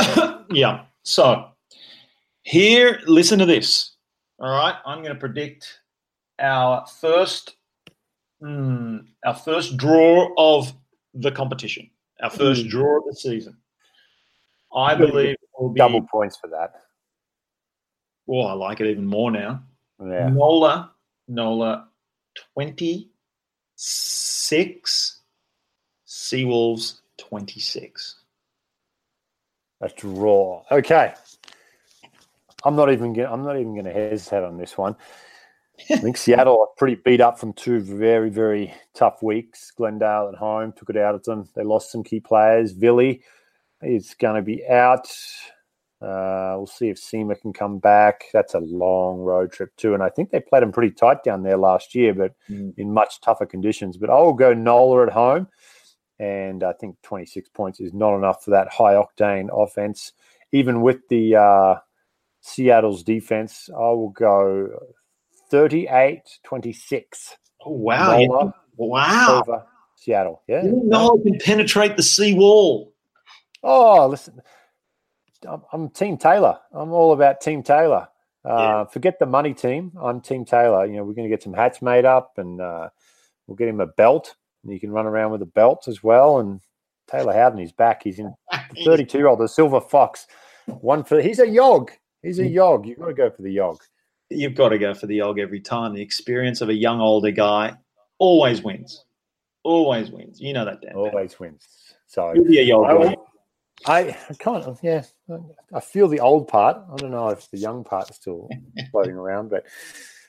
Yeah. 0.50 0.84
So 1.02 1.48
here, 2.42 3.00
listen 3.06 3.38
to 3.38 3.46
this. 3.46 3.96
All 4.38 4.50
right, 4.50 4.76
I'm 4.84 4.98
going 4.98 5.14
to 5.14 5.18
predict 5.18 5.80
our 6.38 6.86
first, 7.00 7.56
hmm, 8.44 8.98
our 9.24 9.34
first 9.34 9.76
draw 9.78 10.28
of 10.36 10.72
the 11.14 11.30
competition, 11.30 11.90
our 12.20 12.30
first 12.30 12.62
Hmm. 12.62 12.68
draw 12.68 12.98
of 12.98 13.04
the 13.06 13.14
season. 13.14 13.56
I 14.74 14.94
believe 14.94 15.34
it 15.34 15.40
will 15.58 15.70
be. 15.70 15.78
Double 15.78 16.02
points 16.02 16.36
for 16.36 16.48
that. 16.48 16.82
Oh, 18.28 18.40
I 18.42 18.52
like 18.52 18.80
it 18.80 18.88
even 18.88 19.06
more 19.06 19.30
now. 19.30 19.62
Yeah. 20.00 20.28
Nola, 20.28 20.92
Nola, 21.28 21.88
twenty-six. 22.54 23.10
Seawolves, 26.06 27.00
twenty-six. 27.16 28.20
A 29.80 29.88
draw. 29.88 30.64
Okay. 30.70 31.14
I'm 32.64 32.76
not 32.76 32.90
even 32.90 33.12
gonna, 33.12 33.30
I'm 33.32 33.44
not 33.44 33.56
even 33.58 33.74
going 33.74 33.84
to 33.84 33.92
hesitate 33.92 34.42
on 34.42 34.56
this 34.56 34.78
one. 34.78 34.96
I 35.90 35.96
think 35.96 36.16
Seattle 36.16 36.60
are 36.60 36.68
pretty 36.76 36.94
beat 37.04 37.20
up 37.20 37.38
from 37.38 37.52
two 37.52 37.80
very 37.80 38.30
very 38.30 38.72
tough 38.94 39.22
weeks. 39.22 39.70
Glendale 39.72 40.30
at 40.32 40.38
home 40.38 40.72
took 40.72 40.90
it 40.90 40.96
out 40.96 41.14
of 41.14 41.24
them. 41.24 41.48
They 41.54 41.64
lost 41.64 41.90
some 41.90 42.04
key 42.04 42.20
players. 42.20 42.74
Villy 42.74 43.20
is 43.82 44.14
going 44.14 44.36
to 44.36 44.42
be 44.42 44.66
out. 44.68 45.08
Uh, 46.00 46.54
we'll 46.56 46.66
see 46.66 46.88
if 46.90 46.98
Seema 47.00 47.40
can 47.40 47.52
come 47.52 47.78
back. 47.78 48.24
That's 48.32 48.54
a 48.54 48.58
long 48.60 49.20
road 49.20 49.52
trip 49.52 49.74
too, 49.76 49.94
and 49.94 50.02
I 50.02 50.10
think 50.10 50.30
they 50.30 50.40
played 50.40 50.62
them 50.62 50.72
pretty 50.72 50.90
tight 50.94 51.24
down 51.24 51.42
there 51.42 51.56
last 51.56 51.94
year, 51.94 52.12
but 52.14 52.32
Mm. 52.50 52.74
in 52.76 52.92
much 52.92 53.20
tougher 53.20 53.46
conditions. 53.46 53.96
But 53.96 54.10
I 54.10 54.20
will 54.20 54.34
go 54.34 54.52
Nola 54.52 55.06
at 55.06 55.12
home, 55.12 55.48
and 56.18 56.62
I 56.62 56.72
think 56.74 57.00
26 57.02 57.48
points 57.50 57.80
is 57.80 57.94
not 57.94 58.16
enough 58.16 58.44
for 58.44 58.50
that 58.50 58.68
high 58.68 58.94
octane 58.94 59.48
offense. 59.52 60.12
Even 60.52 60.82
with 60.82 61.08
the 61.08 61.36
uh, 61.36 61.74
Seattle's 62.42 63.02
defense, 63.02 63.70
I 63.74 63.78
will 63.90 64.10
go 64.10 64.68
38 65.54 66.20
26 66.42 67.36
Oh 67.64 67.70
wow! 67.70 68.18
Nola 68.18 68.54
wow! 68.76 69.40
over 69.40 69.64
Seattle. 69.94 70.42
Yeah. 70.48 70.64
You 70.64 70.70
didn't 70.70 70.88
know 70.88 71.14
it 71.14 71.22
can 71.22 71.38
penetrate 71.38 71.96
the 71.96 72.02
sea 72.02 72.34
wall. 72.34 72.92
Oh, 73.62 74.08
listen, 74.08 74.42
I'm, 75.48 75.62
I'm 75.72 75.90
Team 75.90 76.16
Taylor. 76.16 76.58
I'm 76.72 76.92
all 76.92 77.12
about 77.12 77.40
Team 77.40 77.62
Taylor. 77.62 78.08
Uh, 78.44 78.48
Yeah. 78.58 78.84
Forget 78.86 79.20
the 79.20 79.26
money 79.26 79.54
team. 79.54 79.92
I'm 80.02 80.20
Team 80.20 80.44
Taylor. 80.44 80.84
You 80.86 80.96
know, 80.96 81.04
we're 81.04 81.14
going 81.14 81.28
to 81.28 81.34
get 81.34 81.44
some 81.44 81.54
hats 81.54 81.80
made 81.80 82.04
up, 82.04 82.32
and 82.36 82.60
uh, 82.60 82.88
we'll 83.46 83.56
get 83.56 83.68
him 83.68 83.80
a 83.80 83.86
belt, 83.86 84.34
and 84.64 84.72
he 84.72 84.80
can 84.80 84.90
run 84.90 85.06
around 85.06 85.30
with 85.30 85.42
a 85.42 85.46
belt 85.46 85.86
as 85.86 86.02
well. 86.02 86.40
And 86.40 86.60
Taylor 87.08 87.32
Howden, 87.32 87.60
he's 87.60 87.72
back. 87.72 88.02
He's 88.02 88.18
in 88.18 88.34
32 88.84 89.16
year 89.16 89.28
old, 89.28 89.38
the 89.38 89.48
Silver 89.48 89.80
Fox. 89.80 90.26
One 90.66 91.04
for 91.04 91.20
he's 91.22 91.38
a 91.38 91.48
yog. 91.48 91.92
He's 92.22 92.40
a 92.40 92.46
yog. 92.46 92.86
You've 92.86 92.98
got 92.98 93.06
to 93.06 93.14
go 93.14 93.30
for 93.30 93.42
the 93.42 93.52
yog. 93.52 93.78
You've 94.34 94.54
got 94.54 94.70
to 94.70 94.78
go 94.78 94.94
for 94.94 95.06
the 95.06 95.20
og 95.20 95.38
every 95.38 95.60
time. 95.60 95.94
The 95.94 96.02
experience 96.02 96.60
of 96.60 96.68
a 96.68 96.74
young 96.74 97.00
older 97.00 97.30
guy 97.30 97.74
always 98.18 98.62
wins. 98.62 99.04
Always 99.62 100.10
wins. 100.10 100.40
You 100.40 100.52
know 100.52 100.64
that, 100.64 100.82
Dan. 100.82 100.94
Always 100.94 101.38
wins. 101.38 101.66
So 102.06 102.32
You'll 102.34 102.44
be 102.44 102.60
a 102.60 102.62
Yog 102.62 102.86
I. 102.86 103.16
I, 103.86 104.16
I 104.30 104.34
kind 104.34 104.62
of 104.62 104.78
yeah. 104.82 105.02
I 105.72 105.80
feel 105.80 106.08
the 106.08 106.20
old 106.20 106.48
part. 106.48 106.76
I 106.92 106.96
don't 106.96 107.10
know 107.10 107.28
if 107.28 107.50
the 107.50 107.58
young 107.58 107.84
part's 107.84 108.16
still 108.16 108.48
floating 108.90 109.16
around, 109.16 109.50
but 109.50 109.66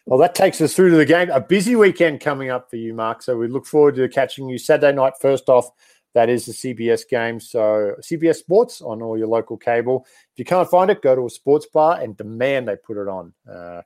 well, 0.06 0.20
that 0.20 0.36
takes 0.36 0.62
us 0.62 0.76
through 0.76 0.92
to 0.92 0.98
the 0.98 1.06
game. 1.06 1.30
A 1.30 1.40
busy 1.40 1.76
weekend 1.76 2.22
coming 2.22 2.50
up 2.50 2.70
for 2.70 2.76
you, 2.76 2.94
Mark. 2.94 3.22
So 3.22 3.38
we 3.38 3.48
look 3.48 3.66
forward 3.66 3.96
to 3.96 4.08
catching 4.08 4.48
you 4.48 4.58
Saturday 4.58 4.96
night. 4.96 5.14
First 5.20 5.50
off, 5.50 5.70
that 6.16 6.30
is 6.30 6.46
the 6.46 6.54
CBS 6.54 7.08
game. 7.08 7.42
So 7.42 7.94
CBS 8.00 8.38
Sports 8.38 8.82
on 8.82 9.02
all 9.02 9.18
your 9.18 9.28
local 9.28 9.58
cable. 9.58 10.08
If 10.32 10.40
you 10.40 10.46
can't 10.46 10.70
find 10.70 10.90
it, 10.90 11.02
go 11.02 11.14
to 11.14 11.26
a 11.26 11.30
sports 11.30 11.68
bar 11.68 12.00
and 12.00 12.16
demand 12.16 12.70
they 12.70 12.78
put 12.78 12.98
it 12.98 13.10
on. 13.10 13.34
Uh, 13.50 13.82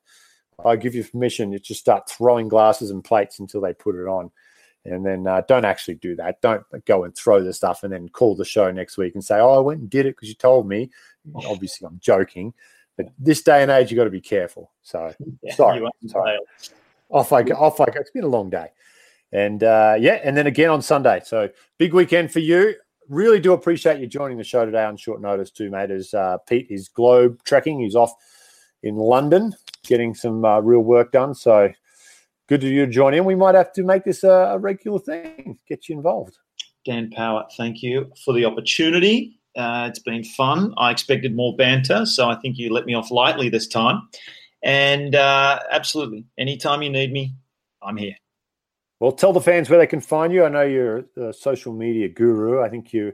I 0.63 0.75
give 0.75 0.93
you 0.93 1.03
permission 1.03 1.51
to 1.51 1.59
just 1.59 1.79
start 1.79 2.07
throwing 2.07 2.47
glasses 2.47 2.91
and 2.91 3.03
plates 3.03 3.39
until 3.39 3.61
they 3.61 3.73
put 3.73 3.95
it 3.95 4.07
on. 4.07 4.29
And 4.85 5.03
then 5.03 5.25
uh, 5.25 5.41
don't 5.47 5.65
actually 5.65 5.95
do 5.95 6.15
that. 6.17 6.39
Don't 6.41 6.63
go 6.85 7.03
and 7.03 7.15
throw 7.15 7.43
the 7.43 7.51
stuff 7.51 7.83
and 7.83 7.91
then 7.91 8.09
call 8.09 8.35
the 8.35 8.45
show 8.45 8.71
next 8.71 8.95
week 8.97 9.15
and 9.15 9.23
say, 9.23 9.39
"Oh, 9.39 9.57
I 9.57 9.59
went 9.59 9.81
and 9.81 9.89
did 9.89 10.05
it 10.05 10.15
because 10.15 10.29
you 10.29 10.35
told 10.35 10.67
me." 10.67 10.89
Obviously, 11.35 11.85
I'm 11.85 11.99
joking, 11.99 12.53
but 12.95 13.07
this 13.17 13.41
day 13.41 13.61
and 13.61 13.69
age, 13.69 13.91
you've 13.91 13.97
got 13.97 14.05
to 14.05 14.09
be 14.09 14.21
careful. 14.21 14.71
So 14.83 15.13
Yeah, 15.41 15.55
sorry, 15.55 15.85
sorry. 16.07 16.39
off 17.09 17.33
I 17.33 17.43
go. 17.43 17.55
Off 17.55 17.81
I 17.81 17.85
go. 17.85 17.99
It's 17.99 18.11
been 18.11 18.23
a 18.23 18.27
long 18.27 18.49
day, 18.49 18.71
and 19.31 19.63
uh, 19.63 19.95
yeah, 19.99 20.19
and 20.23 20.35
then 20.35 20.47
again 20.47 20.69
on 20.69 20.81
Sunday. 20.81 21.21
So 21.23 21.49
big 21.77 21.93
weekend 21.93 22.31
for 22.31 22.39
you. 22.39 22.75
Really 23.07 23.39
do 23.39 23.53
appreciate 23.53 23.99
you 23.99 24.07
joining 24.07 24.37
the 24.37 24.43
show 24.43 24.65
today 24.65 24.83
on 24.83 24.95
short 24.95 25.21
notice 25.21 25.51
too, 25.51 25.69
mate. 25.69 25.91
As 25.91 26.13
uh, 26.13 26.37
Pete 26.47 26.67
is 26.69 26.89
globe 26.89 27.43
trekking, 27.43 27.79
he's 27.79 27.95
off 27.95 28.13
in 28.83 28.95
London 28.95 29.53
getting 29.83 30.13
some 30.13 30.45
uh, 30.45 30.59
real 30.59 30.81
work 30.81 31.11
done. 31.11 31.33
So 31.33 31.71
good 32.47 32.61
to 32.61 32.67
you 32.67 32.85
to 32.85 32.91
join 32.91 33.13
in. 33.13 33.25
We 33.25 33.35
might 33.35 33.55
have 33.55 33.73
to 33.73 33.83
make 33.83 34.03
this 34.03 34.23
a, 34.23 34.29
a 34.29 34.59
regular 34.59 34.99
thing. 34.99 35.57
Get 35.67 35.89
you 35.89 35.97
involved. 35.97 36.37
Dan 36.85 37.09
Power, 37.11 37.45
thank 37.57 37.81
you 37.83 38.11
for 38.23 38.33
the 38.33 38.45
opportunity. 38.45 39.39
Uh, 39.57 39.87
it's 39.89 39.99
been 39.99 40.23
fun. 40.23 40.73
I 40.77 40.91
expected 40.91 41.35
more 41.35 41.55
banter, 41.55 42.05
so 42.05 42.29
I 42.29 42.35
think 42.35 42.57
you 42.57 42.71
let 42.71 42.85
me 42.85 42.93
off 42.93 43.11
lightly 43.11 43.49
this 43.49 43.67
time. 43.67 44.07
And 44.63 45.15
uh, 45.15 45.59
absolutely, 45.71 46.25
anytime 46.37 46.81
you 46.81 46.89
need 46.89 47.11
me, 47.11 47.33
I'm 47.81 47.97
here. 47.97 48.15
Well, 48.99 49.11
tell 49.13 49.33
the 49.33 49.41
fans 49.41 49.69
where 49.69 49.79
they 49.79 49.87
can 49.87 50.01
find 50.01 50.33
you. 50.33 50.43
I 50.43 50.49
know 50.49 50.61
you're 50.61 51.05
a 51.15 51.33
social 51.33 51.73
media 51.73 52.09
guru. 52.09 52.61
I 52.61 52.69
think 52.69 52.91
you 52.93 53.13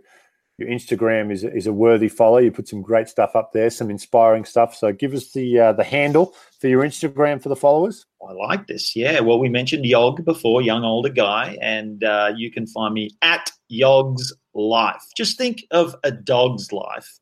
your 0.58 0.70
Instagram 0.70 1.32
is 1.32 1.44
is 1.44 1.68
a 1.68 1.74
worthy 1.74 2.08
follow. 2.08 2.38
You 2.38 2.52
put 2.52 2.68
some 2.68 2.82
great 2.82 3.10
stuff 3.10 3.36
up 3.36 3.52
there, 3.54 3.70
some 3.70 3.92
inspiring 3.92 4.46
stuff. 4.46 4.76
So 4.76 4.92
give 4.94 5.14
us 5.14 5.32
the 5.34 5.60
uh, 5.60 5.74
the 5.74 5.84
handle 5.84 6.34
for 6.60 6.68
your 6.68 6.84
Instagram 6.84 7.42
for 7.42 7.50
the 7.50 7.56
followers. 7.56 8.06
I 8.28 8.32
like 8.32 8.68
this. 8.68 8.96
Yeah. 8.96 9.20
Well, 9.20 9.40
we 9.40 9.50
mentioned 9.50 9.86
Yog 9.86 10.24
before, 10.26 10.62
young 10.62 10.84
older 10.84 11.10
guy, 11.10 11.58
and 11.62 12.04
uh, 12.04 12.32
you 12.36 12.52
can 12.52 12.66
find 12.68 12.94
me 12.94 13.12
at 13.22 13.52
Yog's 13.68 14.34
Life. 14.54 15.04
Just 15.16 15.38
think 15.38 15.64
of 15.72 15.96
a 16.04 16.12
dog's 16.12 16.72
life, 16.72 17.20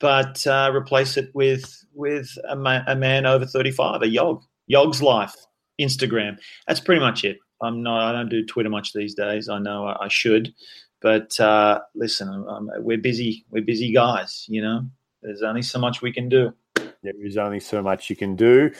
but 0.00 0.44
uh, 0.46 0.72
replace 0.74 1.16
it 1.16 1.30
with 1.34 1.84
with 1.92 2.30
a, 2.48 2.56
ma- 2.56 2.82
a 2.86 2.96
man 2.96 3.26
over 3.26 3.46
thirty 3.46 3.70
five, 3.70 4.02
a 4.02 4.08
Yog. 4.08 4.42
Yog's 4.66 5.02
Life. 5.02 5.34
Instagram. 5.80 6.38
That's 6.66 6.80
pretty 6.80 7.00
much 7.00 7.24
it. 7.24 7.38
I'm 7.62 7.82
not. 7.82 8.02
I 8.02 8.12
don't 8.12 8.28
do 8.28 8.44
Twitter 8.44 8.68
much 8.70 8.92
these 8.92 9.14
days. 9.14 9.48
I 9.48 9.58
know 9.58 9.86
I, 9.86 10.04
I 10.04 10.08
should, 10.08 10.52
but 11.00 11.38
uh, 11.40 11.80
listen, 11.94 12.46
we're 12.78 12.98
busy. 12.98 13.44
We're 13.50 13.62
busy 13.62 13.92
guys. 13.92 14.44
You 14.48 14.62
know, 14.62 14.86
there's 15.22 15.42
only 15.42 15.62
so 15.62 15.78
much 15.78 16.02
we 16.02 16.12
can 16.12 16.28
do. 16.28 16.52
There 16.74 17.14
is 17.24 17.36
only 17.36 17.60
so 17.60 17.82
much 17.82 18.10
you 18.10 18.16
can 18.16 18.36
do. 18.36 18.70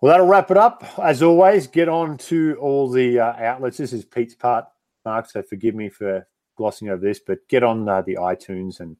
Well, 0.00 0.10
that'll 0.10 0.26
wrap 0.26 0.50
it 0.50 0.56
up. 0.56 0.84
As 0.98 1.22
always, 1.22 1.66
get 1.66 1.88
on 1.88 2.18
to 2.18 2.56
all 2.60 2.90
the 2.90 3.20
uh, 3.20 3.34
outlets. 3.38 3.76
This 3.76 3.92
is 3.92 4.04
Pete's 4.04 4.34
part, 4.34 4.64
Mark, 5.04 5.30
so 5.30 5.42
forgive 5.42 5.74
me 5.74 5.88
for 5.88 6.26
glossing 6.56 6.88
over 6.88 7.00
this, 7.00 7.20
but 7.24 7.46
get 7.48 7.62
on 7.62 7.88
uh, 7.88 8.02
the 8.02 8.16
iTunes 8.16 8.80
and 8.80 8.96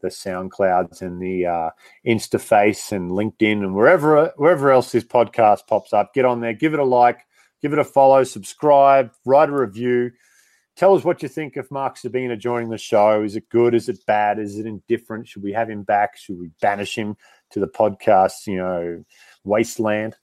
the 0.00 0.08
SoundClouds 0.08 1.02
and 1.02 1.20
the 1.20 1.46
uh, 1.46 1.70
InstaFace 2.06 2.92
and 2.92 3.10
LinkedIn 3.10 3.62
and 3.62 3.74
wherever 3.74 4.32
wherever 4.36 4.70
else 4.70 4.92
this 4.92 5.04
podcast 5.04 5.66
pops 5.66 5.92
up. 5.92 6.14
Get 6.14 6.24
on 6.24 6.40
there, 6.40 6.52
give 6.52 6.74
it 6.74 6.80
a 6.80 6.84
like, 6.84 7.26
give 7.66 7.72
it 7.72 7.78
a 7.80 7.84
follow, 7.84 8.22
subscribe, 8.22 9.10
write 9.24 9.48
a 9.48 9.52
review. 9.52 10.12
tell 10.76 10.94
us 10.94 11.02
what 11.02 11.20
you 11.20 11.28
think 11.28 11.56
of 11.56 11.68
Mark 11.72 11.96
Stcherbina 11.96 12.38
joining 12.38 12.70
the 12.70 12.78
show. 12.78 13.24
Is 13.24 13.34
it 13.34 13.48
good? 13.48 13.74
Is 13.74 13.88
it 13.88 13.98
bad? 14.06 14.38
Is 14.38 14.56
it 14.56 14.66
indifferent? 14.66 15.26
Should 15.26 15.42
we 15.42 15.52
have 15.52 15.68
him 15.68 15.82
back? 15.82 16.16
Should 16.16 16.38
we 16.38 16.52
banish 16.60 16.96
him 16.96 17.16
to 17.50 17.58
the 17.58 17.66
podcast, 17.66 18.46
you 18.46 18.58
know, 18.58 19.04
wasteland? 19.42 20.14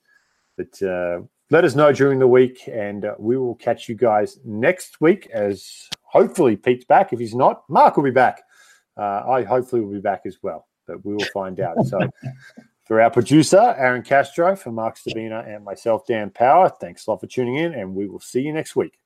But 0.56 0.80
uh, 0.80 1.20
let 1.50 1.64
us 1.64 1.74
know 1.74 1.92
during 1.92 2.18
the 2.18 2.26
week, 2.26 2.66
and 2.66 3.04
uh, 3.04 3.14
we 3.18 3.36
will 3.36 3.56
catch 3.56 3.90
you 3.90 3.94
guys 3.94 4.38
next 4.42 5.02
week 5.02 5.28
as 5.30 5.90
hopefully 6.00 6.56
Pete's 6.56 6.86
back. 6.86 7.12
If 7.12 7.18
he's 7.18 7.34
not, 7.34 7.64
Mark 7.68 7.98
will 7.98 8.04
be 8.04 8.10
back. 8.10 8.40
Uh, 8.96 9.22
I 9.28 9.42
hopefully 9.42 9.82
will 9.82 9.92
be 9.92 10.00
back 10.00 10.22
as 10.24 10.38
well, 10.42 10.66
but 10.86 11.04
we 11.04 11.12
will 11.12 11.26
find 11.34 11.60
out. 11.60 11.84
So, 11.84 11.98
for 12.84 13.00
our 13.00 13.10
producer, 13.10 13.74
Aaron 13.78 14.02
Castro, 14.02 14.54
for 14.56 14.70
Mark 14.70 14.98
Stcherbina, 14.98 15.48
and 15.48 15.64
myself, 15.64 16.06
Dan 16.06 16.30
Power, 16.30 16.68
thanks 16.68 17.06
a 17.06 17.10
lot 17.10 17.20
for 17.20 17.26
tuning 17.26 17.56
in, 17.56 17.74
and 17.74 17.94
we 17.94 18.06
will 18.06 18.20
see 18.20 18.40
you 18.40 18.52
next 18.52 18.76
week. 18.76 18.98